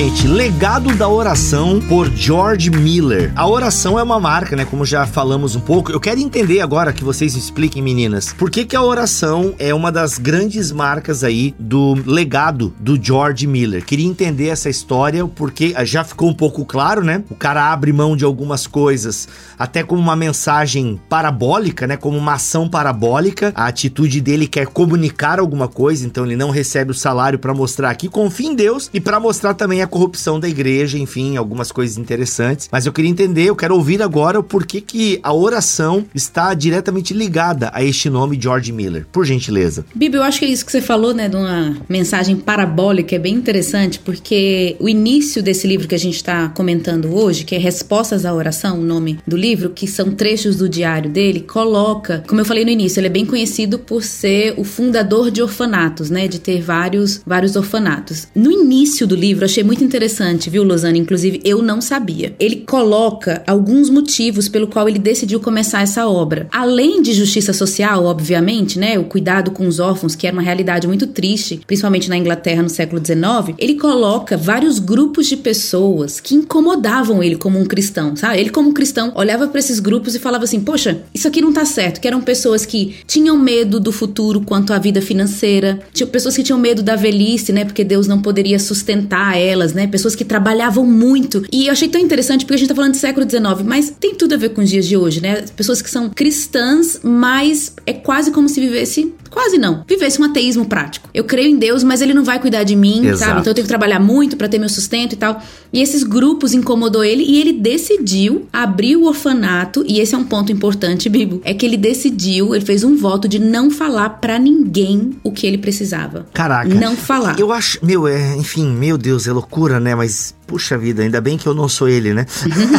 Gente, 0.00 0.26
Legado 0.26 0.94
da 0.96 1.06
Oração 1.06 1.78
por 1.78 2.10
George 2.10 2.70
Miller. 2.70 3.30
A 3.36 3.46
oração 3.46 3.98
é 3.98 4.02
uma 4.02 4.18
marca, 4.18 4.56
né? 4.56 4.64
Como 4.64 4.82
já 4.82 5.06
falamos 5.06 5.54
um 5.54 5.60
pouco. 5.60 5.92
Eu 5.92 6.00
quero 6.00 6.18
entender 6.18 6.62
agora 6.62 6.90
que 6.90 7.04
vocês 7.04 7.34
expliquem, 7.34 7.82
meninas, 7.82 8.32
por 8.32 8.50
que, 8.50 8.64
que 8.64 8.74
a 8.74 8.82
oração 8.82 9.54
é 9.58 9.74
uma 9.74 9.92
das 9.92 10.16
grandes 10.16 10.72
marcas 10.72 11.22
aí 11.22 11.54
do 11.58 11.92
legado 12.06 12.72
do 12.80 12.98
George 13.02 13.46
Miller. 13.46 13.84
Queria 13.84 14.06
entender 14.06 14.48
essa 14.48 14.70
história, 14.70 15.26
porque 15.26 15.74
já 15.84 16.02
ficou 16.02 16.30
um 16.30 16.34
pouco 16.34 16.64
claro, 16.64 17.04
né? 17.04 17.22
O 17.28 17.34
cara 17.34 17.70
abre 17.70 17.92
mão 17.92 18.16
de 18.16 18.24
algumas 18.24 18.66
coisas, 18.66 19.28
até 19.58 19.82
como 19.82 20.00
uma 20.00 20.16
mensagem 20.16 20.98
parabólica, 21.10 21.86
né? 21.86 21.98
Como 21.98 22.16
uma 22.16 22.34
ação 22.34 22.70
parabólica. 22.70 23.52
A 23.54 23.66
atitude 23.66 24.22
dele 24.22 24.46
quer 24.46 24.66
comunicar 24.66 25.38
alguma 25.38 25.68
coisa, 25.68 26.06
então 26.06 26.24
ele 26.24 26.36
não 26.36 26.48
recebe 26.48 26.90
o 26.90 26.94
salário 26.94 27.38
para 27.38 27.52
mostrar 27.52 27.94
que 27.96 28.08
confia 28.08 28.48
em 28.48 28.54
Deus 28.54 28.88
e 28.94 28.98
para 28.98 29.20
mostrar 29.20 29.52
também 29.52 29.82
a 29.82 29.89
corrupção 29.90 30.40
da 30.40 30.48
igreja, 30.48 30.98
enfim, 30.98 31.36
algumas 31.36 31.70
coisas 31.70 31.98
interessantes. 31.98 32.68
Mas 32.72 32.86
eu 32.86 32.92
queria 32.92 33.10
entender, 33.10 33.44
eu 33.44 33.56
quero 33.56 33.74
ouvir 33.74 34.02
agora 34.02 34.38
o 34.38 34.42
porquê 34.42 34.80
que 34.80 35.20
a 35.22 35.34
oração 35.34 36.06
está 36.14 36.54
diretamente 36.54 37.12
ligada 37.12 37.70
a 37.74 37.84
este 37.84 38.08
nome 38.08 38.38
George 38.40 38.72
Miller. 38.72 39.06
Por 39.12 39.26
gentileza. 39.26 39.84
Bibi, 39.94 40.16
eu 40.16 40.22
acho 40.22 40.38
que 40.38 40.44
é 40.44 40.48
isso 40.48 40.64
que 40.64 40.72
você 40.72 40.80
falou, 40.80 41.12
né, 41.12 41.28
de 41.28 41.36
uma 41.36 41.76
mensagem 41.88 42.36
parabólica, 42.36 43.14
é 43.14 43.18
bem 43.18 43.34
interessante, 43.34 43.98
porque 43.98 44.76
o 44.78 44.88
início 44.88 45.42
desse 45.42 45.66
livro 45.66 45.88
que 45.88 45.94
a 45.94 45.98
gente 45.98 46.16
está 46.16 46.48
comentando 46.48 47.14
hoje, 47.14 47.44
que 47.44 47.54
é 47.54 47.58
Respostas 47.58 48.24
à 48.24 48.32
Oração, 48.32 48.78
o 48.78 48.82
nome 48.82 49.18
do 49.26 49.36
livro, 49.36 49.70
que 49.70 49.86
são 49.86 50.12
trechos 50.12 50.56
do 50.56 50.68
diário 50.68 51.10
dele, 51.10 51.40
coloca, 51.40 52.22
como 52.26 52.40
eu 52.40 52.44
falei 52.44 52.64
no 52.64 52.70
início, 52.70 53.00
ele 53.00 53.08
é 53.08 53.10
bem 53.10 53.26
conhecido 53.26 53.78
por 53.78 54.02
ser 54.04 54.54
o 54.56 54.64
fundador 54.64 55.30
de 55.30 55.42
orfanatos, 55.42 56.10
né, 56.10 56.28
de 56.28 56.38
ter 56.38 56.62
vários, 56.62 57.20
vários 57.26 57.56
orfanatos. 57.56 58.28
No 58.34 58.50
início 58.50 59.06
do 59.06 59.16
livro, 59.16 59.44
achei 59.44 59.64
muito 59.64 59.79
interessante, 59.84 60.50
viu, 60.50 60.62
Lozana? 60.62 60.96
Inclusive, 60.96 61.40
eu 61.44 61.62
não 61.62 61.80
sabia. 61.80 62.34
Ele 62.38 62.64
coloca 62.66 63.42
alguns 63.46 63.90
motivos 63.90 64.48
pelo 64.48 64.66
qual 64.66 64.88
ele 64.88 64.98
decidiu 64.98 65.40
começar 65.40 65.82
essa 65.82 66.06
obra. 66.08 66.48
Além 66.52 67.02
de 67.02 67.12
justiça 67.12 67.52
social, 67.52 68.04
obviamente, 68.04 68.78
né, 68.78 68.98
o 68.98 69.04
cuidado 69.04 69.50
com 69.50 69.66
os 69.66 69.78
órfãos, 69.78 70.14
que 70.14 70.26
era 70.26 70.34
uma 70.36 70.42
realidade 70.42 70.86
muito 70.86 71.06
triste, 71.06 71.60
principalmente 71.66 72.08
na 72.08 72.16
Inglaterra 72.16 72.62
no 72.62 72.68
século 72.68 73.04
XIX, 73.04 73.54
ele 73.58 73.74
coloca 73.74 74.36
vários 74.36 74.78
grupos 74.78 75.26
de 75.26 75.36
pessoas 75.36 76.20
que 76.20 76.34
incomodavam 76.34 77.22
ele 77.22 77.36
como 77.36 77.58
um 77.58 77.64
cristão, 77.64 78.16
sabe? 78.16 78.40
Ele 78.40 78.50
como 78.50 78.72
cristão 78.72 79.12
olhava 79.14 79.46
para 79.48 79.58
esses 79.58 79.80
grupos 79.80 80.14
e 80.14 80.18
falava 80.18 80.44
assim: 80.44 80.60
"Poxa, 80.60 81.02
isso 81.14 81.28
aqui 81.28 81.40
não 81.40 81.52
tá 81.52 81.64
certo", 81.64 82.00
que 82.00 82.08
eram 82.08 82.20
pessoas 82.20 82.66
que 82.66 82.96
tinham 83.06 83.36
medo 83.36 83.80
do 83.80 83.92
futuro 83.92 84.40
quanto 84.40 84.72
à 84.72 84.78
vida 84.78 85.00
financeira, 85.00 85.80
tinham 85.92 86.08
pessoas 86.08 86.36
que 86.36 86.42
tinham 86.42 86.58
medo 86.58 86.82
da 86.82 86.96
velhice, 86.96 87.52
né, 87.52 87.64
porque 87.64 87.84
Deus 87.84 88.06
não 88.06 88.20
poderia 88.20 88.58
sustentar 88.58 89.38
elas, 89.38 89.69
né? 89.72 89.86
Pessoas 89.86 90.14
que 90.14 90.24
trabalhavam 90.24 90.84
muito. 90.84 91.44
E 91.52 91.66
eu 91.66 91.72
achei 91.72 91.88
tão 91.88 92.00
interessante 92.00 92.44
porque 92.44 92.54
a 92.54 92.58
gente 92.58 92.68
tá 92.68 92.74
falando 92.74 92.92
do 92.92 92.98
século 92.98 93.28
XIX, 93.28 93.62
mas 93.64 93.92
tem 93.98 94.14
tudo 94.14 94.34
a 94.34 94.38
ver 94.38 94.50
com 94.50 94.60
os 94.60 94.70
dias 94.70 94.86
de 94.86 94.96
hoje, 94.96 95.20
né? 95.20 95.44
Pessoas 95.56 95.82
que 95.82 95.90
são 95.90 96.08
cristãs, 96.10 97.00
mas 97.02 97.72
é 97.86 97.92
quase 97.92 98.30
como 98.30 98.48
se 98.48 98.60
vivesse 98.60 99.12
Quase 99.30 99.56
não. 99.58 99.84
Vivesse 99.86 100.20
um 100.20 100.24
ateísmo 100.24 100.66
prático. 100.66 101.08
Eu 101.14 101.24
creio 101.24 101.48
em 101.48 101.58
Deus, 101.58 101.82
mas 101.84 102.02
ele 102.02 102.12
não 102.12 102.24
vai 102.24 102.40
cuidar 102.40 102.64
de 102.64 102.74
mim, 102.74 103.06
Exato. 103.06 103.18
sabe? 103.18 103.40
Então 103.40 103.50
eu 103.50 103.54
tenho 103.54 103.64
que 103.64 103.68
trabalhar 103.68 104.00
muito 104.00 104.36
para 104.36 104.48
ter 104.48 104.58
meu 104.58 104.68
sustento 104.68 105.12
e 105.12 105.16
tal. 105.16 105.40
E 105.72 105.80
esses 105.80 106.02
grupos 106.02 106.52
incomodou 106.52 107.04
ele 107.04 107.22
e 107.22 107.40
ele 107.40 107.52
decidiu 107.52 108.48
abrir 108.52 108.96
o 108.96 109.04
orfanato. 109.04 109.84
E 109.86 110.00
esse 110.00 110.14
é 110.14 110.18
um 110.18 110.24
ponto 110.24 110.50
importante, 110.50 111.08
Bibo. 111.08 111.40
É 111.44 111.54
que 111.54 111.64
ele 111.64 111.76
decidiu, 111.76 112.54
ele 112.54 112.64
fez 112.64 112.82
um 112.82 112.96
voto 112.96 113.28
de 113.28 113.38
não 113.38 113.70
falar 113.70 114.10
para 114.10 114.38
ninguém 114.38 115.12
o 115.22 115.30
que 115.30 115.46
ele 115.46 115.58
precisava. 115.58 116.26
Caraca. 116.34 116.74
Não 116.74 116.96
falar. 116.96 117.38
Eu 117.38 117.52
acho, 117.52 117.78
meu, 117.84 118.08
é, 118.08 118.36
enfim, 118.36 118.68
meu 118.68 118.98
Deus, 118.98 119.26
é 119.28 119.32
loucura, 119.32 119.78
né? 119.78 119.94
Mas 119.94 120.34
Puxa 120.50 120.76
vida, 120.76 121.04
ainda 121.04 121.20
bem 121.20 121.38
que 121.38 121.46
eu 121.46 121.54
não 121.54 121.68
sou 121.68 121.88
ele, 121.88 122.12
né? 122.12 122.26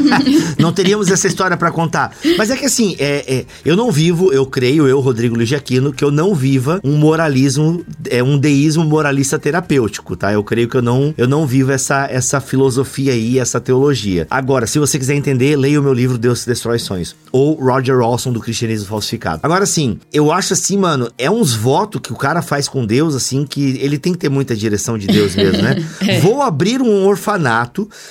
não 0.60 0.74
teríamos 0.74 1.10
essa 1.10 1.26
história 1.26 1.56
para 1.56 1.72
contar. 1.72 2.14
Mas 2.38 2.50
é 2.50 2.58
que 2.58 2.66
assim, 2.66 2.98
é, 3.00 3.24
é, 3.26 3.46
eu 3.64 3.78
não 3.78 3.90
vivo, 3.90 4.34
eu 4.34 4.46
creio, 4.46 4.90
eu, 4.90 5.00
Rodrigo 5.00 5.38
Luiz 5.38 5.54
Aquino, 5.54 5.94
que 5.94 6.04
eu 6.04 6.12
não 6.12 6.36
viva 6.36 6.82
um 6.84 6.98
moralismo, 6.98 7.82
é 8.10 8.22
um 8.22 8.38
deísmo 8.38 8.84
moralista 8.84 9.40
terapêutico, 9.40 10.18
tá? 10.18 10.34
Eu 10.34 10.44
creio 10.44 10.68
que 10.68 10.76
eu 10.76 10.82
não, 10.82 11.14
eu 11.18 11.30
não 11.30 11.48
vivo 11.48 11.72
essa, 11.72 12.08
essa 12.12 12.42
filosofia 12.42 13.14
aí, 13.14 13.40
essa 13.40 13.62
teologia. 13.62 14.28
Agora, 14.30 14.68
se 14.68 14.78
você 14.78 15.00
quiser 15.00 15.16
entender, 15.16 15.56
leia 15.56 15.80
o 15.80 15.84
meu 15.84 15.94
livro 15.94 16.18
Deus 16.18 16.44
Destrói 16.44 16.78
Sonhos. 16.78 17.16
Ou 17.32 17.54
Roger 17.54 18.00
Olson 18.02 18.34
do 18.34 18.42
Cristianismo 18.42 18.88
Falsificado. 18.88 19.40
Agora, 19.44 19.64
assim, 19.64 19.98
eu 20.12 20.30
acho 20.30 20.52
assim, 20.52 20.78
mano, 20.78 21.10
é 21.18 21.32
uns 21.32 21.54
votos 21.54 22.02
que 22.02 22.12
o 22.12 22.18
cara 22.18 22.42
faz 22.42 22.68
com 22.68 22.86
Deus, 22.86 23.16
assim, 23.16 23.46
que 23.46 23.80
ele 23.80 23.98
tem 23.98 24.12
que 24.12 24.20
ter 24.20 24.30
muita 24.30 24.54
direção 24.58 24.98
de 24.98 25.08
Deus 25.08 25.34
mesmo, 25.38 25.62
né? 25.62 25.78
é. 26.06 26.20
Vou 26.20 26.42
abrir 26.42 26.82
um 26.82 27.06
orfanato 27.06 27.61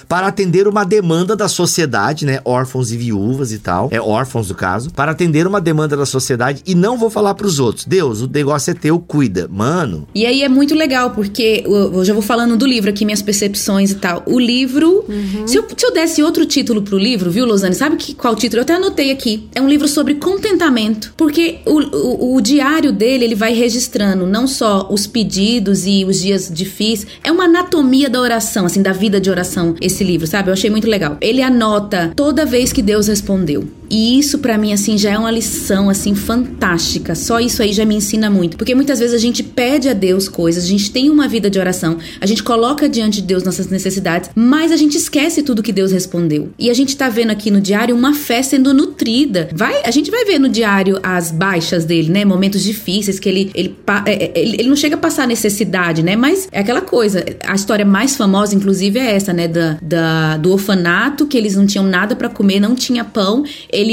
para 0.09 0.27
atender 0.27 0.67
uma 0.67 0.85
demanda 0.85 1.37
da 1.37 1.49
sociedade, 1.49 2.25
né? 2.25 2.41
Órfãos 2.45 2.93
e 2.93 2.97
viúvas 2.97 3.53
e 3.53 3.59
tal. 3.59 3.89
É 3.91 4.01
órfãos 4.01 4.49
do 4.49 4.55
caso. 4.55 4.91
Para 4.91 5.13
atender 5.13 5.47
uma 5.47 5.61
demanda 5.61 5.97
da 5.97 6.07
sociedade 6.07 6.63
e 6.67 6.75
não 6.75 6.97
vou 6.97 7.11
falar 7.11 7.35
para 7.35 7.47
os 7.47 7.59
outros. 7.59 7.85
Deus, 7.85 8.21
o 8.21 8.29
negócio 8.29 8.71
é 8.71 8.75
teu, 8.75 8.99
cuida. 8.99 9.49
Mano. 9.51 10.07
E 10.15 10.27
aí 10.27 10.43
é 10.43 10.49
muito 10.49 10.75
legal, 10.75 11.11
porque 11.11 11.65
eu 11.67 12.05
já 12.05 12.13
vou 12.13 12.23
falando 12.23 12.57
do 12.57 12.67
livro 12.67 12.91
aqui, 12.91 13.05
minhas 13.05 13.23
percepções 13.23 13.91
e 13.91 13.97
tal. 13.97 14.23
O 14.27 14.39
livro. 14.39 15.05
Uhum. 15.09 15.47
Se, 15.47 15.57
eu, 15.57 15.67
se 15.77 15.87
eu 15.87 15.93
desse 15.93 16.23
outro 16.23 16.47
título 16.47 16.83
pro 16.83 16.99
livro, 16.99 17.31
viu, 17.31 17.45
Lozane? 17.45 17.75
Sabe 17.75 17.97
que, 17.97 18.15
qual 18.15 18.35
título? 18.37 18.61
Eu 18.61 18.63
até 18.63 18.75
anotei 18.75 19.11
aqui. 19.11 19.49
É 19.55 19.61
um 19.61 19.69
livro 19.69 19.89
sobre 19.89 20.15
contentamento. 20.15 21.13
Porque 21.17 21.59
o, 21.67 21.81
o, 21.81 22.37
o 22.37 22.41
diário 22.41 22.93
dele, 22.93 23.25
ele 23.25 23.35
vai 23.35 23.53
registrando 23.53 24.27
não 24.27 24.47
só 24.47 24.89
os 24.91 25.07
pedidos 25.07 25.87
e 25.87 26.05
os 26.05 26.21
dias 26.21 26.51
difíceis, 26.53 27.07
é 27.23 27.31
uma 27.31 27.45
anatomia 27.45 28.09
da 28.09 28.21
oração, 28.21 28.67
assim, 28.67 28.83
da 28.83 28.93
vida 28.93 29.21
de 29.21 29.31
oração 29.31 29.40
oração 29.41 29.75
esse 29.81 30.05
livro, 30.05 30.27
sabe? 30.27 30.51
Eu 30.51 30.53
achei 30.53 30.71
muito 30.71 30.89
legal. 30.89 31.17
Ele 31.21 31.43
anota 31.43 32.13
toda 32.15 32.45
vez 32.45 32.73
que 32.73 32.83
Deus 32.83 33.09
respondeu. 33.09 33.80
E 33.91 34.19
isso 34.19 34.39
para 34.39 34.57
mim 34.57 34.73
assim 34.73 34.97
já 34.97 35.11
é 35.11 35.19
uma 35.19 35.31
lição 35.31 35.91
assim 35.91 36.15
fantástica. 36.15 37.15
Só 37.15 37.41
isso 37.41 37.63
aí 37.63 37.73
já 37.73 37.85
me 37.85 37.95
ensina 37.97 38.31
muito, 38.31 38.57
porque 38.57 38.75
muitas 38.75 38.99
vezes 38.99 39.15
a 39.15 39.19
gente 39.19 39.43
pede 39.43 39.89
a 39.89 39.93
Deus 39.93 40.29
coisas, 40.29 40.65
a 40.65 40.69
gente 40.69 40.91
tem 40.91 41.11
uma 41.11 41.29
vida 41.29 41.51
de 41.51 41.59
oração, 41.59 41.99
a 42.21 42.27
gente 42.27 42.43
coloca 42.43 42.89
diante 42.89 43.21
de 43.21 43.27
Deus 43.27 43.43
nossas 43.43 43.69
necessidades, 43.69 44.31
mas 44.35 44.73
a 44.73 44.77
gente 44.77 44.97
esquece 44.97 45.43
tudo 45.43 45.63
que 45.63 45.73
Deus 45.73 45.93
respondeu. 45.93 46.51
E 46.59 46.71
a 46.71 46.75
gente 46.75 46.97
tá 46.97 47.09
vendo 47.09 47.31
aqui 47.31 47.51
no 47.51 47.61
diário 47.61 47.95
uma 47.95 48.15
fé 48.15 48.43
sendo 48.43 48.73
nutrida. 48.73 49.49
Vai, 49.53 49.83
a 49.85 49.91
gente 49.91 50.11
vai 50.11 50.25
ver 50.25 50.39
no 50.39 50.49
diário 50.49 50.99
as 51.03 51.31
baixas 51.31 51.85
dele, 51.85 52.11
né? 52.11 52.25
Momentos 52.25 52.63
difíceis 52.63 53.19
que 53.19 53.29
ele 53.29 53.51
ele, 53.55 53.77
é, 54.07 54.13
é, 54.13 54.33
ele, 54.35 54.57
ele 54.59 54.69
não 54.69 54.77
chega 54.77 54.95
a 54.95 54.99
passar 54.99 55.27
necessidade, 55.27 56.03
né? 56.03 56.17
Mas 56.17 56.49
é 56.53 56.61
aquela 56.61 56.81
coisa. 56.81 57.25
A 57.45 57.55
história 57.55 57.85
mais 57.85 58.17
famosa, 58.17 58.55
inclusive, 58.55 58.99
é 58.99 59.15
essa, 59.15 59.33
né? 59.33 59.49
Da, 59.49 59.79
da 59.81 60.37
do 60.37 60.53
orfanato 60.53 61.27
que 61.27 61.37
eles 61.37 61.57
não 61.57 61.67
tinham 61.67 61.85
nada 61.85 62.15
para 62.15 62.29
comer, 62.29 62.61
não 62.61 62.75
tinha 62.75 63.05
pão. 63.05 63.45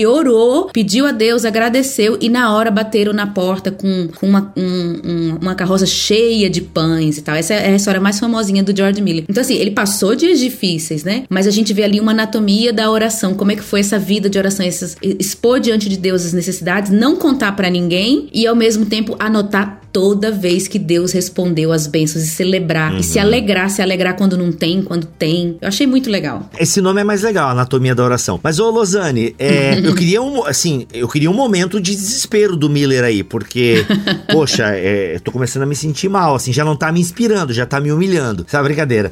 Orou, 0.06 0.70
pediu 0.74 1.06
a 1.06 1.12
Deus, 1.12 1.46
agradeceu 1.46 2.18
e 2.22 2.30
na 2.30 2.54
hora 2.54 2.72
bateram 2.72 3.14
na 3.14 3.28
porta 3.28 3.72
com, 3.72 4.10
com 4.16 4.28
uma, 4.28 4.52
um, 4.56 5.38
uma 5.42 5.56
carroça 5.56 5.86
cheia 5.86 6.50
de 6.50 6.62
pães 6.62 7.18
e 7.18 7.22
tal. 7.22 7.36
Essa 7.36 7.54
é 7.54 7.72
a 7.72 7.76
história 7.76 8.00
mais 8.00 8.20
famosinha 8.20 8.64
do 8.64 8.76
George 8.76 9.02
Miller. 9.02 9.26
Então, 9.28 9.42
assim, 9.42 9.56
ele 9.56 9.72
passou 9.72 10.16
dias 10.16 10.40
difíceis, 10.40 11.04
né? 11.04 11.24
Mas 11.30 11.48
a 11.48 11.52
gente 11.52 11.74
vê 11.74 11.84
ali 11.84 12.00
uma 12.00 12.12
anatomia 12.12 12.72
da 12.74 12.90
oração, 12.90 13.34
como 13.34 13.52
é 13.52 13.56
que 13.56 13.64
foi 13.64 13.80
essa 13.80 14.00
vida 14.00 14.30
de 14.30 14.38
oração, 14.38 14.66
esses, 14.66 14.96
expor 15.02 15.60
diante 15.60 15.90
de 15.90 15.98
Deus 15.98 16.26
as 16.26 16.34
necessidades, 16.34 16.92
não 16.92 17.16
contar 17.16 17.54
para 17.54 17.70
ninguém 17.70 18.28
e 18.34 18.46
ao 18.48 18.56
mesmo 18.56 18.86
tempo 18.86 19.16
anotar 19.20 19.82
toda 19.92 20.32
vez 20.32 20.68
que 20.68 20.78
Deus 20.78 21.12
respondeu 21.12 21.72
as 21.72 21.88
bênçãos 21.88 22.24
e 22.24 22.28
celebrar 22.28 22.92
uhum. 22.94 23.00
e 23.00 23.04
se 23.04 23.18
alegrar, 23.18 23.68
se 23.70 23.82
alegrar 23.82 24.16
quando 24.16 24.38
não 24.38 24.52
tem, 24.52 24.82
quando 24.82 25.08
tem. 25.08 25.58
Eu 25.60 25.68
achei 25.68 25.88
muito 25.88 26.08
legal. 26.08 26.48
Esse 26.60 26.82
nome 26.82 27.02
é 27.02 27.04
mais 27.04 27.24
legal, 27.24 27.50
Anatomia 27.50 27.96
da 27.96 28.04
Oração. 28.04 28.40
Mas 28.44 28.60
ô 28.60 28.70
Lozane, 28.70 29.34
é, 29.40 29.77
eu 29.84 29.96
queria 29.96 30.22
um, 30.22 30.46
assim, 30.46 30.88
eu 30.94 31.08
queria 31.08 31.30
um 31.30 31.34
momento 31.34 31.80
de 31.80 31.96
desespero 31.96 32.56
do 32.56 32.70
Miller 32.70 33.04
aí, 33.04 33.24
porque 33.24 33.86
poxa, 34.32 34.76
é, 34.76 35.16
eu 35.16 35.20
tô 35.20 35.32
começando 35.32 35.64
a 35.64 35.66
me 35.66 35.76
sentir 35.76 36.10
mal, 36.10 36.36
assim, 36.36 36.52
já 36.52 36.66
não 36.66 36.76
tá 36.76 36.92
me 36.92 37.00
inspirando, 37.00 37.54
já 37.54 37.66
tá 37.66 37.80
me 37.80 37.92
humilhando. 37.92 38.46
É 38.52 38.64
brincadeira. 38.64 39.12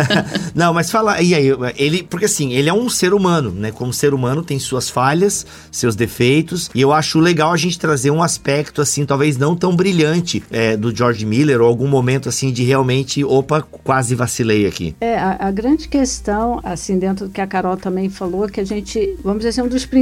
não, 0.54 0.74
mas 0.74 0.90
fala, 0.90 1.20
e 1.20 1.34
aí, 1.34 1.48
ele, 1.76 2.02
porque 2.02 2.26
assim, 2.26 2.52
ele 2.52 2.68
é 2.68 2.72
um 2.72 2.88
ser 2.88 3.14
humano, 3.14 3.50
né? 3.50 3.72
Como 3.72 3.92
ser 3.92 4.12
humano 4.12 4.42
tem 4.42 4.58
suas 4.58 4.90
falhas, 4.90 5.46
seus 5.70 5.96
defeitos, 5.96 6.70
e 6.74 6.80
eu 6.80 6.92
acho 6.92 7.18
legal 7.18 7.52
a 7.52 7.56
gente 7.56 7.78
trazer 7.78 8.10
um 8.10 8.22
aspecto 8.22 8.82
assim, 8.82 9.04
talvez 9.04 9.36
não 9.38 9.56
tão 9.56 9.74
brilhante 9.74 10.42
é, 10.50 10.76
do 10.76 10.94
George 10.94 11.24
Miller 11.24 11.60
ou 11.60 11.66
algum 11.66 11.88
momento 11.88 12.28
assim 12.28 12.52
de 12.52 12.62
realmente, 12.62 13.24
opa, 13.24 13.62
quase 13.62 14.14
vacilei 14.14 14.66
aqui? 14.66 14.94
É, 15.00 15.16
a, 15.16 15.48
a, 15.48 15.50
grande 15.50 15.88
questão, 15.88 16.60
assim, 16.62 16.98
dentro 16.98 17.26
do 17.26 17.32
que 17.32 17.40
a 17.40 17.46
Carol 17.46 17.76
também 17.76 18.08
falou, 18.10 18.48
que 18.48 18.60
a 18.60 18.64
gente, 18.64 19.16
vamos 19.22 19.38
dizer 19.38 19.50
assim, 19.50 19.62
um 19.62 19.68
dos 19.68 19.86
princípios 19.86 20.01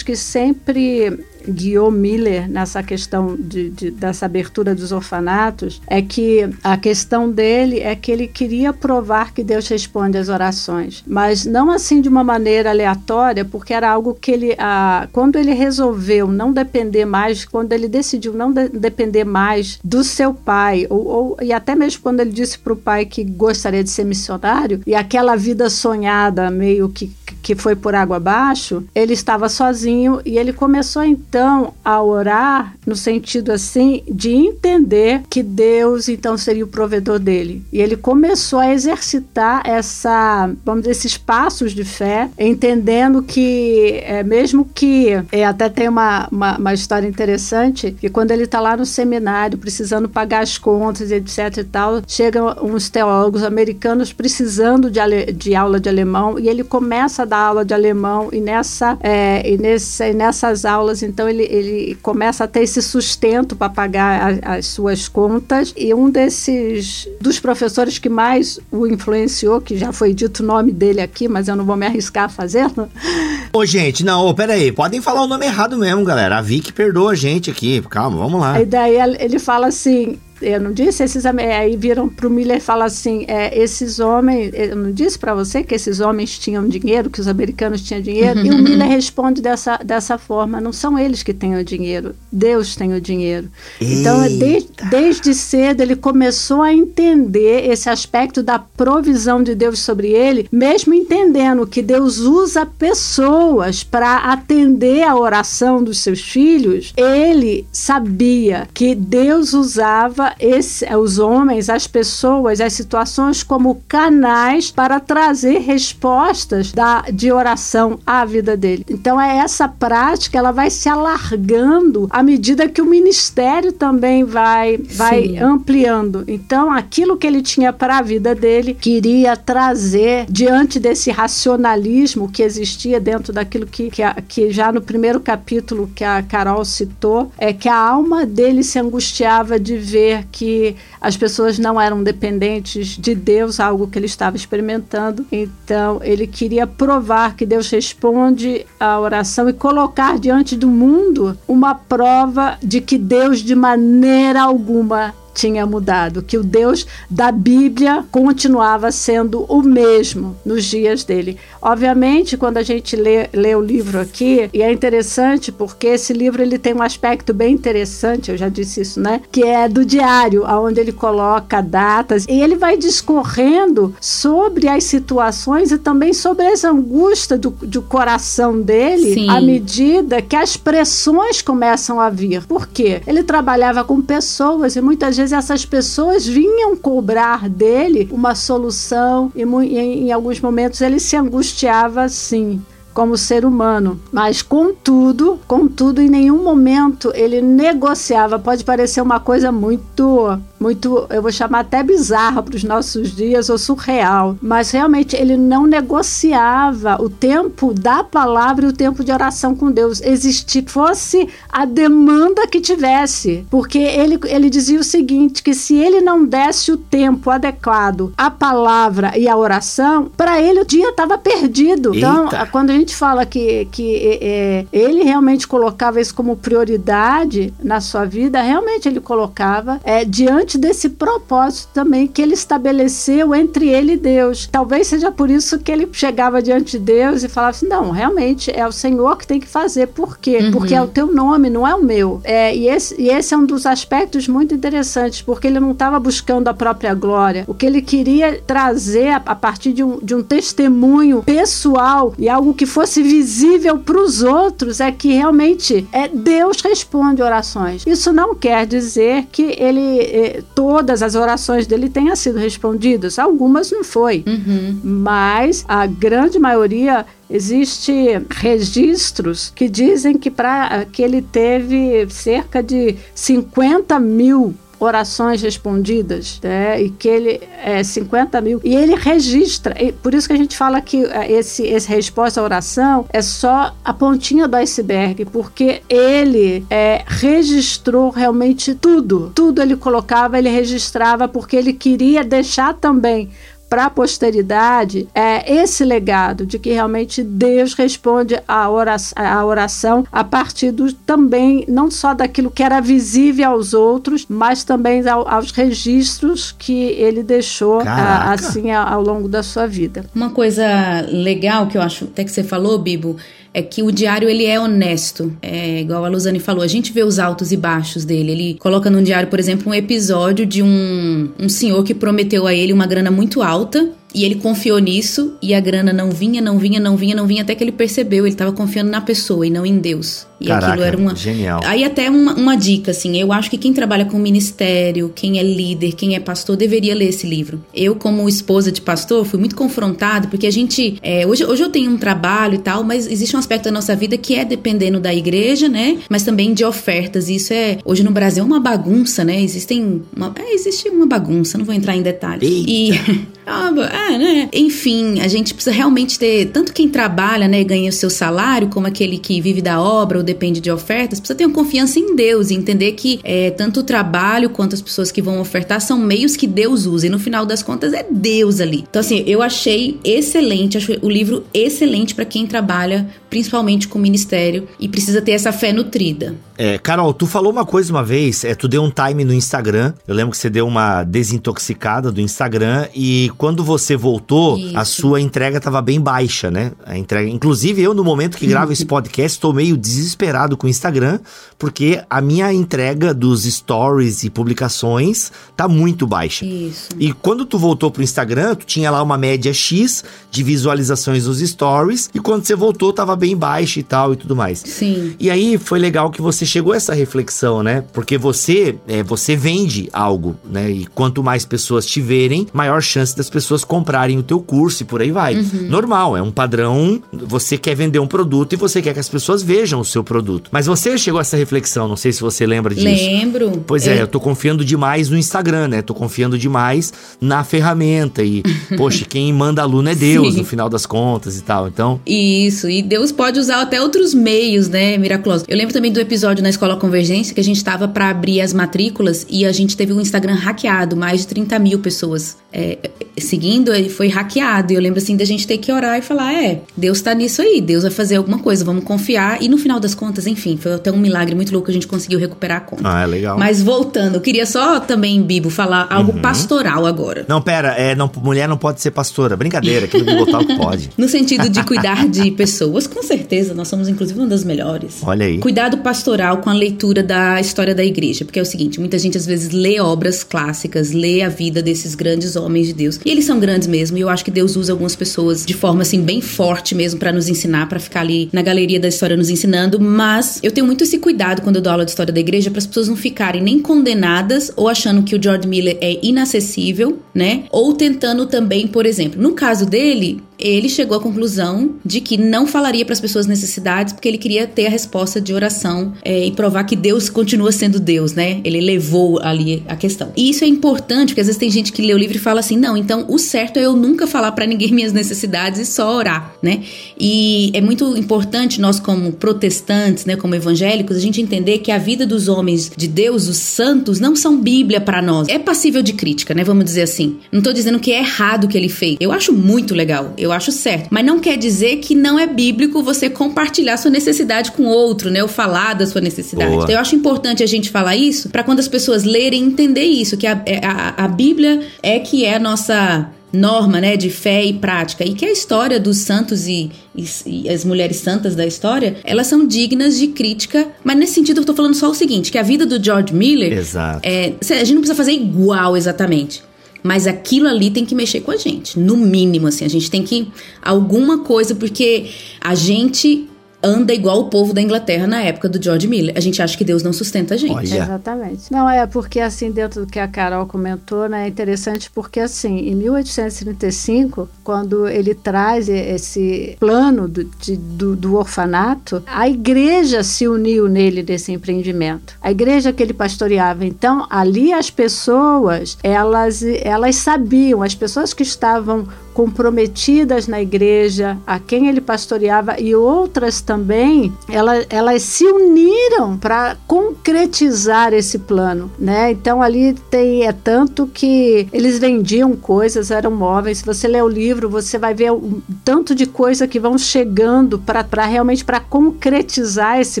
que 0.02 0.16
sempre 0.16 1.24
guiou 1.48 1.90
Miller 1.90 2.48
nessa 2.48 2.82
questão 2.82 3.36
de, 3.36 3.70
de, 3.70 3.90
dessa 3.90 4.26
abertura 4.26 4.74
dos 4.74 4.92
orfanatos 4.92 5.80
é 5.86 6.00
que 6.02 6.48
a 6.62 6.76
questão 6.76 7.30
dele 7.30 7.80
é 7.80 7.94
que 7.94 8.10
ele 8.10 8.26
queria 8.26 8.72
provar 8.72 9.32
que 9.32 9.42
Deus 9.42 9.68
responde 9.68 10.18
às 10.18 10.28
orações, 10.28 11.02
mas 11.06 11.44
não 11.44 11.70
assim 11.70 12.00
de 12.00 12.08
uma 12.08 12.24
maneira 12.24 12.70
aleatória, 12.70 13.44
porque 13.44 13.74
era 13.74 13.90
algo 13.90 14.14
que 14.14 14.30
ele, 14.30 14.54
a, 14.58 15.08
quando 15.12 15.36
ele 15.36 15.52
resolveu 15.52 16.28
não 16.28 16.52
depender 16.52 17.04
mais, 17.04 17.44
quando 17.44 17.72
ele 17.72 17.88
decidiu 17.88 18.32
não 18.32 18.52
de, 18.52 18.68
depender 18.68 19.24
mais 19.24 19.78
do 19.82 20.02
seu 20.04 20.32
pai, 20.34 20.86
ou, 20.88 21.06
ou 21.06 21.36
e 21.40 21.52
até 21.52 21.74
mesmo 21.74 22.02
quando 22.02 22.20
ele 22.20 22.30
disse 22.30 22.58
para 22.58 22.72
o 22.72 22.76
pai 22.76 23.04
que 23.04 23.24
gostaria 23.24 23.82
de 23.82 23.90
ser 23.90 24.04
missionário, 24.04 24.80
e 24.86 24.94
aquela 24.94 25.36
vida 25.36 25.68
sonhada 25.68 26.50
meio 26.50 26.88
que 26.88 27.10
que 27.42 27.56
foi 27.56 27.74
por 27.74 27.94
água 27.94 28.16
abaixo, 28.16 28.84
ele 28.94 29.12
estava 29.12 29.48
sozinho 29.48 30.20
e 30.24 30.38
ele 30.38 30.52
começou 30.52 31.04
então 31.32 31.72
a 31.82 32.02
orar 32.02 32.74
no 32.86 32.94
sentido 32.94 33.52
assim 33.52 34.02
de 34.06 34.30
entender 34.30 35.22
que 35.30 35.42
Deus 35.42 36.06
então 36.06 36.36
seria 36.36 36.62
o 36.62 36.68
provedor 36.68 37.18
dele. 37.18 37.64
E 37.72 37.80
ele 37.80 37.96
começou 37.96 38.58
a 38.58 38.70
exercitar 38.70 39.62
essa, 39.64 40.50
vamos 40.62 40.82
dizer, 40.82 40.90
esses 40.90 41.16
passos 41.16 41.72
de 41.72 41.84
fé, 41.84 42.28
entendendo 42.38 43.22
que 43.22 44.02
é, 44.04 44.22
mesmo 44.22 44.68
que 44.74 45.08
é, 45.32 45.46
até 45.46 45.70
tem 45.70 45.88
uma, 45.88 46.28
uma, 46.30 46.58
uma 46.58 46.74
história 46.74 47.08
interessante 47.08 47.96
que 47.98 48.10
quando 48.10 48.30
ele 48.30 48.42
está 48.42 48.60
lá 48.60 48.76
no 48.76 48.84
seminário 48.84 49.56
precisando 49.56 50.10
pagar 50.10 50.42
as 50.42 50.58
contas, 50.58 51.10
etc 51.10 51.56
e 51.56 51.64
tal, 51.64 52.02
chegam 52.06 52.54
uns 52.62 52.90
teólogos 52.90 53.42
americanos 53.42 54.12
precisando 54.12 54.90
de, 54.90 55.00
de 55.32 55.54
aula 55.54 55.80
de 55.80 55.88
alemão 55.88 56.38
e 56.38 56.46
ele 56.46 56.62
começa 56.62 57.22
a 57.22 57.24
dar 57.24 57.38
aula 57.38 57.64
de 57.64 57.72
alemão 57.72 58.28
e 58.30 58.40
nessa 58.40 58.98
é, 59.00 59.50
e, 59.50 59.56
nesse, 59.56 60.04
e 60.04 60.12
nessas 60.12 60.66
aulas 60.66 61.02
então 61.02 61.21
ele, 61.28 61.44
ele 61.44 61.98
começa 62.02 62.44
a 62.44 62.48
ter 62.48 62.60
esse 62.60 62.80
sustento 62.82 63.56
para 63.56 63.68
pagar 63.68 64.40
a, 64.42 64.56
as 64.56 64.66
suas 64.66 65.08
contas 65.08 65.72
e 65.76 65.92
um 65.94 66.10
desses 66.10 67.08
dos 67.20 67.38
professores 67.38 67.98
que 67.98 68.08
mais 68.08 68.58
o 68.70 68.86
influenciou, 68.86 69.60
que 69.60 69.76
já 69.76 69.92
foi 69.92 70.12
dito 70.14 70.42
o 70.42 70.46
nome 70.46 70.72
dele 70.72 71.00
aqui, 71.00 71.28
mas 71.28 71.48
eu 71.48 71.56
não 71.56 71.64
vou 71.64 71.76
me 71.76 71.86
arriscar 71.86 72.24
a 72.24 72.28
fazê-lo. 72.28 72.88
Ô, 73.52 73.66
gente, 73.66 74.04
não, 74.04 74.26
ô, 74.26 74.34
peraí, 74.34 74.72
podem 74.72 75.02
falar 75.02 75.22
o 75.22 75.26
nome 75.26 75.44
errado 75.44 75.76
mesmo, 75.76 76.04
galera. 76.04 76.38
A 76.38 76.42
Vicky 76.42 76.72
perdoa 76.72 77.12
a 77.12 77.14
gente 77.14 77.50
aqui, 77.50 77.82
calma, 77.82 78.16
vamos 78.16 78.40
lá. 78.40 78.60
E 78.60 78.64
daí 78.64 78.96
ele 79.20 79.38
fala 79.38 79.66
assim: 79.66 80.18
eu 80.42 80.60
não 80.60 80.72
disse, 80.72 81.02
esses 81.02 81.24
aí 81.24 81.76
viram 81.76 82.08
para 82.08 82.26
o 82.26 82.30
Miller 82.30 82.58
e 82.58 82.60
falam 82.60 82.86
assim, 82.86 83.24
é, 83.28 83.56
esses 83.58 84.00
homens, 84.00 84.50
eu 84.52 84.76
não 84.76 84.92
disse 84.92 85.18
para 85.18 85.34
você 85.34 85.62
que 85.62 85.74
esses 85.74 86.00
homens 86.00 86.38
tinham 86.38 86.66
dinheiro, 86.66 87.10
que 87.10 87.20
os 87.20 87.28
americanos 87.28 87.82
tinham 87.82 88.00
dinheiro? 88.00 88.40
e 88.40 88.50
o 88.50 88.58
Miller 88.62 88.88
responde 88.88 89.40
dessa, 89.40 89.78
dessa 89.78 90.18
forma, 90.18 90.60
não 90.60 90.72
são 90.72 90.98
eles 90.98 91.22
que 91.22 91.32
têm 91.32 91.56
o 91.56 91.64
dinheiro, 91.64 92.14
Deus 92.30 92.76
tem 92.76 92.92
o 92.94 93.00
dinheiro. 93.00 93.48
Então, 93.80 94.22
de, 94.26 94.66
desde 94.90 95.34
cedo 95.34 95.80
ele 95.80 95.96
começou 95.96 96.62
a 96.62 96.72
entender 96.72 97.70
esse 97.70 97.88
aspecto 97.88 98.42
da 98.42 98.58
provisão 98.58 99.42
de 99.42 99.54
Deus 99.54 99.78
sobre 99.80 100.08
ele, 100.08 100.48
mesmo 100.50 100.94
entendendo 100.94 101.66
que 101.66 101.82
Deus 101.82 102.18
usa 102.18 102.66
pessoas 102.66 103.82
para 103.84 104.18
atender 104.18 105.02
a 105.02 105.16
oração 105.16 105.82
dos 105.82 105.98
seus 105.98 106.20
filhos, 106.20 106.92
ele 106.96 107.66
sabia 107.72 108.68
que 108.72 108.94
Deus 108.94 109.52
usava 109.52 110.31
esse, 110.38 110.84
os 110.94 111.18
homens, 111.18 111.68
as 111.68 111.86
pessoas, 111.86 112.60
as 112.60 112.72
situações 112.72 113.42
como 113.42 113.82
canais 113.88 114.70
para 114.70 115.00
trazer 115.00 115.58
respostas 115.58 116.72
da, 116.72 117.02
de 117.12 117.32
oração 117.32 117.98
à 118.06 118.24
vida 118.24 118.56
dele. 118.56 118.84
Então 118.88 119.20
é 119.20 119.38
essa 119.38 119.68
prática, 119.68 120.38
ela 120.38 120.52
vai 120.52 120.70
se 120.70 120.88
alargando 120.88 122.08
à 122.10 122.22
medida 122.22 122.68
que 122.68 122.80
o 122.80 122.86
ministério 122.86 123.72
também 123.72 124.24
vai, 124.24 124.76
vai 124.78 125.36
ampliando. 125.38 126.24
Então 126.26 126.70
aquilo 126.70 127.16
que 127.16 127.26
ele 127.26 127.42
tinha 127.42 127.72
para 127.72 127.98
a 127.98 128.02
vida 128.02 128.34
dele 128.34 128.74
queria 128.74 129.36
trazer 129.36 130.26
diante 130.28 130.78
desse 130.78 131.10
racionalismo 131.10 132.30
que 132.30 132.42
existia 132.42 133.00
dentro 133.00 133.32
daquilo 133.32 133.66
que, 133.66 133.90
que, 133.90 134.02
que 134.28 134.50
já 134.50 134.72
no 134.72 134.80
primeiro 134.80 135.20
capítulo 135.20 135.90
que 135.94 136.04
a 136.04 136.22
Carol 136.22 136.64
citou, 136.64 137.30
é 137.38 137.52
que 137.52 137.68
a 137.68 137.76
alma 137.76 138.24
dele 138.26 138.62
se 138.62 138.78
angustiava 138.78 139.58
de 139.58 139.76
ver 139.76 140.21
que 140.30 140.76
as 141.00 141.16
pessoas 141.16 141.58
não 141.58 141.80
eram 141.80 142.02
dependentes 142.02 142.96
de 142.98 143.14
Deus, 143.14 143.60
algo 143.60 143.88
que 143.88 143.98
ele 143.98 144.06
estava 144.06 144.36
experimentando. 144.36 145.26
Então, 145.30 146.00
ele 146.02 146.26
queria 146.26 146.66
provar 146.66 147.36
que 147.36 147.46
Deus 147.46 147.70
responde 147.70 148.66
à 148.78 148.98
oração 148.98 149.48
e 149.48 149.52
colocar 149.52 150.18
diante 150.18 150.56
do 150.56 150.68
mundo 150.68 151.36
uma 151.46 151.74
prova 151.74 152.58
de 152.62 152.80
que 152.80 152.98
Deus, 152.98 153.40
de 153.40 153.54
maneira 153.54 154.42
alguma, 154.42 155.14
tinha 155.34 155.66
mudado, 155.66 156.22
que 156.22 156.38
o 156.38 156.44
Deus 156.44 156.86
da 157.08 157.32
Bíblia 157.32 158.04
continuava 158.10 158.90
sendo 158.92 159.44
o 159.48 159.62
mesmo 159.62 160.36
nos 160.44 160.64
dias 160.64 161.04
dele. 161.04 161.38
Obviamente, 161.60 162.36
quando 162.36 162.58
a 162.58 162.62
gente 162.62 162.96
lê, 162.96 163.28
lê 163.32 163.54
o 163.54 163.60
livro 163.60 164.00
aqui, 164.00 164.50
e 164.52 164.62
é 164.62 164.72
interessante 164.72 165.50
porque 165.52 165.88
esse 165.88 166.12
livro 166.12 166.42
ele 166.42 166.58
tem 166.58 166.74
um 166.74 166.82
aspecto 166.82 167.32
bem 167.32 167.54
interessante, 167.54 168.30
eu 168.30 168.36
já 168.36 168.48
disse 168.48 168.80
isso, 168.80 169.00
né? 169.00 169.20
Que 169.30 169.44
é 169.44 169.68
do 169.68 169.84
diário, 169.84 170.44
onde 170.44 170.80
ele 170.80 170.92
coloca 170.92 171.60
datas 171.60 172.26
e 172.28 172.40
ele 172.40 172.56
vai 172.56 172.76
discorrendo 172.76 173.94
sobre 174.00 174.68
as 174.68 174.84
situações 174.84 175.70
e 175.70 175.78
também 175.78 176.12
sobre 176.12 176.46
as 176.46 176.64
angústias 176.64 177.38
do, 177.38 177.50
do 177.50 177.80
coração 177.80 178.60
dele 178.60 179.14
Sim. 179.14 179.28
à 179.28 179.40
medida 179.40 180.20
que 180.20 180.36
as 180.36 180.56
pressões 180.56 181.40
começam 181.40 182.00
a 182.00 182.10
vir. 182.10 182.44
Por 182.46 182.66
quê? 182.66 183.00
Ele 183.06 183.22
trabalhava 183.22 183.84
com 183.84 184.00
pessoas 184.02 184.76
e 184.76 184.80
muitas 184.80 185.16
vezes 185.16 185.21
vezes 185.22 185.32
essas 185.32 185.64
pessoas 185.64 186.26
vinham 186.26 186.76
cobrar 186.76 187.48
dele 187.48 188.08
uma 188.10 188.34
solução 188.34 189.30
e 189.34 189.42
em, 189.42 190.08
em 190.08 190.12
alguns 190.12 190.40
momentos 190.40 190.80
ele 190.80 190.98
se 190.98 191.16
angustiava 191.16 192.08
sim 192.08 192.60
como 192.92 193.16
ser 193.16 193.44
humano, 193.44 193.98
mas 194.12 194.42
contudo, 194.42 195.40
contudo 195.46 196.02
em 196.02 196.10
nenhum 196.10 196.42
momento 196.42 197.10
ele 197.14 197.40
negociava. 197.40 198.38
Pode 198.38 198.64
parecer 198.64 199.00
uma 199.00 199.18
coisa 199.18 199.50
muito 199.50 200.38
muito, 200.62 201.06
eu 201.10 201.20
vou 201.20 201.32
chamar 201.32 201.60
até 201.60 201.82
bizarra 201.82 202.42
para 202.42 202.54
os 202.54 202.62
nossos 202.62 203.14
dias 203.14 203.50
ou 203.50 203.58
surreal, 203.58 204.36
mas 204.40 204.70
realmente 204.70 205.16
ele 205.16 205.36
não 205.36 205.66
negociava 205.66 207.02
o 207.02 207.10
tempo 207.10 207.74
da 207.74 208.04
palavra 208.04 208.64
e 208.64 208.68
o 208.68 208.72
tempo 208.72 209.02
de 209.02 209.10
oração 209.10 209.54
com 209.54 209.70
Deus. 209.72 210.00
Existir 210.00 210.64
fosse 210.68 211.28
a 211.48 211.64
demanda 211.64 212.46
que 212.46 212.60
tivesse, 212.60 213.44
porque 213.50 213.78
ele, 213.78 214.18
ele 214.26 214.48
dizia 214.48 214.78
o 214.78 214.84
seguinte: 214.84 215.42
que 215.42 215.54
se 215.54 215.74
ele 215.76 216.00
não 216.00 216.24
desse 216.24 216.70
o 216.70 216.76
tempo 216.76 217.28
adequado 217.30 218.12
à 218.16 218.30
palavra 218.30 219.18
e 219.18 219.28
à 219.28 219.36
oração, 219.36 220.10
para 220.16 220.40
ele 220.40 220.60
o 220.60 220.64
dia 220.64 220.90
estava 220.90 221.18
perdido. 221.18 221.94
Então, 221.94 222.24
Eita. 222.24 222.36
Então, 222.36 222.46
quando 222.52 222.70
a 222.70 222.74
gente 222.74 222.94
fala 222.94 223.26
que, 223.26 223.66
que 223.72 224.18
é, 224.22 224.66
ele 224.72 225.02
realmente 225.02 225.48
colocava 225.48 226.00
isso 226.00 226.14
como 226.14 226.36
prioridade 226.36 227.52
na 227.62 227.80
sua 227.80 228.04
vida, 228.04 228.40
realmente 228.40 228.88
ele 228.88 229.00
colocava 229.00 229.80
é, 229.82 230.04
diante 230.04 230.51
diante 230.52 230.58
desse 230.58 230.88
propósito 230.88 231.70
também 231.72 232.06
que 232.06 232.20
ele 232.20 232.34
estabeleceu 232.34 233.34
entre 233.34 233.68
ele 233.68 233.92
e 233.92 233.96
Deus. 233.96 234.48
Talvez 234.50 234.86
seja 234.86 235.10
por 235.10 235.30
isso 235.30 235.58
que 235.58 235.70
ele 235.70 235.88
chegava 235.92 236.42
diante 236.42 236.72
de 236.72 236.84
Deus 236.84 237.22
e 237.22 237.28
falava 237.28 237.50
assim: 237.50 237.68
não, 237.68 237.90
realmente 237.90 238.50
é 238.50 238.66
o 238.66 238.72
Senhor 238.72 239.16
que 239.16 239.26
tem 239.26 239.40
que 239.40 239.46
fazer. 239.46 239.88
Por 239.88 240.18
quê? 240.18 240.38
Uhum. 240.38 240.50
Porque 240.52 240.74
é 240.74 240.82
o 240.82 240.86
teu 240.86 241.06
nome, 241.06 241.48
não 241.48 241.66
é 241.66 241.74
o 241.74 241.82
meu. 241.82 242.20
É, 242.24 242.54
e, 242.54 242.68
esse, 242.68 243.00
e 243.00 243.08
esse 243.08 243.34
é 243.34 243.36
um 243.36 243.44
dos 243.44 243.66
aspectos 243.66 244.28
muito 244.28 244.54
interessantes, 244.54 245.22
porque 245.22 245.46
ele 245.46 245.60
não 245.60 245.72
estava 245.72 245.98
buscando 245.98 246.48
a 246.48 246.54
própria 246.54 246.94
glória. 246.94 247.44
O 247.46 247.54
que 247.54 247.66
ele 247.66 247.82
queria 247.82 248.40
trazer 248.46 249.10
a, 249.10 249.16
a 249.16 249.34
partir 249.34 249.72
de 249.72 249.82
um, 249.82 249.98
de 250.02 250.14
um 250.14 250.22
testemunho 250.22 251.22
pessoal 251.22 252.14
e 252.18 252.28
algo 252.28 252.54
que 252.54 252.66
fosse 252.66 253.02
visível 253.02 253.78
para 253.78 253.98
os 253.98 254.22
outros 254.22 254.80
é 254.80 254.90
que 254.90 255.12
realmente 255.12 255.86
é 255.92 256.08
Deus 256.08 256.60
responde 256.60 257.22
orações. 257.22 257.84
Isso 257.86 258.12
não 258.12 258.34
quer 258.34 258.66
dizer 258.66 259.26
que 259.30 259.54
ele 259.62 260.00
eh, 260.00 260.41
todas 260.42 261.02
as 261.02 261.14
orações 261.14 261.66
dele 261.66 261.88
tenham 261.88 262.14
sido 262.16 262.38
respondidas. 262.38 263.18
Algumas 263.18 263.70
não 263.70 263.82
foi, 263.82 264.24
uhum. 264.26 264.80
mas 264.82 265.64
a 265.68 265.86
grande 265.86 266.38
maioria 266.38 267.06
existe 267.30 267.92
registros 268.28 269.50
que 269.54 269.68
dizem 269.68 270.18
que 270.18 270.30
para 270.30 270.84
que 270.84 271.02
ele 271.02 271.22
teve 271.22 272.06
cerca 272.10 272.62
de 272.62 272.96
50 273.14 273.98
mil 273.98 274.54
orações 274.82 275.40
respondidas, 275.42 276.40
né? 276.42 276.82
e 276.82 276.90
que 276.90 277.08
ele 277.08 277.40
é 277.62 277.82
50 277.82 278.40
mil, 278.40 278.60
e 278.64 278.74
ele 278.74 278.94
registra, 278.94 279.80
e 279.80 279.92
por 279.92 280.12
isso 280.12 280.26
que 280.26 280.32
a 280.32 280.36
gente 280.36 280.56
fala 280.56 280.80
que 280.80 281.04
é, 281.04 281.30
esse, 281.30 281.62
esse 281.64 281.88
resposta 281.88 282.40
à 282.40 282.44
oração 282.44 283.06
é 283.12 283.22
só 283.22 283.74
a 283.84 283.92
pontinha 283.92 284.48
do 284.48 284.56
iceberg, 284.56 285.24
porque 285.26 285.82
ele 285.88 286.64
é, 286.68 287.02
registrou 287.06 288.10
realmente 288.10 288.74
tudo, 288.74 289.30
tudo 289.34 289.62
ele 289.62 289.76
colocava, 289.76 290.38
ele 290.38 290.48
registrava, 290.48 291.28
porque 291.28 291.56
ele 291.56 291.72
queria 291.72 292.24
deixar 292.24 292.74
também 292.74 293.30
para 293.72 293.86
a 293.86 293.90
posteridade 293.90 295.08
é 295.14 295.50
esse 295.50 295.82
legado 295.82 296.44
de 296.44 296.58
que 296.58 296.70
realmente 296.70 297.22
Deus 297.22 297.72
responde 297.72 298.38
a 298.46 298.68
oração, 298.68 299.14
a 299.16 299.46
oração 299.46 300.06
a 300.12 300.22
partir 300.22 300.70
do, 300.70 300.92
também, 300.92 301.64
não 301.66 301.90
só 301.90 302.12
daquilo 302.12 302.50
que 302.50 302.62
era 302.62 302.82
visível 302.82 303.52
aos 303.52 303.72
outros, 303.72 304.26
mas 304.28 304.62
também 304.62 305.08
ao, 305.08 305.26
aos 305.26 305.52
registros 305.52 306.54
que 306.58 306.74
ele 306.74 307.22
deixou 307.22 307.80
a, 307.80 308.34
assim 308.34 308.70
ao 308.70 309.02
longo 309.02 309.26
da 309.26 309.42
sua 309.42 309.66
vida. 309.66 310.04
Uma 310.14 310.28
coisa 310.28 310.66
legal 311.08 311.66
que 311.66 311.78
eu 311.78 311.80
acho 311.80 312.04
até 312.04 312.24
que 312.24 312.30
você 312.30 312.44
falou, 312.44 312.78
Bibo, 312.78 313.16
é 313.54 313.62
que 313.62 313.82
o 313.82 313.90
diário 313.90 314.28
ele 314.28 314.46
é 314.46 314.58
honesto. 314.58 315.36
É 315.42 315.80
igual 315.80 316.04
a 316.04 316.08
Luzane 316.08 316.40
falou, 316.40 316.62
a 316.62 316.66
gente 316.66 316.92
vê 316.92 317.02
os 317.02 317.18
altos 317.18 317.52
e 317.52 317.56
baixos 317.56 318.04
dele. 318.04 318.32
Ele 318.32 318.54
coloca 318.54 318.88
no 318.88 319.02
diário, 319.02 319.28
por 319.28 319.38
exemplo, 319.38 319.70
um 319.70 319.74
episódio 319.74 320.46
de 320.46 320.62
um, 320.62 321.30
um 321.38 321.48
senhor 321.48 321.82
que 321.84 321.94
prometeu 321.94 322.46
a 322.46 322.54
ele 322.54 322.72
uma 322.72 322.86
grana 322.86 323.10
muito 323.10 323.42
alta 323.42 323.90
E 324.14 324.24
ele 324.24 324.36
confiou 324.36 324.78
nisso 324.78 325.34
e 325.40 325.54
a 325.54 325.60
grana 325.60 325.92
não 325.92 326.10
vinha, 326.10 326.40
não 326.40 326.58
vinha, 326.58 326.78
não 326.78 326.96
vinha, 326.96 327.14
não 327.14 327.26
vinha, 327.26 327.42
até 327.42 327.54
que 327.54 327.64
ele 327.64 327.72
percebeu, 327.72 328.24
ele 328.24 328.34
estava 328.34 328.52
confiando 328.52 328.90
na 328.90 329.00
pessoa 329.00 329.46
e 329.46 329.50
não 329.50 329.64
em 329.64 329.78
Deus. 329.78 330.26
E 330.42 330.48
Caraca, 330.48 330.72
aquilo 330.72 330.84
era 330.84 330.96
uma. 330.96 331.14
Genial. 331.14 331.60
Aí 331.64 331.84
até 331.84 332.10
uma, 332.10 332.34
uma 332.34 332.56
dica, 332.56 332.90
assim, 332.90 333.16
eu 333.16 333.32
acho 333.32 333.48
que 333.48 333.56
quem 333.56 333.72
trabalha 333.72 334.04
com 334.04 334.18
ministério, 334.18 335.12
quem 335.14 335.38
é 335.38 335.42
líder, 335.42 335.92
quem 335.92 336.16
é 336.16 336.20
pastor, 336.20 336.56
deveria 336.56 336.94
ler 336.94 337.08
esse 337.08 337.26
livro. 337.26 337.64
Eu, 337.72 337.94
como 337.94 338.28
esposa 338.28 338.72
de 338.72 338.80
pastor, 338.80 339.24
fui 339.24 339.38
muito 339.38 339.54
confrontada, 339.54 340.26
porque 340.26 340.46
a 340.46 340.50
gente. 340.50 340.98
É, 341.00 341.26
hoje, 341.26 341.44
hoje 341.44 341.62
eu 341.62 341.70
tenho 341.70 341.92
um 341.92 341.96
trabalho 341.96 342.56
e 342.56 342.58
tal, 342.58 342.82
mas 342.82 343.06
existe 343.06 343.36
um 343.36 343.38
aspecto 343.38 343.64
da 343.64 343.70
nossa 343.70 343.94
vida 343.94 344.18
que 344.18 344.34
é 344.34 344.44
dependendo 344.44 344.98
da 344.98 345.14
igreja, 345.14 345.68
né? 345.68 345.98
Mas 346.08 346.24
também 346.24 346.52
de 346.52 346.64
ofertas. 346.64 347.28
E 347.28 347.36
isso 347.36 347.52
é. 347.52 347.78
Hoje 347.84 348.02
no 348.02 348.10
Brasil 348.10 348.42
é 348.42 348.46
uma 348.46 348.60
bagunça, 348.60 349.24
né? 349.24 349.40
Existem. 349.40 350.02
Uma, 350.16 350.34
é, 350.36 350.54
existe 350.54 350.88
uma 350.88 351.06
bagunça, 351.06 351.56
não 351.56 351.64
vou 351.64 351.74
entrar 351.74 351.96
em 351.96 352.02
detalhes. 352.02 352.50
Eita. 352.50 352.70
E. 352.70 353.22
é, 353.46 354.18
né? 354.18 354.48
Enfim, 354.52 355.20
a 355.20 355.28
gente 355.28 355.54
precisa 355.54 355.74
realmente 355.74 356.18
ter. 356.18 356.46
Tanto 356.46 356.72
quem 356.72 356.88
trabalha, 356.88 357.48
né, 357.48 357.62
ganha 357.64 357.90
o 357.90 357.92
seu 357.92 358.10
salário, 358.10 358.68
como 358.68 358.86
aquele 358.86 359.18
que 359.18 359.40
vive 359.40 359.60
da 359.60 359.80
obra 359.80 360.18
ou 360.18 360.24
depende 360.24 360.60
de 360.60 360.70
ofertas, 360.70 361.18
precisa 361.18 361.36
ter 361.36 361.46
uma 361.46 361.54
confiança 361.54 361.98
em 361.98 362.14
Deus 362.14 362.50
e 362.50 362.54
entender 362.54 362.92
que 362.92 363.20
é, 363.24 363.50
tanto 363.50 363.80
o 363.80 363.82
trabalho 363.82 364.50
quanto 364.50 364.74
as 364.74 364.82
pessoas 364.82 365.10
que 365.10 365.22
vão 365.22 365.40
ofertar 365.40 365.80
são 365.80 365.98
meios 365.98 366.36
que 366.36 366.46
Deus 366.46 366.86
usa. 366.86 367.06
E 367.06 367.10
no 367.10 367.18
final 367.18 367.44
das 367.44 367.62
contas 367.62 367.92
é 367.92 368.06
Deus 368.08 368.60
ali. 368.60 368.84
Então, 368.88 369.00
assim, 369.00 369.24
eu 369.26 369.42
achei 369.42 369.98
excelente, 370.04 370.76
acho 370.76 370.92
o 371.02 371.08
livro 371.08 371.44
excelente 371.52 372.14
para 372.14 372.24
quem 372.24 372.46
trabalha, 372.46 373.08
principalmente 373.28 373.88
com 373.88 373.98
ministério, 373.98 374.68
e 374.78 374.88
precisa 374.88 375.20
ter 375.20 375.32
essa 375.32 375.52
fé 375.52 375.72
nutrida. 375.72 376.36
É, 376.56 376.78
Carol, 376.78 377.12
tu 377.12 377.26
falou 377.26 377.50
uma 377.50 377.64
coisa 377.64 377.92
uma 377.92 378.04
vez, 378.04 378.44
é, 378.44 378.54
tu 378.54 378.68
deu 378.68 378.82
um 378.82 378.90
time 378.90 379.24
no 379.24 379.32
Instagram. 379.32 379.94
Eu 380.06 380.14
lembro 380.14 380.30
que 380.30 380.36
você 380.36 380.50
deu 380.50 380.66
uma 380.66 381.02
desintoxicada 381.02 382.12
do 382.12 382.20
Instagram 382.20 382.86
e 382.94 383.31
quando 383.36 383.64
você 383.64 383.96
voltou, 383.96 384.58
Isso. 384.58 384.76
a 384.76 384.84
sua 384.84 385.20
entrega 385.20 385.58
estava 385.58 385.80
bem 385.80 386.00
baixa, 386.00 386.50
né? 386.50 386.72
A 386.84 386.96
entrega, 386.96 387.28
inclusive 387.28 387.82
eu 387.82 387.94
no 387.94 388.04
momento 388.04 388.36
que 388.36 388.46
gravo 388.46 388.72
esse 388.72 388.84
podcast 388.86 389.36
estou 389.36 389.52
meio 389.52 389.76
desesperado 389.76 390.56
com 390.56 390.66
o 390.66 390.70
Instagram, 390.70 391.20
porque 391.58 392.02
a 392.08 392.20
minha 392.20 392.52
entrega 392.52 393.14
dos 393.14 393.44
stories 393.44 394.24
e 394.24 394.30
publicações 394.30 395.32
tá 395.56 395.68
muito 395.68 396.06
baixa. 396.06 396.44
Isso. 396.44 396.88
E 396.98 397.12
quando 397.12 397.44
tu 397.44 397.58
voltou 397.58 397.90
pro 397.90 398.02
Instagram, 398.02 398.54
tu 398.54 398.66
tinha 398.66 398.90
lá 398.90 399.02
uma 399.02 399.16
média 399.16 399.52
X 399.52 400.04
de 400.30 400.42
visualizações 400.42 401.24
dos 401.24 401.38
stories 401.38 402.10
e 402.14 402.20
quando 402.20 402.44
você 402.44 402.54
voltou 402.54 402.92
tava 402.92 403.14
bem 403.16 403.36
baixa 403.36 403.80
e 403.80 403.82
tal 403.82 404.12
e 404.12 404.16
tudo 404.16 404.34
mais. 404.34 404.58
Sim. 404.60 405.14
E 405.18 405.30
aí 405.30 405.58
foi 405.58 405.78
legal 405.78 406.10
que 406.10 406.22
você 406.22 406.44
chegou 406.44 406.72
a 406.72 406.76
essa 406.76 406.94
reflexão, 406.94 407.62
né? 407.62 407.84
Porque 407.92 408.18
você, 408.18 408.76
é, 408.86 409.02
você 409.02 409.36
vende 409.36 409.88
algo, 409.92 410.36
né? 410.44 410.70
E 410.70 410.86
quanto 410.86 411.22
mais 411.22 411.44
pessoas 411.44 411.86
te 411.86 412.00
verem, 412.00 412.46
maior 412.52 412.82
chance 412.82 413.14
das 413.22 413.30
pessoas 413.30 413.62
comprarem 413.62 414.18
o 414.18 414.22
teu 414.22 414.40
curso 414.40 414.82
e 414.82 414.86
por 414.86 415.00
aí 415.00 415.12
vai. 415.12 415.36
Uhum. 415.36 415.68
Normal, 415.68 416.16
é 416.16 416.22
um 416.22 416.30
padrão. 416.32 417.00
Você 417.12 417.56
quer 417.56 417.76
vender 417.76 418.00
um 418.00 418.06
produto 418.06 418.52
e 418.54 418.56
você 418.56 418.82
quer 418.82 418.92
que 418.92 418.98
as 418.98 419.08
pessoas 419.08 419.42
vejam 419.42 419.80
o 419.80 419.84
seu 419.84 420.02
produto. 420.02 420.50
Mas 420.50 420.66
você 420.66 420.98
chegou 420.98 421.18
a 421.18 421.22
essa 421.22 421.36
reflexão, 421.36 421.86
não 421.86 421.96
sei 421.96 422.12
se 422.12 422.20
você 422.20 422.44
lembra 422.44 422.74
disso. 422.74 422.86
Lembro. 422.86 423.62
Pois 423.66 423.86
é, 423.86 423.94
eu, 423.94 424.00
eu 424.00 424.08
tô 424.08 424.18
confiando 424.18 424.64
demais 424.64 425.08
no 425.08 425.16
Instagram, 425.16 425.68
né? 425.68 425.82
Tô 425.82 425.94
confiando 425.94 426.36
demais 426.36 426.92
na 427.20 427.44
ferramenta 427.44 428.24
e, 428.24 428.42
poxa, 428.76 429.04
quem 429.08 429.32
manda 429.32 429.62
aluno 429.62 429.88
é 429.88 429.94
Deus, 429.94 430.34
Sim. 430.34 430.40
no 430.40 430.44
final 430.44 430.68
das 430.68 430.84
contas 430.84 431.38
e 431.38 431.42
tal. 431.42 431.68
Então. 431.68 432.00
Isso, 432.04 432.68
e 432.68 432.82
Deus 432.82 433.12
pode 433.12 433.38
usar 433.38 433.62
até 433.62 433.80
outros 433.80 434.12
meios, 434.12 434.68
né, 434.68 434.98
miraculosos. 434.98 435.46
Eu 435.48 435.56
lembro 435.56 435.72
também 435.72 435.92
do 435.92 436.00
episódio 436.00 436.42
na 436.42 436.50
Escola 436.50 436.76
Convergência 436.76 437.34
que 437.34 437.40
a 437.40 437.44
gente 437.44 437.58
estava 437.58 437.86
para 437.86 438.10
abrir 438.10 438.40
as 438.40 438.52
matrículas 438.52 439.24
e 439.30 439.44
a 439.44 439.52
gente 439.52 439.76
teve 439.76 439.92
um 439.92 440.00
Instagram 440.00 440.34
hackeado, 440.34 440.96
mais 440.96 441.20
de 441.20 441.28
30 441.28 441.58
mil 441.58 441.78
pessoas 441.78 442.36
é, 442.52 442.78
seguindo, 443.18 443.72
ele 443.72 443.88
foi 443.88 444.08
hackeado. 444.08 444.72
E 444.72 444.76
eu 444.76 444.80
lembro 444.80 444.98
assim 444.98 445.16
da 445.16 445.24
gente 445.24 445.46
ter 445.46 445.58
que 445.58 445.72
orar 445.72 445.98
e 445.98 446.02
falar: 446.02 446.32
é, 446.32 446.62
Deus 446.76 447.00
tá 447.00 447.14
nisso 447.14 447.42
aí, 447.42 447.60
Deus 447.60 447.82
vai 447.82 447.90
fazer 447.90 448.16
alguma 448.16 448.38
coisa, 448.38 448.64
vamos 448.64 448.84
confiar. 448.84 449.42
E 449.42 449.48
no 449.48 449.58
final 449.58 449.78
das 449.78 449.94
contas, 449.94 450.26
enfim, 450.26 450.56
foi 450.56 450.74
até 450.74 450.90
um 450.90 450.98
milagre 450.98 451.34
muito 451.34 451.52
louco 451.52 451.66
que 451.66 451.70
a 451.70 451.74
gente 451.74 451.86
conseguiu 451.86 452.18
recuperar 452.18 452.58
a 452.58 452.60
conta. 452.60 452.82
Ah, 452.84 453.02
é 453.02 453.06
legal. 453.06 453.38
Mas 453.38 453.62
voltando, 453.62 454.16
eu 454.16 454.20
queria 454.20 454.46
só 454.46 454.80
também, 454.80 455.22
Bibo, 455.22 455.50
falar 455.50 455.86
algo 455.90 456.12
uhum. 456.12 456.22
pastoral 456.22 456.86
agora. 456.86 457.24
Não, 457.28 457.40
pera, 457.40 457.74
é, 457.76 457.94
não, 457.94 458.10
mulher 458.22 458.48
não 458.48 458.56
pode 458.56 458.80
ser 458.80 458.90
pastora. 458.90 459.36
Brincadeira, 459.36 459.86
aqui 459.86 459.98
no 459.98 460.04
Bibotal 460.04 460.44
pode. 460.56 460.90
no 460.96 461.08
sentido 461.08 461.48
de 461.48 461.62
cuidar 461.64 462.08
de 462.08 462.30
pessoas, 462.30 462.86
com 462.86 463.02
certeza, 463.02 463.54
nós 463.54 463.68
somos 463.68 463.88
inclusive 463.88 464.18
uma 464.18 464.28
das 464.28 464.44
melhores. 464.44 465.00
Olha 465.02 465.26
aí. 465.26 465.38
Cuidado 465.38 465.78
pastoral 465.78 466.38
com 466.38 466.50
a 466.50 466.52
leitura 466.52 467.02
da 467.02 467.40
história 467.40 467.74
da 467.74 467.84
igreja, 467.84 468.24
porque 468.24 468.38
é 468.38 468.42
o 468.42 468.46
seguinte, 468.46 468.80
muita 468.80 468.98
gente 468.98 469.16
às 469.16 469.26
vezes 469.26 469.50
lê 469.50 469.80
obras 469.80 470.22
clássicas, 470.24 470.92
lê 470.92 471.22
a 471.22 471.28
vida 471.28 471.62
desses 471.62 471.94
grandes 471.94 472.36
homens 472.36 472.68
de 472.68 472.72
Deus. 472.72 472.98
E 473.04 473.10
eles 473.10 473.24
são 473.24 473.38
grandes 473.38 473.68
mesmo, 473.68 473.98
e 473.98 474.00
eu 474.00 474.08
acho 474.08 474.24
que 474.24 474.30
Deus 474.30 474.56
usa 474.56 474.72
algumas 474.72 474.94
pessoas 474.94 475.44
de 475.44 475.54
forma 475.54 475.82
assim 475.82 476.00
bem 476.02 476.20
forte 476.20 476.74
mesmo 476.74 476.98
para 476.98 477.12
nos 477.12 477.28
ensinar, 477.28 477.68
para 477.68 477.80
ficar 477.80 478.00
ali 478.00 478.28
na 478.32 478.42
galeria 478.42 478.80
da 478.80 478.88
história 478.88 479.16
nos 479.16 479.30
ensinando, 479.30 479.80
mas 479.80 480.38
eu 480.42 480.50
tenho 480.50 480.66
muito 480.66 480.84
esse 480.84 480.98
cuidado 480.98 481.42
quando 481.42 481.56
eu 481.56 481.62
dou 481.62 481.72
aula 481.72 481.84
de 481.84 481.90
história 481.90 482.12
da 482.12 482.20
igreja 482.20 482.50
para 482.50 482.58
as 482.58 482.66
pessoas 482.66 482.88
não 482.88 482.96
ficarem 482.96 483.42
nem 483.42 483.58
condenadas 483.58 484.52
ou 484.56 484.68
achando 484.68 485.02
que 485.02 485.16
o 485.16 485.22
George 485.22 485.46
Miller 485.46 485.78
é 485.80 485.98
inacessível, 486.02 486.98
né? 487.14 487.44
Ou 487.50 487.72
tentando 487.74 488.26
também, 488.26 488.66
por 488.66 488.86
exemplo, 488.86 489.20
no 489.20 489.32
caso 489.32 489.66
dele, 489.66 490.22
ele 490.42 490.68
chegou 490.68 490.96
à 490.96 491.00
conclusão 491.00 491.76
de 491.84 492.00
que 492.00 492.16
não 492.16 492.46
falaria 492.46 492.84
para 492.84 492.92
as 492.92 493.00
pessoas 493.00 493.26
necessidades 493.26 493.92
porque 493.92 494.08
ele 494.08 494.18
queria 494.18 494.46
ter 494.46 494.66
a 494.66 494.70
resposta 494.70 495.20
de 495.20 495.32
oração 495.32 495.92
é, 496.04 496.26
e 496.26 496.32
provar 496.32 496.64
que 496.64 496.76
Deus 496.76 497.08
continua 497.08 497.52
sendo 497.52 497.78
Deus, 497.78 498.12
né? 498.14 498.40
Ele 498.44 498.60
levou 498.60 499.20
ali 499.22 499.62
a 499.68 499.76
questão. 499.76 500.12
E 500.16 500.30
isso 500.30 500.44
é 500.44 500.46
importante 500.46 501.10
porque 501.10 501.20
às 501.20 501.26
vezes 501.26 501.38
tem 501.38 501.50
gente 501.50 501.72
que 501.72 501.82
lê 501.82 501.94
o 501.94 501.98
livro 501.98 502.16
e 502.16 502.20
fala 502.20 502.40
assim: 502.40 502.56
não, 502.56 502.76
então 502.76 503.06
o 503.08 503.18
certo 503.18 503.58
é 503.58 503.64
eu 503.64 503.76
nunca 503.76 504.06
falar 504.06 504.32
para 504.32 504.46
ninguém 504.46 504.72
minhas 504.74 504.92
necessidades 504.92 505.60
e 505.60 505.66
só 505.66 505.94
orar, 505.94 506.34
né? 506.42 506.62
E 506.98 507.50
é 507.54 507.60
muito 507.60 507.96
importante 507.96 508.60
nós, 508.60 508.80
como 508.80 509.12
protestantes, 509.12 510.04
né, 510.04 510.16
como 510.16 510.34
evangélicos, 510.34 510.96
a 510.96 511.00
gente 511.00 511.20
entender 511.20 511.58
que 511.58 511.70
a 511.70 511.78
vida 511.78 512.06
dos 512.06 512.28
homens 512.28 512.70
de 512.76 512.88
Deus, 512.88 513.28
os 513.28 513.38
santos, 513.38 514.00
não 514.00 514.16
são 514.16 514.40
Bíblia 514.40 514.80
para 514.80 515.00
nós. 515.00 515.28
É 515.28 515.38
passível 515.38 515.82
de 515.82 515.92
crítica, 515.92 516.34
né? 516.34 516.42
Vamos 516.42 516.64
dizer 516.64 516.82
assim. 516.82 517.18
Não 517.30 517.40
tô 517.40 517.52
dizendo 517.52 517.78
que 517.78 517.92
é 517.92 517.98
errado 517.98 518.44
o 518.44 518.48
que 518.48 518.56
ele 518.56 518.68
fez. 518.68 518.96
Eu 519.00 519.12
acho 519.12 519.32
muito 519.32 519.74
legal. 519.74 520.12
Eu 520.16 520.31
eu 520.32 520.36
acho 520.36 520.52
certo. 520.52 520.88
Mas 520.90 521.04
não 521.04 521.20
quer 521.20 521.36
dizer 521.36 521.76
que 521.76 521.94
não 521.94 522.18
é 522.18 522.26
bíblico 522.26 522.82
você 522.82 523.08
compartilhar 523.08 523.76
sua 523.76 523.90
necessidade 523.90 524.52
com 524.52 524.64
outro, 524.64 525.10
né? 525.10 525.22
Ou 525.22 525.28
falar 525.28 525.74
da 525.74 525.86
sua 525.86 526.00
necessidade. 526.00 526.54
Então 526.54 526.70
eu 526.70 526.78
acho 526.78 526.94
importante 526.94 527.42
a 527.42 527.46
gente 527.46 527.70
falar 527.70 527.96
isso 527.96 528.28
para 528.28 528.42
quando 528.42 528.60
as 528.60 528.68
pessoas 528.68 529.04
lerem 529.04 529.44
entender 529.44 529.84
isso, 529.84 530.16
que 530.16 530.26
a, 530.26 530.42
é, 530.46 530.64
a, 530.64 531.04
a 531.04 531.08
Bíblia 531.08 531.60
é 531.82 531.98
que 531.98 532.24
é 532.24 532.36
a 532.36 532.38
nossa 532.38 533.10
norma, 533.32 533.80
né, 533.80 533.96
de 533.96 534.10
fé 534.10 534.44
e 534.44 534.52
prática, 534.52 535.04
e 535.04 535.14
que 535.14 535.24
a 535.24 535.32
história 535.32 535.80
dos 535.80 535.98
santos 535.98 536.46
e, 536.46 536.70
e, 536.94 537.04
e, 537.26 537.48
as 537.48 537.64
mulheres 537.64 537.96
santas 537.96 538.36
da 538.36 538.46
história, 538.46 538.96
elas 539.04 539.26
são 539.26 539.46
dignas 539.46 539.98
de 539.98 540.08
crítica, 540.08 540.68
mas 540.84 540.96
nesse 540.96 541.14
sentido 541.14 541.40
eu 541.40 541.44
tô 541.44 541.54
falando 541.54 541.74
só 541.74 541.90
o 541.90 541.94
seguinte, 541.94 542.30
que 542.30 542.36
a 542.36 542.42
vida 542.42 542.66
do 542.66 542.82
George 542.82 543.14
Miller, 543.14 543.52
Exato. 543.52 544.00
É, 544.02 544.34
a 544.50 544.54
gente 544.56 544.74
não 544.74 544.82
precisa 544.82 544.94
fazer 544.94 545.12
igual 545.12 545.76
exatamente, 545.76 546.42
mas 546.82 547.06
aquilo 547.06 547.46
ali 547.46 547.70
tem 547.70 547.84
que 547.84 547.94
mexer 547.94 548.20
com 548.20 548.30
a 548.30 548.36
gente, 548.36 548.78
no 548.78 548.96
mínimo, 548.96 549.46
assim. 549.46 549.64
A 549.64 549.68
gente 549.68 549.90
tem 549.90 550.02
que. 550.02 550.28
Alguma 550.60 551.18
coisa, 551.18 551.54
porque 551.54 552.06
a 552.40 552.54
gente 552.54 553.28
anda 553.62 553.94
igual 553.94 554.20
o 554.20 554.24
povo 554.24 554.52
da 554.52 554.60
Inglaterra 554.60 555.06
na 555.06 555.22
época 555.22 555.48
do 555.48 555.62
George 555.62 555.86
Miller. 555.86 556.14
A 556.16 556.20
gente 556.20 556.42
acha 556.42 556.56
que 556.56 556.64
Deus 556.64 556.82
não 556.82 556.92
sustenta 556.92 557.34
a 557.34 557.36
gente. 557.36 557.52
Olha. 557.52 557.82
Exatamente. 557.82 558.50
Não, 558.50 558.68
é 558.68 558.86
porque 558.86 559.20
assim, 559.20 559.50
dentro 559.50 559.84
do 559.84 559.86
que 559.86 559.98
a 559.98 560.08
Carol 560.08 560.46
comentou, 560.46 561.08
né, 561.08 561.24
é 561.24 561.28
interessante 561.28 561.90
porque 561.90 562.20
assim, 562.20 562.58
em 562.68 562.74
1835, 562.74 564.28
quando 564.42 564.88
ele 564.88 565.14
traz 565.14 565.68
esse 565.68 566.56
plano 566.58 567.08
do, 567.08 567.24
de, 567.24 567.56
do, 567.56 567.94
do, 567.94 568.16
orfanato, 568.16 569.02
a 569.06 569.28
igreja 569.28 570.02
se 570.02 570.26
uniu 570.26 570.68
nele 570.68 571.04
nesse 571.06 571.32
empreendimento. 571.32 572.14
A 572.20 572.30
igreja 572.30 572.72
que 572.72 572.82
ele 572.82 572.92
pastoreava. 572.92 573.64
Então, 573.64 574.06
ali 574.10 574.52
as 574.52 574.70
pessoas, 574.70 575.78
elas, 575.82 576.42
elas 576.42 576.96
sabiam, 576.96 577.62
as 577.62 577.74
pessoas 577.74 578.12
que 578.12 578.22
estavam 578.22 578.86
comprometidas 579.12 580.26
na 580.26 580.40
igreja, 580.40 581.18
a 581.26 581.38
quem 581.38 581.68
ele 581.68 581.80
pastoreava 581.80 582.60
e 582.60 582.74
outras 582.74 583.40
também, 583.40 584.12
elas, 584.28 584.66
elas 584.70 585.02
se 585.02 585.24
uniram 585.24 586.16
para 586.16 586.56
concretizar 586.66 587.92
esse 587.92 588.18
plano, 588.18 588.70
né? 588.78 589.12
Então 589.12 589.42
ali 589.42 589.74
tem 589.90 590.26
é 590.26 590.32
tanto 590.32 590.86
que 590.86 591.48
eles 591.52 591.78
vendiam 591.78 592.34
coisas, 592.34 592.90
eram 592.90 593.10
móveis. 593.10 593.58
Se 593.58 593.64
você 593.64 593.86
ler 593.86 594.02
o 594.02 594.08
livro, 594.08 594.48
você 594.48 594.78
vai 594.78 594.94
ver 594.94 595.12
o 595.12 595.42
tanto 595.64 595.94
de 595.94 596.06
coisa 596.06 596.46
que 596.46 596.60
vão 596.60 596.78
chegando 596.78 597.58
para 597.58 598.06
realmente 598.06 598.44
para 598.44 598.60
concretizar 598.60 599.80
esse 599.80 600.00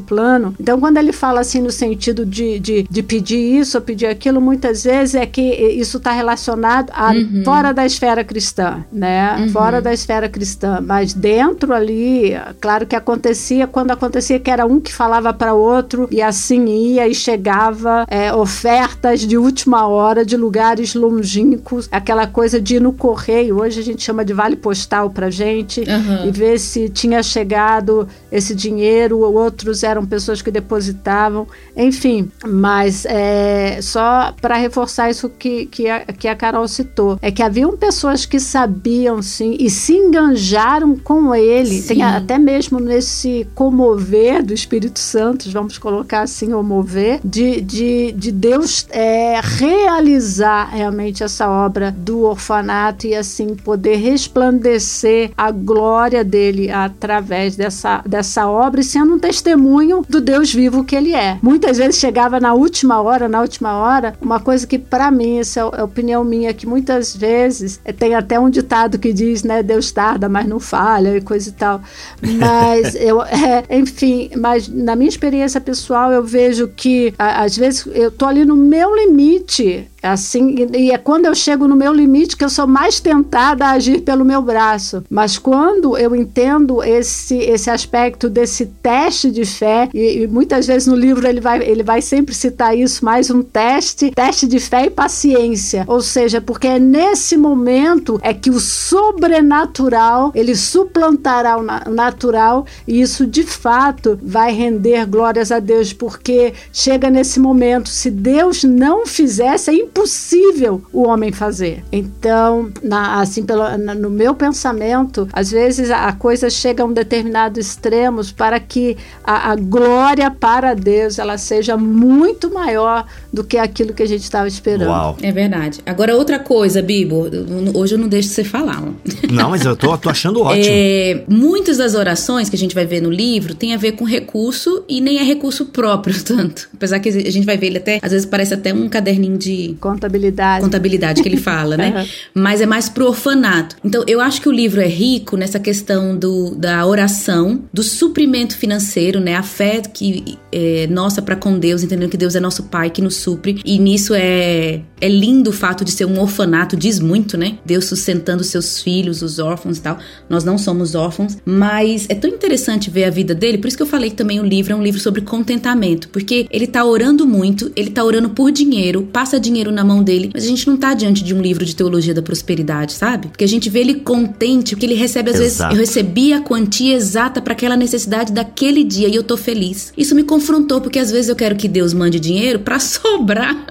plano. 0.00 0.54
Então 0.60 0.80
quando 0.80 0.96
ele 0.96 1.12
fala 1.12 1.40
assim 1.40 1.60
no 1.60 1.70
sentido 1.70 2.24
de, 2.24 2.58
de, 2.58 2.82
de 2.88 3.02
pedir 3.02 3.58
isso 3.60 3.76
ou 3.78 3.82
pedir 3.82 4.06
aquilo, 4.06 4.40
muitas 4.40 4.84
vezes 4.84 5.14
é 5.14 5.26
que 5.26 5.40
isso 5.40 5.98
está 5.98 6.12
relacionado 6.12 6.90
a 6.94 7.12
uhum. 7.12 7.42
fora 7.44 7.72
da 7.72 7.84
esfera 7.84 8.24
cristã 8.24 8.84
né? 9.00 9.34
Uhum. 9.38 9.48
Fora 9.48 9.80
da 9.80 9.94
esfera 9.94 10.28
cristã, 10.28 10.78
mas 10.86 11.14
dentro 11.14 11.72
ali, 11.72 12.34
claro 12.60 12.86
que 12.86 12.94
acontecia 12.94 13.66
quando 13.66 13.92
acontecia 13.92 14.38
que 14.38 14.50
era 14.50 14.66
um 14.66 14.78
que 14.78 14.92
falava 14.92 15.32
para 15.32 15.54
outro 15.54 16.06
e 16.10 16.20
assim 16.20 16.66
ia 16.66 17.08
e 17.08 17.14
chegava 17.14 18.04
é, 18.08 18.30
ofertas 18.30 19.20
de 19.20 19.38
última 19.38 19.86
hora 19.86 20.22
de 20.22 20.36
lugares 20.36 20.94
longínquos, 20.94 21.88
aquela 21.90 22.26
coisa 22.26 22.60
de 22.60 22.76
ir 22.76 22.80
no 22.80 22.92
correio. 22.92 23.62
Hoje 23.62 23.80
a 23.80 23.82
gente 23.82 24.02
chama 24.02 24.22
de 24.22 24.34
vale 24.34 24.54
postal 24.54 25.08
para 25.08 25.30
gente 25.30 25.80
uhum. 25.80 26.28
e 26.28 26.30
ver 26.30 26.60
se 26.60 26.90
tinha 26.90 27.22
chegado 27.22 28.06
esse 28.30 28.54
dinheiro. 28.54 29.20
Outros 29.20 29.82
eram 29.82 30.04
pessoas 30.04 30.42
que 30.42 30.50
depositavam, 30.50 31.46
enfim. 31.74 32.30
Mas 32.46 33.06
é, 33.06 33.78
só 33.80 34.34
para 34.42 34.56
reforçar 34.56 35.08
isso 35.08 35.30
que, 35.30 35.64
que, 35.64 35.88
a, 35.88 36.00
que 36.00 36.28
a 36.28 36.36
Carol 36.36 36.68
citou, 36.68 37.18
é 37.22 37.30
que 37.30 37.42
haviam 37.42 37.74
pessoas 37.78 38.26
que 38.26 38.38
sabiam 38.38 38.89
sim 39.22 39.56
e 39.58 39.70
se 39.70 39.94
enganjaram 39.94 40.96
com 40.96 41.34
ele. 41.34 41.80
Sim. 41.80 41.88
Tem 41.88 42.02
até 42.02 42.38
mesmo 42.38 42.80
nesse 42.80 43.46
comover 43.54 44.42
do 44.42 44.52
Espírito 44.52 44.98
Santo, 44.98 45.50
vamos 45.50 45.78
colocar 45.78 46.22
assim, 46.22 46.52
o 46.52 46.62
mover, 46.62 47.20
de, 47.24 47.60
de, 47.60 48.12
de 48.12 48.32
Deus 48.32 48.86
é, 48.90 49.40
realizar 49.42 50.70
realmente 50.70 51.22
essa 51.22 51.48
obra 51.48 51.90
do 51.90 52.22
orfanato 52.22 53.06
e 53.06 53.14
assim 53.14 53.54
poder 53.54 53.96
resplandecer 53.96 55.30
a 55.36 55.50
glória 55.50 56.24
dele 56.24 56.70
através 56.70 57.56
dessa, 57.56 58.02
dessa 58.06 58.48
obra 58.48 58.80
e 58.80 58.84
sendo 58.84 59.14
um 59.14 59.18
testemunho 59.18 60.04
do 60.08 60.20
Deus 60.20 60.52
vivo 60.52 60.84
que 60.84 60.96
ele 60.96 61.14
é. 61.14 61.38
Muitas 61.42 61.78
vezes 61.78 62.00
chegava 62.00 62.40
na 62.40 62.54
última 62.54 63.00
hora, 63.00 63.28
na 63.28 63.40
última 63.40 63.76
hora, 63.78 64.14
uma 64.20 64.40
coisa 64.40 64.66
que 64.66 64.78
para 64.78 65.10
mim, 65.10 65.38
essa 65.38 65.60
é 65.60 65.62
a 65.62 65.84
opinião 65.84 66.24
minha, 66.24 66.54
que 66.54 66.66
muitas 66.66 67.14
vezes 67.14 67.80
é, 67.84 67.92
tem 67.92 68.14
até 68.14 68.38
um 68.38 68.50
ditado 68.50 68.79
que 68.98 69.12
diz, 69.12 69.42
né, 69.42 69.62
Deus 69.62 69.90
tarda, 69.90 70.28
mas 70.28 70.46
não 70.46 70.60
falha 70.60 71.16
e 71.16 71.20
coisa 71.20 71.48
e 71.48 71.52
tal. 71.52 71.80
Mas 72.20 72.94
eu, 73.00 73.22
é, 73.22 73.64
enfim, 73.70 74.30
mas 74.36 74.68
na 74.68 74.94
minha 74.96 75.08
experiência 75.08 75.60
pessoal 75.60 76.12
eu 76.12 76.24
vejo 76.24 76.68
que 76.68 77.12
às 77.18 77.56
vezes 77.56 77.86
eu 77.92 78.10
tô 78.10 78.26
ali 78.26 78.44
no 78.44 78.56
meu 78.56 78.94
limite 78.94 79.88
Assim, 80.02 80.66
e 80.74 80.90
é 80.90 80.98
quando 80.98 81.26
eu 81.26 81.34
chego 81.34 81.68
no 81.68 81.76
meu 81.76 81.92
limite 81.92 82.36
que 82.36 82.44
eu 82.44 82.48
sou 82.48 82.66
mais 82.66 83.00
tentada 83.00 83.66
a 83.66 83.72
agir 83.72 84.00
pelo 84.00 84.24
meu 84.24 84.40
braço. 84.42 85.04
Mas 85.10 85.38
quando 85.38 85.96
eu 85.96 86.14
entendo 86.14 86.82
esse, 86.82 87.36
esse 87.36 87.70
aspecto 87.70 88.28
desse 88.28 88.66
teste 88.66 89.30
de 89.30 89.44
fé, 89.44 89.88
e, 89.92 90.22
e, 90.22 90.26
muitas 90.26 90.66
vezes 90.66 90.86
no 90.88 90.96
livro 90.96 91.26
ele 91.26 91.40
vai, 91.40 91.62
ele 91.62 91.82
vai 91.82 92.00
sempre 92.00 92.34
citar 92.34 92.76
isso, 92.76 93.04
mais 93.04 93.30
um 93.30 93.42
teste, 93.42 94.10
teste 94.10 94.46
de 94.46 94.58
fé 94.58 94.86
e 94.86 94.90
paciência. 94.90 95.84
Ou 95.86 96.00
seja, 96.00 96.40
porque 96.40 96.66
é 96.66 96.78
nesse 96.78 97.36
momento 97.36 98.18
é 98.22 98.32
que 98.32 98.50
o 98.50 98.60
sobrenatural 98.60 100.32
ele 100.34 100.54
suplantará 100.54 101.58
o 101.58 101.90
natural, 101.90 102.66
e 102.86 103.00
isso 103.00 103.26
de 103.26 103.42
fato 103.42 104.18
vai 104.22 104.52
render 104.52 105.06
glórias 105.06 105.52
a 105.52 105.58
Deus, 105.58 105.92
porque 105.92 106.54
chega 106.72 107.10
nesse 107.10 107.38
momento, 107.38 107.88
se 107.88 108.10
Deus 108.10 108.64
não 108.64 109.06
fizesse, 109.06 109.70
é 109.70 109.74
impossível 109.90 110.82
o 110.92 111.06
homem 111.06 111.32
fazer. 111.32 111.82
Então, 111.90 112.70
na, 112.82 113.20
assim, 113.20 113.44
pelo, 113.44 113.76
na, 113.76 113.94
no 113.94 114.08
meu 114.08 114.34
pensamento, 114.34 115.28
às 115.32 115.50
vezes 115.50 115.90
a, 115.90 116.06
a 116.06 116.12
coisa 116.12 116.48
chega 116.48 116.82
a 116.82 116.86
um 116.86 116.92
determinado 116.92 117.58
extremos 117.58 118.30
para 118.30 118.58
que 118.60 118.96
a, 119.24 119.50
a 119.50 119.56
glória 119.56 120.30
para 120.30 120.74
Deus 120.74 121.18
ela 121.18 121.36
seja 121.36 121.76
muito 121.76 122.52
maior 122.52 123.04
do 123.32 123.42
que 123.42 123.58
aquilo 123.58 123.92
que 123.92 124.02
a 124.02 124.06
gente 124.06 124.22
estava 124.22 124.46
esperando. 124.46 124.88
Uau. 124.88 125.16
É 125.20 125.32
verdade. 125.32 125.80
Agora, 125.84 126.16
outra 126.16 126.38
coisa, 126.38 126.80
Bibo, 126.80 127.28
hoje 127.74 127.94
eu 127.94 127.98
não 127.98 128.08
deixo 128.08 128.28
você 128.28 128.44
falar. 128.44 128.82
Não, 129.30 129.50
mas 129.50 129.64
eu 129.64 129.76
tô, 129.76 129.96
tô 129.98 130.08
achando 130.08 130.40
ótimo. 130.40 130.60
É, 130.72 131.24
muitas 131.28 131.78
das 131.78 131.94
orações 131.94 132.48
que 132.48 132.54
a 132.54 132.58
gente 132.58 132.74
vai 132.74 132.86
ver 132.86 133.00
no 133.00 133.10
livro 133.10 133.54
tem 133.54 133.74
a 133.74 133.76
ver 133.76 133.92
com 133.92 134.04
recurso 134.04 134.84
e 134.88 135.00
nem 135.00 135.18
é 135.18 135.22
recurso 135.22 135.66
próprio 135.66 136.14
tanto. 136.22 136.68
Apesar 136.72 137.00
que 137.00 137.08
a 137.08 137.30
gente 137.30 137.44
vai 137.44 137.56
ver 137.56 137.66
ele 137.66 137.78
até, 137.78 137.98
às 138.00 138.12
vezes 138.12 138.26
parece 138.26 138.54
até 138.54 138.72
um 138.72 138.88
caderninho 138.88 139.36
de 139.36 139.76
Contabilidade. 139.80 140.64
Contabilidade 140.64 141.22
que 141.22 141.28
ele 141.28 141.36
fala, 141.36 141.76
né? 141.76 141.90
Uhum. 142.00 142.06
Mas 142.34 142.60
é 142.60 142.66
mais 142.66 142.88
pro 142.88 143.06
orfanato. 143.06 143.76
Então, 143.84 144.04
eu 144.06 144.20
acho 144.20 144.40
que 144.40 144.48
o 144.48 144.52
livro 144.52 144.80
é 144.80 144.86
rico 144.86 145.36
nessa 145.36 145.58
questão 145.58 146.16
do, 146.16 146.54
da 146.54 146.86
oração, 146.86 147.64
do 147.72 147.82
suprimento 147.82 148.56
financeiro, 148.56 149.18
né? 149.18 149.34
A 149.34 149.42
fé 149.42 149.80
que 149.80 150.38
é 150.52 150.86
nossa 150.86 151.20
para 151.20 151.34
com 151.34 151.58
Deus, 151.58 151.82
entendendo 151.82 152.08
que 152.08 152.16
Deus 152.16 152.36
é 152.36 152.40
nosso 152.40 152.64
Pai 152.64 152.90
que 152.90 153.02
nos 153.02 153.16
supre. 153.16 153.60
E 153.64 153.78
nisso 153.78 154.14
é, 154.14 154.80
é 155.00 155.08
lindo 155.08 155.50
o 155.50 155.52
fato 155.52 155.84
de 155.84 155.90
ser 155.90 156.04
um 156.04 156.20
orfanato, 156.20 156.76
diz 156.76 156.98
muito, 157.00 157.36
né? 157.36 157.58
Deus 157.64 157.86
sustentando 157.86 158.44
seus 158.44 158.80
filhos, 158.82 159.22
os 159.22 159.38
órfãos 159.38 159.78
e 159.78 159.80
tal. 159.80 159.98
Nós 160.28 160.44
não 160.44 160.58
somos 160.58 160.94
órfãos, 160.94 161.38
mas 161.44 162.06
é 162.08 162.14
tão 162.14 162.30
interessante 162.30 162.90
ver 162.90 163.04
a 163.04 163.10
vida 163.10 163.34
dele, 163.34 163.58
por 163.58 163.68
isso 163.68 163.76
que 163.76 163.82
eu 163.82 163.86
falei 163.86 164.10
que 164.10 164.16
também 164.16 164.40
o 164.40 164.44
livro 164.44 164.72
é 164.72 164.76
um 164.76 164.82
livro 164.82 165.00
sobre 165.00 165.20
contentamento, 165.20 166.08
porque 166.08 166.46
ele 166.50 166.66
tá 166.66 166.84
orando 166.84 167.26
muito, 167.26 167.70
ele 167.74 167.90
tá 167.90 168.04
orando 168.04 168.30
por 168.30 168.50
dinheiro, 168.50 169.02
passa 169.12 169.38
dinheiro 169.40 169.70
na 169.70 169.84
mão 169.84 170.02
dele, 170.02 170.30
mas 170.32 170.44
a 170.44 170.46
gente 170.46 170.66
não 170.66 170.76
tá 170.76 170.94
diante 170.94 171.22
de 171.24 171.34
um 171.34 171.40
livro 171.40 171.64
de 171.64 171.74
teologia 171.74 172.14
da 172.14 172.22
prosperidade, 172.22 172.92
sabe? 172.92 173.28
Porque 173.28 173.44
a 173.44 173.48
gente 173.48 173.68
vê 173.68 173.80
ele 173.80 173.94
contente, 173.94 174.74
porque 174.74 174.86
ele 174.86 174.94
recebe 174.94 175.30
às 175.30 175.40
Exato. 175.40 175.74
vezes, 175.74 175.96
eu 175.96 176.02
recebi 176.02 176.32
a 176.32 176.40
quantia 176.40 176.94
exata 176.94 177.40
para 177.40 177.52
aquela 177.52 177.76
necessidade 177.76 178.32
daquele 178.32 178.84
dia 178.84 179.08
e 179.08 179.14
eu 179.14 179.22
tô 179.22 179.36
feliz. 179.36 179.92
Isso 179.96 180.14
me 180.14 180.22
confrontou 180.22 180.80
porque 180.80 180.98
às 180.98 181.10
vezes 181.10 181.28
eu 181.28 181.36
quero 181.36 181.56
que 181.56 181.68
Deus 181.68 181.94
mande 181.94 182.20
dinheiro 182.20 182.60
para 182.60 182.78
sobrar, 182.80 183.66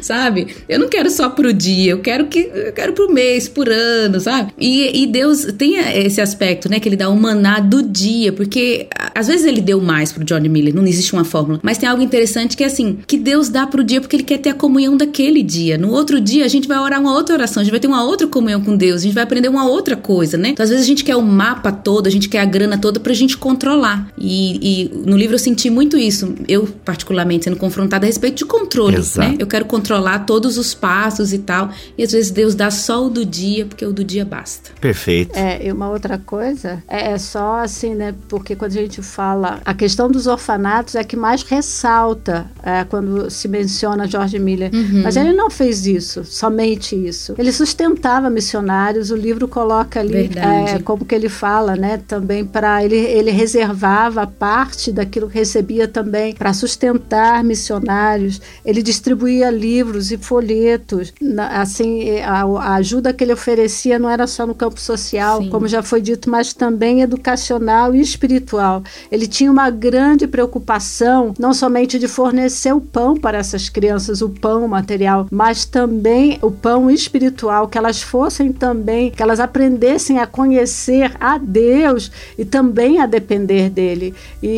sabe? 0.00 0.49
Eu 0.68 0.78
não 0.78 0.88
quero 0.88 1.10
só 1.10 1.28
pro 1.28 1.52
dia, 1.52 1.92
eu 1.92 2.00
quero 2.00 2.26
que 2.26 2.50
eu 2.52 2.72
quero 2.72 2.92
pro 2.92 3.12
mês, 3.12 3.48
por 3.48 3.68
ano, 3.68 4.20
sabe? 4.20 4.52
E, 4.58 5.02
e 5.02 5.06
Deus 5.06 5.44
tem 5.58 5.76
esse 5.76 6.20
aspecto, 6.20 6.68
né, 6.68 6.80
que 6.80 6.88
ele 6.88 6.96
dá 6.96 7.08
o 7.08 7.16
maná 7.16 7.60
do 7.60 7.82
dia, 7.82 8.32
porque 8.32 8.86
às 9.14 9.26
vezes 9.26 9.46
ele 9.46 9.60
deu 9.60 9.80
mais 9.80 10.12
pro 10.12 10.24
John 10.24 10.40
Miller, 10.40 10.74
não 10.74 10.86
existe 10.86 11.12
uma 11.12 11.24
fórmula, 11.24 11.60
mas 11.62 11.78
tem 11.78 11.88
algo 11.88 12.02
interessante 12.02 12.56
que 12.56 12.64
é 12.64 12.66
assim, 12.66 12.98
que 13.06 13.16
Deus 13.16 13.48
dá 13.48 13.66
pro 13.66 13.84
dia 13.84 14.00
porque 14.00 14.16
ele 14.16 14.22
quer 14.22 14.38
ter 14.38 14.50
a 14.50 14.54
comunhão 14.54 14.96
daquele 14.96 15.42
dia. 15.42 15.76
No 15.78 15.90
outro 15.90 16.20
dia, 16.20 16.44
a 16.44 16.48
gente 16.48 16.68
vai 16.68 16.78
orar 16.78 17.00
uma 17.00 17.12
outra 17.12 17.34
oração, 17.34 17.60
a 17.60 17.64
gente 17.64 17.72
vai 17.72 17.80
ter 17.80 17.88
uma 17.88 18.04
outra 18.04 18.26
comunhão 18.26 18.60
com 18.60 18.76
Deus, 18.76 19.00
a 19.00 19.04
gente 19.04 19.14
vai 19.14 19.22
aprender 19.22 19.48
uma 19.48 19.66
outra 19.66 19.96
coisa, 19.96 20.36
né? 20.36 20.50
Então, 20.50 20.64
às 20.64 20.70
vezes, 20.70 20.84
a 20.84 20.86
gente 20.86 21.04
quer 21.04 21.16
o 21.16 21.22
mapa 21.22 21.72
todo, 21.72 22.06
a 22.06 22.10
gente 22.10 22.28
quer 22.28 22.40
a 22.40 22.44
grana 22.44 22.78
toda 22.78 23.00
pra 23.00 23.12
gente 23.12 23.36
controlar. 23.36 24.08
E, 24.18 24.58
e 24.62 24.90
no 25.06 25.16
livro 25.16 25.34
eu 25.34 25.38
senti 25.38 25.70
muito 25.70 25.96
isso. 25.96 26.34
Eu, 26.48 26.68
particularmente, 26.84 27.44
sendo 27.44 27.56
confrontada 27.56 28.06
a 28.06 28.08
respeito 28.08 28.38
de 28.38 28.44
controle, 28.44 28.96
Exato. 28.96 29.28
né? 29.28 29.36
Eu 29.38 29.46
quero 29.46 29.64
controlar 29.64 30.24
todos 30.40 30.56
os 30.56 30.72
passos 30.72 31.34
e 31.34 31.38
tal. 31.38 31.70
E 31.98 32.02
às 32.02 32.12
vezes 32.12 32.30
Deus 32.30 32.54
dá 32.54 32.70
só 32.70 33.04
o 33.04 33.10
do 33.10 33.26
dia, 33.26 33.66
porque 33.66 33.84
o 33.84 33.92
do 33.92 34.02
dia 34.02 34.24
basta. 34.24 34.70
Perfeito. 34.80 35.36
É, 35.36 35.66
e 35.66 35.70
uma 35.70 35.90
outra 35.90 36.16
coisa 36.16 36.82
é, 36.88 37.12
é 37.12 37.18
só 37.18 37.56
assim, 37.56 37.94
né? 37.94 38.14
Porque 38.26 38.56
quando 38.56 38.72
a 38.72 38.80
gente 38.80 39.02
fala. 39.02 39.60
A 39.64 39.74
questão 39.74 40.10
dos 40.10 40.26
orfanatos 40.26 40.94
é 40.94 41.04
que 41.04 41.16
mais 41.16 41.42
ressalta 41.42 42.50
é, 42.62 42.84
quando 42.84 43.30
se 43.30 43.48
menciona 43.48 44.06
George 44.06 44.38
Miller. 44.38 44.70
Uhum. 44.72 45.02
Mas 45.02 45.16
ele 45.16 45.34
não 45.34 45.50
fez 45.50 45.86
isso, 45.86 46.24
somente 46.24 46.96
isso. 46.96 47.34
Ele 47.36 47.52
sustentava 47.52 48.30
missionários, 48.30 49.10
o 49.10 49.16
livro 49.16 49.46
coloca 49.46 50.00
ali 50.00 50.30
é, 50.36 50.78
como 50.78 51.04
que 51.04 51.14
ele 51.14 51.28
fala, 51.28 51.76
né? 51.76 52.00
Também 52.08 52.44
para 52.44 52.82
ele, 52.82 52.96
ele 52.96 53.30
reservava 53.30 54.26
parte 54.26 54.90
daquilo 54.90 55.28
que 55.28 55.38
recebia 55.38 55.86
também 55.86 56.34
para 56.34 56.54
sustentar 56.54 57.44
missionários. 57.44 58.40
Ele 58.64 58.82
distribuía 58.82 59.50
livros 59.50 60.10
e 60.10 60.16
folhetos. 60.30 61.12
Assim, 61.50 62.20
a, 62.20 62.42
a, 62.42 62.74
ajuda 62.76 63.12
que 63.12 63.24
ele 63.24 63.32
oferecia 63.32 63.98
não 63.98 64.08
era 64.08 64.28
só 64.28 64.46
no 64.46 64.54
campo 64.54 64.80
social, 64.80 65.42
Sim. 65.42 65.50
como 65.50 65.66
já 65.66 65.82
foi 65.82 66.00
dito, 66.00 66.30
mas 66.30 66.54
também 66.54 67.02
educacional 67.02 67.96
e 67.96 68.00
espiritual. 68.00 68.84
Ele 69.10 69.26
tinha 69.26 69.50
uma 69.50 69.68
grande 69.70 70.28
preocupação, 70.28 71.34
não 71.36 71.52
somente 71.52 71.98
de 71.98 72.06
fornecer 72.06 72.72
o 72.72 72.80
pão 72.80 73.16
para 73.16 73.38
essas 73.38 73.68
crianças, 73.68 74.22
o 74.22 74.28
pão 74.28 74.68
material 74.68 75.26
mas 75.30 75.64
também 75.64 76.38
o 76.42 76.50
pão 76.50 76.90
espiritual, 76.90 77.66
que 77.66 77.78
elas 77.78 78.02
fossem 78.02 78.52
também, 78.52 79.10
que 79.10 79.22
elas 79.22 79.40
aprendessem 79.40 80.18
a 80.18 80.26
conhecer 80.26 81.12
a 81.18 81.38
Deus 81.38 82.10
e 82.36 82.44
também 82.44 83.00
a 83.00 83.06
depender 83.06 83.70
dele. 83.70 84.14
E, 84.42 84.48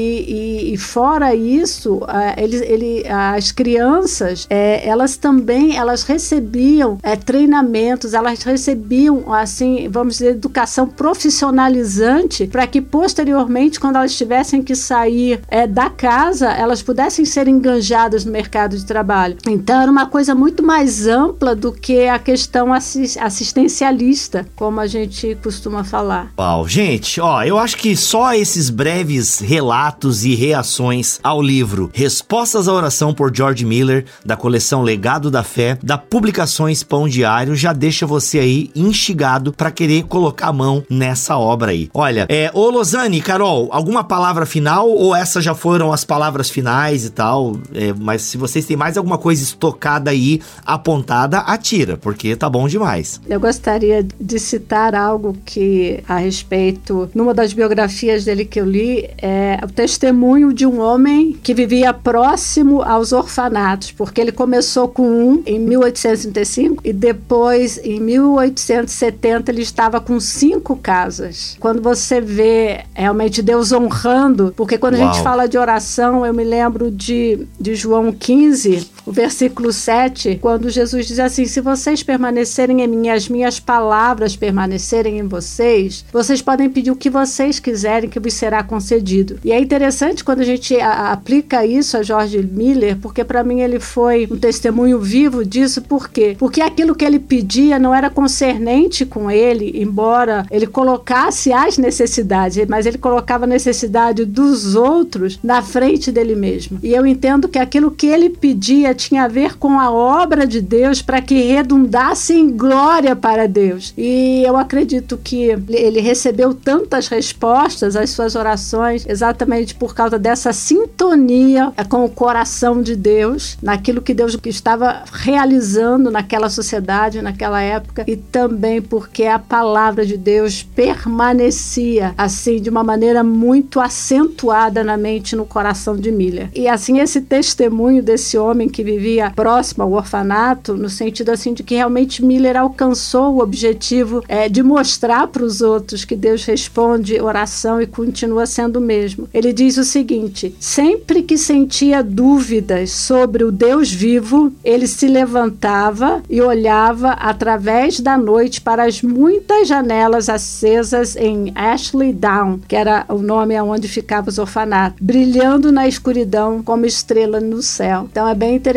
e, 0.70 0.74
e 0.74 0.76
fora 0.76 1.34
isso, 1.34 2.00
ele, 2.36 2.56
ele, 2.56 3.04
as 3.08 3.52
crianças, 3.52 4.46
é, 4.50 4.86
elas 4.86 5.16
também 5.16 5.61
elas 5.70 6.02
recebiam 6.02 6.98
é, 7.02 7.14
treinamentos, 7.14 8.14
elas 8.14 8.42
recebiam, 8.42 9.32
assim, 9.32 9.88
vamos 9.88 10.14
dizer, 10.14 10.32
educação 10.32 10.88
profissionalizante 10.88 12.46
para 12.46 12.66
que 12.66 12.80
posteriormente, 12.80 13.78
quando 13.78 13.96
elas 13.96 14.16
tivessem 14.16 14.62
que 14.62 14.74
sair 14.74 15.40
é, 15.48 15.66
da 15.66 15.88
casa, 15.88 16.50
elas 16.50 16.82
pudessem 16.82 17.24
ser 17.24 17.46
enganjadas 17.46 18.24
no 18.24 18.32
mercado 18.32 18.76
de 18.76 18.84
trabalho. 18.84 19.36
Então, 19.46 19.80
era 19.80 19.90
uma 19.90 20.06
coisa 20.06 20.34
muito 20.34 20.62
mais 20.62 21.06
ampla 21.06 21.54
do 21.54 21.72
que 21.72 22.08
a 22.08 22.18
questão 22.18 22.72
assistencialista, 22.72 24.46
como 24.56 24.80
a 24.80 24.86
gente 24.86 25.36
costuma 25.42 25.84
falar. 25.84 26.32
Uau, 26.38 26.66
gente, 26.66 27.20
ó, 27.20 27.42
eu 27.42 27.58
acho 27.58 27.76
que 27.76 27.96
só 27.96 28.34
esses 28.34 28.70
breves 28.70 29.38
relatos 29.38 30.24
e 30.24 30.34
reações 30.34 31.20
ao 31.22 31.40
livro 31.40 31.90
Respostas 31.92 32.68
à 32.68 32.72
Oração 32.72 33.14
por 33.14 33.34
George 33.34 33.64
Miller, 33.64 34.04
da 34.24 34.36
coleção 34.36 34.82
Legado 34.82 35.30
da 35.30 35.42
Fé, 35.53 35.76
da 35.82 35.98
Publicações 35.98 36.82
Pão 36.82 37.07
Diário, 37.07 37.55
já 37.55 37.74
deixa 37.74 38.07
você 38.07 38.38
aí 38.38 38.70
instigado 38.74 39.53
para 39.53 39.70
querer 39.70 40.05
colocar 40.05 40.48
a 40.48 40.53
mão 40.53 40.82
nessa 40.88 41.36
obra 41.36 41.72
aí. 41.72 41.90
Olha, 41.92 42.26
é, 42.30 42.50
ô 42.55 42.70
Lozane, 42.70 43.20
Carol, 43.20 43.68
alguma 43.70 44.03
palavra 44.03 44.46
final 44.46 44.88
ou 44.88 45.14
essas 45.14 45.44
já 45.44 45.55
foram 45.55 45.92
as 45.92 46.05
palavras 46.05 46.48
finais 46.48 47.05
e 47.05 47.11
tal? 47.11 47.59
É, 47.74 47.92
mas 47.92 48.22
se 48.22 48.38
vocês 48.38 48.64
têm 48.64 48.78
mais 48.78 48.96
alguma 48.96 49.18
coisa 49.18 49.42
estocada 49.42 50.11
aí, 50.11 50.40
apontada, 50.64 51.40
atira, 51.40 51.98
porque 51.98 52.34
tá 52.34 52.48
bom 52.48 52.66
demais. 52.66 53.20
Eu 53.28 53.38
gostaria 53.38 54.07
de 54.18 54.38
citar 54.38 54.94
algo 54.94 55.36
que 55.44 56.03
a 56.09 56.16
respeito, 56.16 57.11
numa 57.14 57.34
das 57.34 57.53
biografias 57.53 58.24
dele 58.24 58.46
que 58.46 58.59
eu 58.59 58.64
li, 58.64 59.07
é 59.18 59.61
o 59.62 59.68
testemunho 59.68 60.50
de 60.53 60.64
um 60.64 60.80
homem 60.80 61.36
que 61.42 61.53
vivia 61.53 61.92
próximo 61.92 62.80
aos 62.80 63.12
orfanatos, 63.12 63.92
porque 63.92 64.18
ele 64.18 64.32
começou 64.32 64.88
com 64.88 65.03
um 65.03 65.32
em 65.47 65.59
1835 65.59 66.83
e 66.85 66.93
depois, 66.93 67.78
em 67.78 68.01
1870, 68.01 69.51
ele 69.51 69.62
estava 69.62 70.01
com 70.01 70.18
cinco 70.18 70.76
casas. 70.76 71.57
Quando 71.61 71.80
você 71.80 72.20
vê 72.20 72.85
realmente 72.95 73.41
Deus 73.41 73.72
honrando, 73.72 74.53
porque 74.57 74.76
quando 74.76 74.97
Uau. 74.97 75.09
a 75.09 75.12
gente 75.12 75.22
fala 75.22 75.47
de 75.47 75.57
oração, 75.57 76.26
eu 76.26 76.35
me 76.35 76.45
lembro 76.45 76.91
de, 76.91 77.47
de 77.61 77.74
João 77.74 78.12
15, 78.12 78.91
o 79.05 79.12
versículo 79.12 79.72
7, 79.72 80.38
quando 80.40 80.70
Jesus 80.70 81.07
diz 81.07 81.18
assim: 81.18 81.44
Se 81.44 81.61
vocês 81.61 82.03
permanecerem 82.03 82.82
em 82.82 82.88
mim, 82.88 83.09
as 83.09 83.28
minhas 83.28 83.59
palavras 83.59 84.36
permanecerem 84.36 85.18
em 85.18 85.26
vocês, 85.26 86.05
vocês 86.12 86.40
podem 86.40 86.70
pedir 86.70 86.90
o 86.90 86.96
que 86.96 87.11
vocês 87.11 87.59
quiserem 87.59 88.09
que 88.09 88.20
vos 88.20 88.34
será 88.34 88.62
concedido. 88.62 89.38
E 89.44 89.53
é 89.53 89.61
interessante 89.61 90.24
quando 90.24 90.40
a 90.40 90.44
gente 90.44 90.78
a, 90.78 91.12
aplica 91.12 91.66
isso 91.66 91.96
a 91.96 92.03
George 92.03 92.42
Miller, 92.42 92.96
porque 92.96 93.24
para 93.24 93.44
mim 93.44 93.61
ele 93.61 93.80
foi 93.80 94.28
um 94.30 94.36
testemunho 94.36 95.00
vivo 95.00 95.44
disso, 95.44 95.82
por 95.82 96.09
quê? 96.09 96.36
Porque 96.38 96.61
aquilo 96.61 96.94
que 96.94 97.05
ele 97.05 97.18
pedia 97.18 97.78
não 97.78 97.94
era 97.94 98.11
concernente 98.11 99.05
com 99.05 99.30
ele, 99.30 99.80
embora 99.80 100.46
ele 100.50 100.66
colocasse 100.66 101.53
as 101.53 101.78
necessidades, 101.78 102.64
mas 102.68 102.86
ele 102.86 102.98
colocava 102.98 103.44
a 103.44 103.48
necessidade 103.48 104.24
dos 104.24 104.74
outros 104.74 105.38
na 105.42 105.62
frente 105.62 106.12
dele 106.12 106.34
mesmo. 106.34 106.78
E 106.82 106.92
eu 106.92 107.07
entendo 107.07 107.48
que 107.48 107.59
aquilo 107.59 107.90
que 107.90 108.07
ele 108.07 108.30
pedia 108.30 108.91
tinha 108.95 109.24
a 109.24 109.28
ver 109.28 109.57
com 109.57 109.78
a 109.78 109.90
obra 109.90 110.47
de 110.47 110.61
Deus 110.61 111.03
para 111.03 111.20
que 111.20 111.34
redundasse 111.43 112.34
em 112.34 112.51
glória 112.51 113.14
para 113.14 113.49
Deus. 113.49 113.93
E 113.97 114.43
eu 114.47 114.57
acredito 114.57 115.18
que 115.22 115.57
ele 115.68 116.01
recebeu 116.01 116.55
tantas 116.55 117.09
respostas 117.09 117.97
às 117.97 118.11
suas 118.11 118.34
orações 118.34 119.07
exatamente 119.07 119.74
por 119.74 119.95
causa 119.95 120.18
dessa 120.18 120.53
sintonia 120.53 121.72
com 121.88 122.05
o 122.05 122.11
coração 122.11 122.82
de 122.82 122.97
Deus, 122.97 123.57
naquilo 123.62 124.03
que 124.03 124.14
Deus 124.14 124.38
estava 124.45 125.03
realizando 125.12 126.11
naquela 126.11 126.49
sociedade, 126.49 127.22
naquela 127.22 127.61
época, 127.61 128.05
e 128.07 128.16
também 128.16 128.80
porque 128.80 129.24
a 129.24 129.38
palavra 129.38 130.05
de 130.05 130.16
Deus 130.16 130.62
permanecia 130.62 132.14
assim 132.16 132.61
de 132.61 132.70
uma 132.70 132.84
maneira 132.84 133.22
muito 133.22 133.80
acentuada 133.80 134.84
na 134.84 134.97
mente 134.97 135.32
e 135.32 135.36
no 135.36 135.47
coração 135.47 135.97
de 135.97 136.11
Miller. 136.11 136.51
E 136.55 136.68
assim 136.68 136.99
esse 136.99 137.20
testemunho 137.20 138.03
desse 138.03 138.36
homem 138.38 138.68
que 138.68 138.82
vivia 138.83 139.30
próximo 139.30 139.85
ao 139.85 139.93
orfanato, 139.93 140.74
no 140.74 140.89
sentido 140.89 141.30
assim 141.30 141.55
de 141.55 141.62
que 141.62 141.74
realmente 141.74 142.24
Miller 142.24 142.57
alcançou 142.57 143.35
o 143.35 143.43
objetivo 143.43 144.22
é, 144.28 144.49
de 144.49 144.62
mostrar 144.62 145.26
para 145.28 145.45
os 145.45 145.61
outros 145.61 146.05
que 146.05 146.16
Deus 146.16 146.45
responde 146.45 147.20
oração 147.20 147.80
e 147.80 147.87
continua 147.87 148.47
sendo 148.47 148.76
o 148.76 148.80
mesmo. 148.80 149.28
Ele 149.33 149.53
diz 149.53 149.76
o 149.76 149.85
seguinte: 149.85 150.55
sempre 150.59 151.22
que 151.22 151.39
sentia 151.39 152.03
dúvidas 152.03 152.91
sobre 152.93 153.45
o 153.45 153.53
Deus 153.53 153.91
vivo, 153.91 154.53
ele 154.64 154.87
se 154.87 155.07
levantava 155.07 156.22
e 156.28 156.41
olhava 156.41 157.12
através 157.12 158.01
da 158.01 158.18
noite 158.18 158.61
para 158.61 158.85
as 158.85 159.03
muitas 159.03 159.68
janelas 159.68 160.28
acesas 160.28 161.16
em 161.16 161.53
Ashley 161.55 162.12
Down, 162.12 162.61
que 162.66 162.76
era 162.76 163.05
o 163.09 163.18
nome 163.18 163.57
aonde 163.57 163.89
ficava 163.89 164.28
os 164.28 164.39
orfanatos, 164.39 164.99
brilhando 165.01 165.70
na 165.70 165.87
escuridão 165.87 166.62
como 166.62 166.87
estrela 166.87 167.41
no 167.41 167.62
céu. 167.62 168.09
Então 168.11 168.28
é 168.28 168.35
bem 168.35 168.57
interessante 168.57 168.71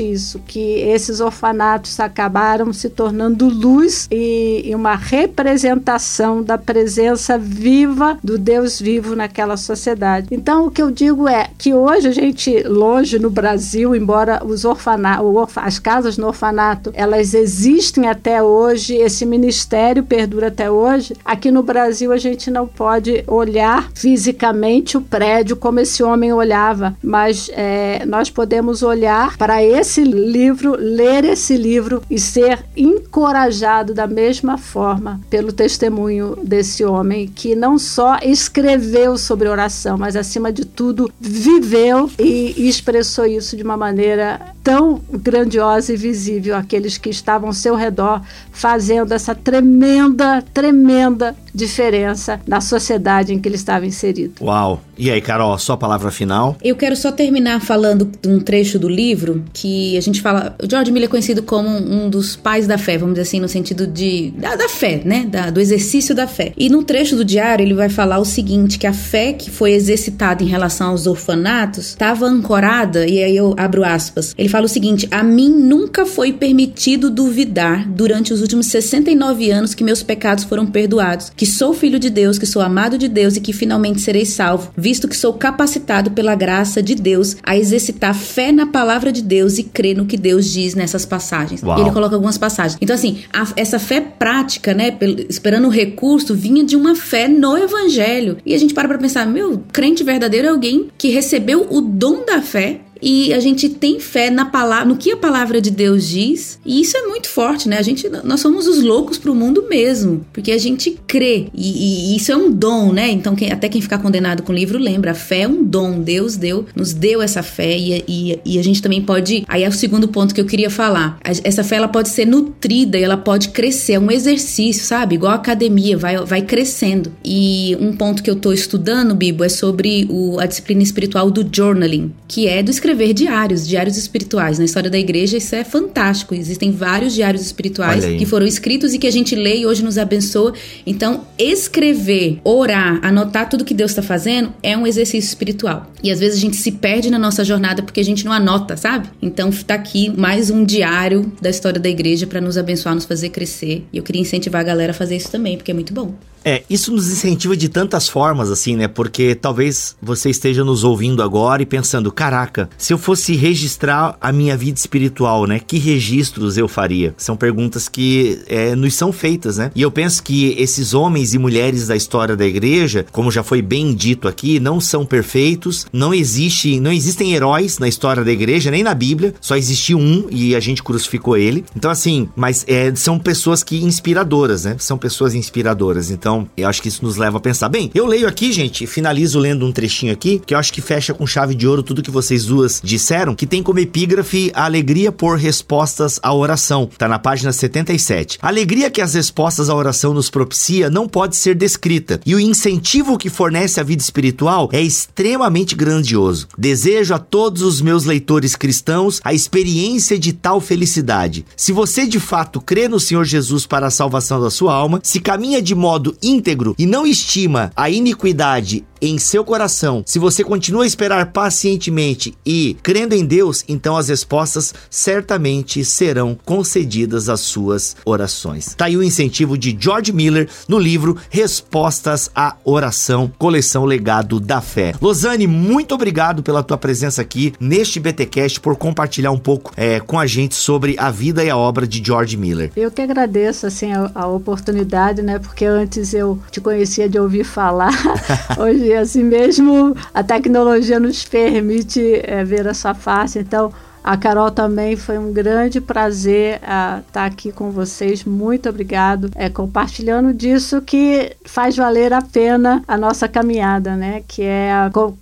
isso, 0.00 0.40
que 0.46 0.80
esses 0.80 1.20
orfanatos 1.20 1.98
acabaram 2.00 2.72
se 2.72 2.88
tornando 2.88 3.48
luz 3.48 4.06
e, 4.10 4.62
e 4.64 4.74
uma 4.74 4.94
representação 4.94 6.42
da 6.42 6.56
presença 6.56 7.38
viva 7.38 8.18
do 8.22 8.38
Deus 8.38 8.80
vivo 8.80 9.14
naquela 9.16 9.56
sociedade. 9.56 10.28
Então 10.30 10.66
o 10.66 10.70
que 10.70 10.82
eu 10.82 10.90
digo 10.90 11.28
é 11.28 11.48
que 11.58 11.74
hoje 11.74 12.08
a 12.08 12.12
gente 12.12 12.62
longe 12.62 13.18
no 13.18 13.30
Brasil, 13.30 13.94
embora 13.94 14.44
os 14.44 14.64
orfanatos, 14.64 15.24
as 15.56 15.78
casas 15.78 16.16
no 16.16 16.28
orfanato, 16.28 16.90
elas 16.94 17.34
existem 17.34 18.08
até 18.08 18.42
hoje, 18.42 18.94
esse 18.94 19.24
ministério 19.26 20.02
perdura 20.02 20.48
até 20.48 20.70
hoje. 20.70 21.14
Aqui 21.24 21.50
no 21.50 21.62
Brasil 21.62 22.12
a 22.12 22.16
gente 22.16 22.50
não 22.50 22.66
pode 22.66 23.24
olhar 23.26 23.90
fisicamente 23.94 24.96
o 24.96 25.00
prédio 25.00 25.56
como 25.56 25.80
esse 25.80 26.02
homem 26.02 26.32
olhava, 26.32 26.96
mas 27.02 27.50
é, 27.52 28.04
nós 28.06 28.30
podemos 28.30 28.82
olhar 28.82 29.23
para 29.36 29.62
esse 29.62 30.02
livro, 30.02 30.76
ler 30.78 31.24
esse 31.24 31.56
livro 31.56 32.02
e 32.10 32.18
ser 32.18 32.64
encorajado 32.76 33.94
da 33.94 34.06
mesma 34.06 34.56
forma 34.58 35.20
pelo 35.30 35.52
testemunho 35.52 36.36
desse 36.42 36.84
homem 36.84 37.26
que 37.26 37.54
não 37.54 37.78
só 37.78 38.18
escreveu 38.22 39.16
sobre 39.16 39.48
oração, 39.48 39.96
mas 39.96 40.16
acima 40.16 40.52
de 40.52 40.64
tudo 40.64 41.10
viveu 41.20 42.10
e 42.18 42.68
expressou 42.68 43.26
isso 43.26 43.56
de 43.56 43.62
uma 43.62 43.76
maneira 43.76 44.40
tão 44.62 45.00
grandiosa 45.10 45.92
e 45.92 45.96
visível 45.96 46.56
àqueles 46.56 46.96
que 46.96 47.10
estavam 47.10 47.48
ao 47.48 47.54
seu 47.54 47.74
redor, 47.74 48.22
fazendo 48.50 49.12
essa 49.12 49.34
tremenda, 49.34 50.42
tremenda 50.54 51.36
diferença 51.54 52.40
na 52.46 52.60
sociedade 52.60 53.32
em 53.32 53.38
que 53.38 53.48
ele 53.48 53.56
estava 53.56 53.86
inserido. 53.86 54.42
Uau! 54.42 54.80
E 54.96 55.10
aí, 55.10 55.20
Carol, 55.20 55.56
sua 55.58 55.76
palavra 55.76 56.10
final? 56.10 56.56
Eu 56.62 56.76
quero 56.76 56.96
só 56.96 57.12
terminar 57.12 57.60
falando 57.60 58.10
de 58.20 58.28
um 58.28 58.40
trecho 58.40 58.78
do 58.78 58.88
livro 58.88 59.13
que 59.52 59.96
a 59.96 60.00
gente 60.00 60.20
fala. 60.20 60.56
O 60.62 60.68
George 60.68 60.90
Miller 60.90 61.08
é 61.08 61.10
conhecido 61.10 61.42
como 61.42 61.68
um 61.68 62.08
dos 62.08 62.36
pais 62.36 62.66
da 62.66 62.78
fé, 62.78 62.98
vamos 62.98 63.14
dizer 63.14 63.28
assim, 63.28 63.40
no 63.40 63.48
sentido 63.48 63.86
de 63.86 64.32
da, 64.36 64.56
da 64.56 64.68
fé, 64.68 65.00
né? 65.04 65.26
Da, 65.28 65.50
do 65.50 65.60
exercício 65.60 66.14
da 66.14 66.26
fé. 66.26 66.52
E 66.56 66.68
no 66.68 66.82
trecho 66.82 67.16
do 67.16 67.24
diário 67.24 67.64
ele 67.64 67.74
vai 67.74 67.88
falar 67.88 68.18
o 68.18 68.24
seguinte: 68.24 68.78
que 68.78 68.86
a 68.86 68.92
fé 68.92 69.32
que 69.32 69.50
foi 69.50 69.72
exercitada 69.72 70.42
em 70.42 70.46
relação 70.46 70.90
aos 70.90 71.06
orfanatos 71.06 71.88
estava 71.88 72.26
ancorada, 72.26 73.06
e 73.06 73.22
aí 73.22 73.36
eu 73.36 73.54
abro 73.56 73.84
aspas. 73.84 74.34
Ele 74.36 74.48
fala 74.48 74.66
o 74.66 74.68
seguinte: 74.68 75.08
a 75.10 75.22
mim 75.22 75.50
nunca 75.50 76.06
foi 76.06 76.32
permitido 76.32 77.10
duvidar 77.10 77.88
durante 77.88 78.32
os 78.32 78.40
últimos 78.40 78.66
69 78.66 79.50
anos 79.50 79.74
que 79.74 79.84
meus 79.84 80.02
pecados 80.02 80.44
foram 80.44 80.66
perdoados, 80.66 81.30
que 81.36 81.46
sou 81.46 81.74
filho 81.74 81.98
de 81.98 82.10
Deus, 82.10 82.38
que 82.38 82.46
sou 82.46 82.62
amado 82.62 82.98
de 82.98 83.08
Deus 83.08 83.36
e 83.36 83.40
que 83.40 83.52
finalmente 83.52 84.00
serei 84.00 84.24
salvo, 84.24 84.72
visto 84.76 85.08
que 85.08 85.16
sou 85.16 85.32
capacitado 85.34 86.10
pela 86.10 86.34
graça 86.34 86.82
de 86.82 86.94
Deus 86.94 87.36
a 87.42 87.56
exercitar 87.56 88.14
fé 88.14 88.52
na 88.52 88.66
palavra 88.66 89.03
de 89.12 89.22
Deus 89.22 89.58
e 89.58 89.64
crer 89.64 89.96
no 89.96 90.06
que 90.06 90.16
Deus 90.16 90.52
diz 90.52 90.74
nessas 90.74 91.04
passagens. 91.04 91.62
E 91.62 91.80
ele 91.80 91.90
coloca 91.90 92.14
algumas 92.14 92.38
passagens. 92.38 92.78
Então, 92.80 92.94
assim, 92.94 93.20
a, 93.32 93.46
essa 93.56 93.78
fé 93.78 94.00
prática, 94.00 94.74
né, 94.74 94.96
esperando 95.28 95.66
o 95.66 95.70
recurso, 95.70 96.34
vinha 96.34 96.64
de 96.64 96.76
uma 96.76 96.94
fé 96.94 97.28
no 97.28 97.56
evangelho. 97.56 98.38
E 98.44 98.54
a 98.54 98.58
gente 98.58 98.74
para 98.74 98.88
pra 98.88 98.98
pensar, 98.98 99.26
meu, 99.26 99.62
crente 99.72 100.02
verdadeiro 100.04 100.46
é 100.46 100.50
alguém 100.50 100.88
que 100.96 101.08
recebeu 101.08 101.66
o 101.70 101.80
dom 101.80 102.24
da 102.24 102.40
fé 102.40 102.80
e 103.04 103.34
a 103.34 103.38
gente 103.38 103.68
tem 103.68 104.00
fé 104.00 104.30
na 104.30 104.46
palavra, 104.46 104.86
no 104.86 104.96
que 104.96 105.12
a 105.12 105.16
palavra 105.16 105.60
de 105.60 105.70
Deus 105.70 106.08
diz, 106.08 106.58
e 106.64 106.80
isso 106.80 106.96
é 106.96 107.02
muito 107.02 107.28
forte, 107.28 107.68
né? 107.68 107.76
A 107.76 107.82
gente, 107.82 108.08
nós 108.24 108.40
somos 108.40 108.66
os 108.66 108.82
loucos 108.82 109.18
pro 109.18 109.34
mundo 109.34 109.66
mesmo, 109.68 110.24
porque 110.32 110.50
a 110.50 110.56
gente 110.58 110.98
crê, 111.06 111.48
e, 111.52 112.12
e 112.12 112.16
isso 112.16 112.32
é 112.32 112.36
um 112.36 112.50
dom, 112.50 112.94
né? 112.94 113.10
Então, 113.10 113.36
quem, 113.36 113.52
até 113.52 113.68
quem 113.68 113.82
ficar 113.82 113.98
condenado 113.98 114.42
com 114.42 114.52
o 114.52 114.54
livro 114.54 114.78
lembra, 114.78 115.10
a 115.10 115.14
fé 115.14 115.42
é 115.42 115.48
um 115.48 115.62
dom, 115.62 116.00
Deus 116.00 116.38
deu, 116.38 116.64
nos 116.74 116.94
deu 116.94 117.20
essa 117.20 117.42
fé, 117.42 117.76
e, 117.76 118.02
e, 118.08 118.38
e 118.42 118.58
a 118.58 118.64
gente 118.64 118.80
também 118.80 119.02
pode, 119.02 119.44
aí 119.48 119.64
é 119.64 119.68
o 119.68 119.72
segundo 119.72 120.08
ponto 120.08 120.34
que 120.34 120.40
eu 120.40 120.46
queria 120.46 120.70
falar, 120.70 121.18
essa 121.22 121.62
fé 121.62 121.76
ela 121.76 121.88
pode 121.88 122.08
ser 122.08 122.26
nutrida, 122.26 122.98
e 122.98 123.02
ela 123.02 123.18
pode 123.18 123.50
crescer, 123.50 123.94
é 123.94 124.00
um 124.00 124.10
exercício, 124.10 124.82
sabe? 124.82 125.16
Igual 125.16 125.32
a 125.32 125.36
academia, 125.36 125.98
vai, 125.98 126.16
vai 126.24 126.40
crescendo. 126.40 127.12
E 127.22 127.76
um 127.78 127.92
ponto 127.92 128.22
que 128.22 128.30
eu 128.30 128.36
tô 128.36 128.50
estudando, 128.50 129.14
Bibo, 129.14 129.44
é 129.44 129.48
sobre 129.50 130.06
o, 130.08 130.40
a 130.40 130.46
disciplina 130.46 130.82
espiritual 130.82 131.30
do 131.30 131.46
journaling, 131.54 132.10
que 132.26 132.48
é 132.48 132.62
do 132.62 132.70
escrever 132.70 132.93
escrever 132.94 133.12
diários, 133.12 133.66
diários 133.66 133.96
espirituais. 133.96 134.58
Na 134.58 134.64
história 134.64 134.88
da 134.88 134.98
igreja 134.98 135.36
isso 135.36 135.54
é 135.54 135.64
fantástico. 135.64 136.34
Existem 136.34 136.70
vários 136.70 137.12
diários 137.12 137.42
espirituais 137.42 138.04
que 138.04 138.24
foram 138.24 138.46
escritos 138.46 138.94
e 138.94 138.98
que 138.98 139.06
a 139.06 139.10
gente 139.10 139.34
lê 139.34 139.60
e 139.60 139.66
hoje 139.66 139.82
nos 139.82 139.98
abençoa. 139.98 140.54
Então, 140.86 141.26
escrever, 141.36 142.40
orar, 142.44 143.00
anotar 143.02 143.48
tudo 143.48 143.64
que 143.64 143.74
Deus 143.74 143.90
está 143.90 144.02
fazendo 144.02 144.52
é 144.62 144.76
um 144.76 144.86
exercício 144.86 145.28
espiritual. 145.28 145.90
E 146.02 146.10
às 146.10 146.20
vezes 146.20 146.38
a 146.38 146.40
gente 146.40 146.56
se 146.56 146.70
perde 146.72 147.10
na 147.10 147.18
nossa 147.18 147.44
jornada 147.44 147.82
porque 147.82 148.00
a 148.00 148.04
gente 148.04 148.24
não 148.24 148.32
anota, 148.32 148.76
sabe? 148.76 149.08
Então, 149.20 149.50
tá 149.50 149.74
aqui 149.74 150.10
mais 150.16 150.50
um 150.50 150.64
diário 150.64 151.32
da 151.40 151.50
história 151.50 151.80
da 151.80 151.88
igreja 151.88 152.26
para 152.26 152.40
nos 152.40 152.56
abençoar, 152.56 152.94
nos 152.94 153.04
fazer 153.04 153.30
crescer. 153.30 153.84
E 153.92 153.98
eu 153.98 154.02
queria 154.02 154.22
incentivar 154.22 154.60
a 154.60 154.64
galera 154.64 154.92
a 154.92 154.94
fazer 154.94 155.16
isso 155.16 155.30
também, 155.30 155.56
porque 155.56 155.70
é 155.70 155.74
muito 155.74 155.92
bom. 155.92 156.14
É, 156.44 156.62
isso 156.68 156.92
nos 156.92 157.10
incentiva 157.10 157.56
de 157.56 157.68
tantas 157.68 158.08
formas, 158.08 158.50
assim, 158.50 158.76
né? 158.76 158.86
Porque 158.86 159.34
talvez 159.34 159.96
você 160.02 160.28
esteja 160.28 160.62
nos 160.62 160.84
ouvindo 160.84 161.22
agora 161.22 161.62
e 161.62 161.66
pensando, 161.66 162.12
caraca, 162.12 162.68
se 162.76 162.92
eu 162.92 162.98
fosse 162.98 163.34
registrar 163.34 164.16
a 164.20 164.30
minha 164.30 164.56
vida 164.56 164.78
espiritual, 164.78 165.46
né? 165.46 165.58
Que 165.58 165.78
registros 165.78 166.58
eu 166.58 166.68
faria? 166.68 167.14
São 167.16 167.36
perguntas 167.36 167.88
que 167.88 168.42
é, 168.46 168.74
nos 168.76 168.94
são 168.94 169.10
feitas, 169.10 169.56
né? 169.56 169.70
E 169.74 169.80
eu 169.80 169.90
penso 169.90 170.22
que 170.22 170.54
esses 170.58 170.92
homens 170.92 171.32
e 171.32 171.38
mulheres 171.38 171.86
da 171.86 171.96
história 171.96 172.36
da 172.36 172.44
igreja, 172.44 173.06
como 173.10 173.30
já 173.30 173.42
foi 173.42 173.62
bem 173.62 173.94
dito 173.94 174.28
aqui, 174.28 174.60
não 174.60 174.80
são 174.80 175.06
perfeitos, 175.06 175.86
não 175.92 176.12
existe, 176.12 176.78
não 176.78 176.92
existem 176.92 177.32
heróis 177.32 177.78
na 177.78 177.88
história 177.88 178.22
da 178.22 178.30
igreja, 178.30 178.70
nem 178.70 178.82
na 178.82 178.94
Bíblia, 178.94 179.34
só 179.40 179.56
existiu 179.56 179.98
um 179.98 180.26
e 180.30 180.54
a 180.54 180.60
gente 180.60 180.82
crucificou 180.82 181.36
ele. 181.36 181.64
Então, 181.74 181.90
assim, 181.90 182.28
mas 182.36 182.64
é, 182.68 182.94
são 182.94 183.18
pessoas 183.18 183.62
que 183.62 183.82
inspiradoras, 183.82 184.64
né? 184.64 184.76
São 184.78 184.98
pessoas 184.98 185.34
inspiradoras. 185.34 186.10
Então, 186.10 186.33
eu 186.56 186.68
acho 186.68 186.82
que 186.82 186.88
isso 186.88 187.04
nos 187.04 187.16
leva 187.16 187.38
a 187.38 187.40
pensar. 187.40 187.68
Bem, 187.68 187.90
eu 187.94 188.06
leio 188.06 188.26
aqui, 188.26 188.52
gente, 188.52 188.86
finalizo 188.86 189.38
lendo 189.38 189.66
um 189.66 189.72
trechinho 189.72 190.12
aqui, 190.12 190.40
que 190.44 190.54
eu 190.54 190.58
acho 190.58 190.72
que 190.72 190.80
fecha 190.80 191.14
com 191.14 191.26
chave 191.26 191.54
de 191.54 191.66
ouro 191.66 191.82
tudo 191.82 192.02
que 192.02 192.10
vocês 192.10 192.44
duas 192.44 192.80
disseram, 192.82 193.34
que 193.34 193.46
tem 193.46 193.62
como 193.62 193.78
epígrafe 193.78 194.50
a 194.54 194.64
alegria 194.64 195.12
por 195.12 195.38
respostas 195.38 196.18
à 196.22 196.32
oração. 196.34 196.88
Tá 196.98 197.06
na 197.06 197.18
página 197.18 197.52
77. 197.52 198.38
A 198.40 198.48
alegria 198.48 198.90
que 198.90 199.00
as 199.00 199.14
respostas 199.14 199.68
à 199.68 199.74
oração 199.74 200.14
nos 200.14 200.30
propicia 200.30 200.90
não 200.90 201.08
pode 201.08 201.36
ser 201.36 201.54
descrita, 201.54 202.20
e 202.24 202.34
o 202.34 202.40
incentivo 202.40 203.18
que 203.18 203.30
fornece 203.30 203.80
a 203.80 203.84
vida 203.84 204.02
espiritual 204.02 204.68
é 204.72 204.80
extremamente 204.80 205.74
grandioso. 205.74 206.48
Desejo 206.56 207.14
a 207.14 207.18
todos 207.18 207.62
os 207.62 207.80
meus 207.80 208.04
leitores 208.04 208.56
cristãos 208.56 209.20
a 209.24 209.32
experiência 209.32 210.18
de 210.18 210.32
tal 210.32 210.60
felicidade. 210.60 211.44
Se 211.56 211.72
você 211.72 212.06
de 212.06 212.20
fato 212.20 212.60
crê 212.60 212.88
no 212.88 213.00
Senhor 213.00 213.24
Jesus 213.24 213.66
para 213.66 213.86
a 213.86 213.90
salvação 213.90 214.40
da 214.40 214.50
sua 214.50 214.74
alma, 214.74 215.00
se 215.02 215.20
caminha 215.20 215.60
de 215.60 215.74
modo 215.74 216.16
íntegro 216.24 216.74
e 216.78 216.86
não 216.86 217.06
estima 217.06 217.70
a 217.76 217.90
iniquidade 217.90 218.84
em 219.04 219.18
seu 219.18 219.44
coração, 219.44 220.02
se 220.06 220.18
você 220.18 220.42
continua 220.42 220.84
a 220.84 220.86
esperar 220.86 221.26
pacientemente 221.26 222.34
e 222.44 222.74
crendo 222.82 223.14
em 223.14 223.22
Deus, 223.22 223.62
então 223.68 223.98
as 223.98 224.08
respostas 224.08 224.72
certamente 224.88 225.84
serão 225.84 226.38
concedidas 226.42 227.28
às 227.28 227.40
suas 227.40 227.96
orações. 228.06 228.74
Tá 228.74 228.86
aí 228.86 228.96
o 228.96 229.02
incentivo 229.02 229.58
de 229.58 229.76
George 229.78 230.10
Miller 230.10 230.48
no 230.66 230.78
livro 230.78 231.18
Respostas 231.28 232.30
à 232.34 232.56
Oração, 232.64 233.30
coleção 233.38 233.84
Legado 233.84 234.40
da 234.40 234.62
Fé. 234.62 234.94
Losane, 235.02 235.46
muito 235.46 235.94
obrigado 235.94 236.42
pela 236.42 236.62
tua 236.62 236.78
presença 236.78 237.20
aqui 237.20 237.52
neste 237.60 238.00
BTcast 238.00 238.58
por 238.58 238.74
compartilhar 238.74 239.32
um 239.32 239.38
pouco 239.38 239.70
é, 239.76 240.00
com 240.00 240.18
a 240.18 240.26
gente 240.26 240.54
sobre 240.54 240.96
a 240.98 241.10
vida 241.10 241.44
e 241.44 241.50
a 241.50 241.56
obra 241.56 241.86
de 241.86 242.02
George 242.02 242.38
Miller. 242.38 242.72
Eu 242.74 242.90
que 242.90 243.02
agradeço 243.02 243.66
assim 243.66 243.92
a, 243.92 244.10
a 244.14 244.26
oportunidade, 244.26 245.20
né? 245.20 245.38
Porque 245.38 245.66
antes 245.66 246.14
eu 246.14 246.38
te 246.50 246.58
conhecia 246.60 247.06
de 247.06 247.18
ouvir 247.18 247.44
falar, 247.44 247.92
hoje 248.58 248.93
assim 248.96 249.22
mesmo 249.22 249.96
a 250.12 250.22
tecnologia 250.22 250.98
nos 251.00 251.24
permite 251.24 252.20
é, 252.24 252.44
ver 252.44 252.66
a 252.66 252.74
sua 252.74 252.94
face. 252.94 253.38
Então, 253.38 253.72
a 254.04 254.18
Carol 254.18 254.50
também 254.50 254.96
foi 254.96 255.16
um 255.16 255.32
grande 255.32 255.80
prazer 255.80 256.56
estar 256.56 257.02
tá 257.10 257.24
aqui 257.24 257.50
com 257.50 257.70
vocês. 257.70 258.22
Muito 258.22 258.68
obrigado. 258.68 259.30
É 259.34 259.48
compartilhando 259.48 260.34
disso 260.34 260.82
que 260.82 261.34
faz 261.46 261.74
valer 261.74 262.12
a 262.12 262.20
pena 262.20 262.84
a 262.86 262.98
nossa 262.98 263.26
caminhada, 263.26 263.96
né? 263.96 264.22
Que 264.28 264.42
é 264.42 264.70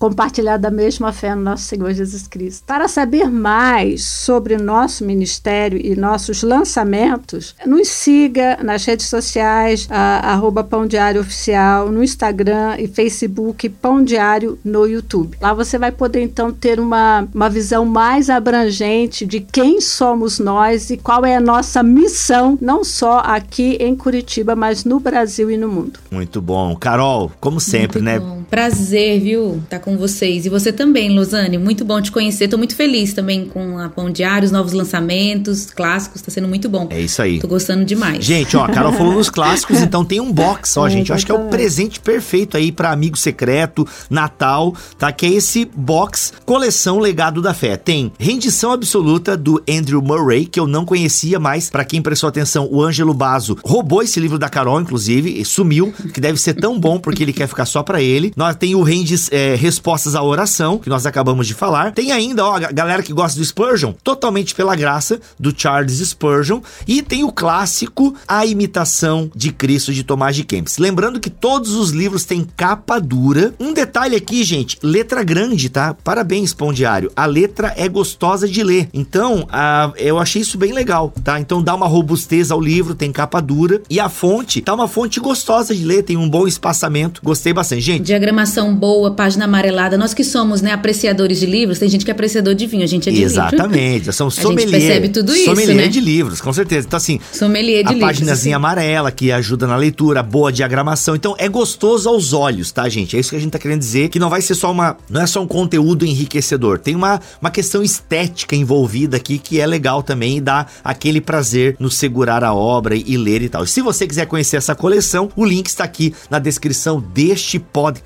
compartilhar 0.00 0.56
da 0.56 0.68
mesma 0.68 1.12
fé 1.12 1.32
no 1.32 1.42
nosso 1.42 1.62
Senhor 1.66 1.92
Jesus 1.92 2.26
Cristo. 2.26 2.64
Para 2.66 2.88
saber 2.88 3.30
mais 3.30 4.04
sobre 4.04 4.56
nosso 4.56 5.04
ministério 5.04 5.78
e 5.80 5.94
nossos 5.94 6.42
lançamentos, 6.42 7.54
nos 7.64 7.86
siga 7.86 8.58
nas 8.64 8.84
redes 8.84 9.06
sociais, 9.06 9.86
arroba 9.90 10.64
Pão 10.64 10.88
Diário 10.88 11.20
Oficial, 11.20 11.88
no 11.88 12.02
Instagram 12.02 12.74
e 12.78 12.88
Facebook, 12.88 13.68
Pão 13.68 14.02
Diário 14.02 14.58
no 14.64 14.86
YouTube. 14.86 15.38
Lá 15.40 15.54
você 15.54 15.78
vai 15.78 15.92
poder 15.92 16.22
então 16.22 16.50
ter 16.50 16.80
uma, 16.80 17.28
uma 17.32 17.48
visão 17.48 17.84
mais 17.84 18.28
abrangente 18.28 18.71
gente 18.72 19.24
de 19.24 19.38
quem 19.40 19.80
somos 19.80 20.38
nós 20.40 20.90
e 20.90 20.96
qual 20.96 21.24
é 21.24 21.36
a 21.36 21.40
nossa 21.40 21.82
missão, 21.82 22.58
não 22.60 22.82
só 22.82 23.18
aqui 23.20 23.76
em 23.78 23.94
Curitiba, 23.94 24.56
mas 24.56 24.84
no 24.84 24.98
Brasil 24.98 25.50
e 25.50 25.56
no 25.56 25.68
mundo. 25.68 26.00
Muito 26.10 26.42
bom. 26.42 26.74
Carol, 26.74 27.30
como 27.40 27.60
sempre, 27.60 28.02
muito 28.02 28.04
né? 28.04 28.18
Bom. 28.18 28.41
Prazer, 28.52 29.18
viu, 29.18 29.62
tá 29.66 29.78
com 29.78 29.96
vocês. 29.96 30.44
E 30.44 30.50
você 30.50 30.70
também, 30.70 31.08
Losane. 31.08 31.56
Muito 31.56 31.86
bom 31.86 32.02
te 32.02 32.12
conhecer. 32.12 32.48
Tô 32.48 32.58
muito 32.58 32.76
feliz 32.76 33.14
também 33.14 33.46
com 33.46 33.78
a 33.78 33.88
Pão 33.88 34.10
Diário, 34.10 34.44
os 34.44 34.52
novos 34.52 34.74
lançamentos, 34.74 35.70
clássicos. 35.70 36.20
Tá 36.20 36.30
sendo 36.30 36.46
muito 36.46 36.68
bom. 36.68 36.86
É 36.90 37.00
isso 37.00 37.22
aí. 37.22 37.40
Tô 37.40 37.48
gostando 37.48 37.82
demais. 37.82 38.22
Gente, 38.22 38.54
ó, 38.54 38.64
a 38.64 38.68
Carol 38.68 38.92
falou 38.92 39.14
nos 39.14 39.30
clássicos, 39.32 39.80
então 39.80 40.04
tem 40.04 40.20
um 40.20 40.30
box, 40.30 40.76
ó, 40.76 40.86
é, 40.86 40.90
gente. 40.90 41.08
Eu 41.08 41.16
acho 41.16 41.24
que 41.24 41.32
é 41.32 41.34
o 41.34 41.48
presente 41.48 41.98
perfeito 41.98 42.54
aí 42.54 42.70
para 42.70 42.92
amigo 42.92 43.16
secreto, 43.16 43.88
Natal, 44.10 44.76
tá? 44.98 45.10
Que 45.10 45.24
é 45.24 45.30
esse 45.30 45.64
box 45.64 46.34
coleção 46.44 46.98
Legado 46.98 47.40
da 47.40 47.54
Fé. 47.54 47.78
Tem 47.78 48.12
rendição 48.18 48.70
absoluta 48.70 49.34
do 49.34 49.62
Andrew 49.66 50.02
Murray, 50.02 50.44
que 50.44 50.60
eu 50.60 50.66
não 50.66 50.84
conhecia 50.84 51.40
mais. 51.40 51.70
Para 51.70 51.86
quem 51.86 52.02
prestou 52.02 52.28
atenção, 52.28 52.68
o 52.70 52.82
Ângelo 52.82 53.14
Basso 53.14 53.56
roubou 53.64 54.02
esse 54.02 54.20
livro 54.20 54.38
da 54.38 54.50
Carol, 54.50 54.78
inclusive, 54.78 55.40
e 55.40 55.42
sumiu, 55.42 55.90
que 56.12 56.20
deve 56.20 56.38
ser 56.38 56.52
tão 56.52 56.78
bom 56.78 57.00
porque 57.00 57.22
ele 57.22 57.32
quer 57.32 57.46
ficar 57.46 57.64
só 57.64 57.82
para 57.82 58.02
ele. 58.02 58.30
Nós 58.42 58.56
tem 58.56 58.74
o 58.74 58.82
Rendes 58.82 59.28
é, 59.30 59.54
Respostas 59.54 60.16
à 60.16 60.22
Oração, 60.24 60.76
que 60.76 60.88
nós 60.88 61.06
acabamos 61.06 61.46
de 61.46 61.54
falar. 61.54 61.92
Tem 61.92 62.10
ainda, 62.10 62.44
ó, 62.44 62.56
a 62.56 62.72
galera 62.72 63.00
que 63.00 63.12
gosta 63.12 63.38
do 63.38 63.44
Spurgeon, 63.44 63.92
totalmente 64.02 64.52
pela 64.52 64.74
graça 64.74 65.20
do 65.38 65.54
Charles 65.56 66.00
Spurgeon. 66.00 66.60
E 66.84 67.02
tem 67.02 67.22
o 67.22 67.30
clássico 67.30 68.16
A 68.26 68.44
Imitação 68.44 69.30
de 69.32 69.52
Cristo 69.52 69.92
de 69.92 70.02
Tomás 70.02 70.34
de 70.34 70.42
Kempis. 70.42 70.78
Lembrando 70.78 71.20
que 71.20 71.30
todos 71.30 71.76
os 71.76 71.90
livros 71.90 72.24
têm 72.24 72.44
capa 72.56 72.98
dura. 72.98 73.54
Um 73.60 73.72
detalhe 73.72 74.16
aqui, 74.16 74.42
gente, 74.42 74.76
letra 74.82 75.22
grande, 75.22 75.68
tá? 75.68 75.94
Parabéns, 75.94 76.52
Pão 76.52 76.72
Diário. 76.72 77.12
A 77.14 77.26
letra 77.26 77.72
é 77.76 77.88
gostosa 77.88 78.48
de 78.48 78.64
ler. 78.64 78.88
Então, 78.92 79.46
a, 79.52 79.92
eu 79.96 80.18
achei 80.18 80.42
isso 80.42 80.58
bem 80.58 80.72
legal, 80.72 81.14
tá? 81.22 81.38
Então 81.38 81.62
dá 81.62 81.76
uma 81.76 81.86
robustez 81.86 82.50
ao 82.50 82.60
livro, 82.60 82.96
tem 82.96 83.12
capa 83.12 83.40
dura 83.40 83.80
e 83.88 84.00
a 84.00 84.08
fonte 84.08 84.60
tá 84.62 84.74
uma 84.74 84.88
fonte 84.88 85.20
gostosa 85.20 85.72
de 85.72 85.84
ler, 85.84 86.02
tem 86.02 86.16
um 86.16 86.28
bom 86.28 86.48
espaçamento. 86.48 87.20
Gostei 87.22 87.52
bastante, 87.52 87.82
gente. 87.82 88.02
Diagramação 88.22 88.72
boa, 88.72 89.10
página 89.10 89.46
amarelada. 89.46 89.98
Nós 89.98 90.14
que 90.14 90.22
somos, 90.22 90.62
né, 90.62 90.70
apreciadores 90.70 91.40
de 91.40 91.46
livros, 91.46 91.80
tem 91.80 91.88
gente 91.88 92.04
que 92.04 92.10
é 92.10 92.14
apreciador 92.14 92.54
de 92.54 92.68
vinho, 92.68 92.84
a 92.84 92.86
gente 92.86 93.08
é 93.08 93.12
de 93.12 93.20
Exatamente, 93.20 93.94
livro. 93.94 94.12
são 94.12 94.30
sommelier. 94.30 94.68
A 94.68 94.78
gente 94.78 94.86
percebe 94.86 95.08
tudo 95.08 95.34
isso, 95.34 95.46
sommelier 95.46 95.74
né? 95.74 95.88
de 95.88 96.00
livros, 96.00 96.40
com 96.40 96.52
certeza. 96.52 96.86
Então 96.86 96.98
assim, 96.98 97.18
sommelier 97.32 97.82
de 97.82 97.88
a 97.88 97.92
livros, 97.94 98.08
paginazinha 98.08 98.54
amarela 98.54 99.10
que 99.10 99.32
ajuda 99.32 99.66
na 99.66 99.74
leitura, 99.74 100.22
boa 100.22 100.52
diagramação. 100.52 101.16
Então 101.16 101.34
é 101.36 101.48
gostoso 101.48 102.08
aos 102.08 102.32
olhos, 102.32 102.70
tá, 102.70 102.88
gente? 102.88 103.16
É 103.16 103.18
isso 103.18 103.30
que 103.30 103.34
a 103.34 103.40
gente 103.40 103.50
tá 103.50 103.58
querendo 103.58 103.80
dizer, 103.80 104.08
que 104.08 104.20
não 104.20 104.30
vai 104.30 104.40
ser 104.40 104.54
só 104.54 104.70
uma, 104.70 104.96
não 105.10 105.20
é 105.20 105.26
só 105.26 105.42
um 105.42 105.48
conteúdo 105.48 106.06
enriquecedor, 106.06 106.78
tem 106.78 106.94
uma, 106.94 107.20
uma 107.40 107.50
questão 107.50 107.82
estética 107.82 108.54
envolvida 108.54 109.16
aqui 109.16 109.36
que 109.36 109.58
é 109.58 109.66
legal 109.66 110.00
também 110.00 110.36
e 110.36 110.40
dá 110.40 110.66
aquele 110.84 111.20
prazer 111.20 111.74
no 111.80 111.90
segurar 111.90 112.44
a 112.44 112.54
obra 112.54 112.94
e 112.94 113.16
ler 113.16 113.42
e 113.42 113.48
tal. 113.48 113.66
Se 113.66 113.82
você 113.82 114.06
quiser 114.06 114.26
conhecer 114.26 114.58
essa 114.58 114.76
coleção, 114.76 115.28
o 115.34 115.44
link 115.44 115.66
está 115.66 115.82
aqui 115.82 116.14
na 116.30 116.38
descrição 116.38 117.00
deste 117.12 117.58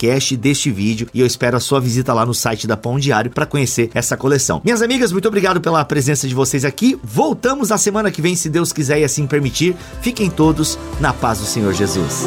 podcast, 0.07 0.37
deste 0.37 0.71
vídeo, 0.71 1.09
e 1.13 1.21
eu 1.21 1.27
espero 1.27 1.57
a 1.57 1.61
sua 1.61 1.81
visita 1.81 2.15
lá 2.15 2.25
no 2.25 2.33
site 2.33 2.67
da 2.67 2.77
Pão 2.77 2.99
Diário 2.99 3.31
para 3.31 3.45
conhecer 3.45 3.91
essa 3.93 4.17
coleção. 4.17 4.61
Minhas 4.65 4.83
amigas, 4.83 5.11
muito 5.11 5.27
obrigado 5.27 5.61
pela 5.61 5.85
presença 5.85 6.29
de 6.29 6.35
vocês 6.35 6.65
aqui. 6.65 6.99
Voltamos 7.03 7.71
na 7.71 7.79
semana 7.79 8.11
que 8.11 8.23
vem, 8.23 8.37
se 8.37 8.49
Deus 8.49 8.73
quiser 8.73 9.01
e 9.01 9.05
assim 9.05 9.27
permitir. 9.27 9.77
Fiquem 10.01 10.31
todos 10.31 10.79
na 11.01 11.13
paz 11.13 11.41
do 11.41 11.47
Senhor 11.47 11.73
Jesus. 11.73 12.27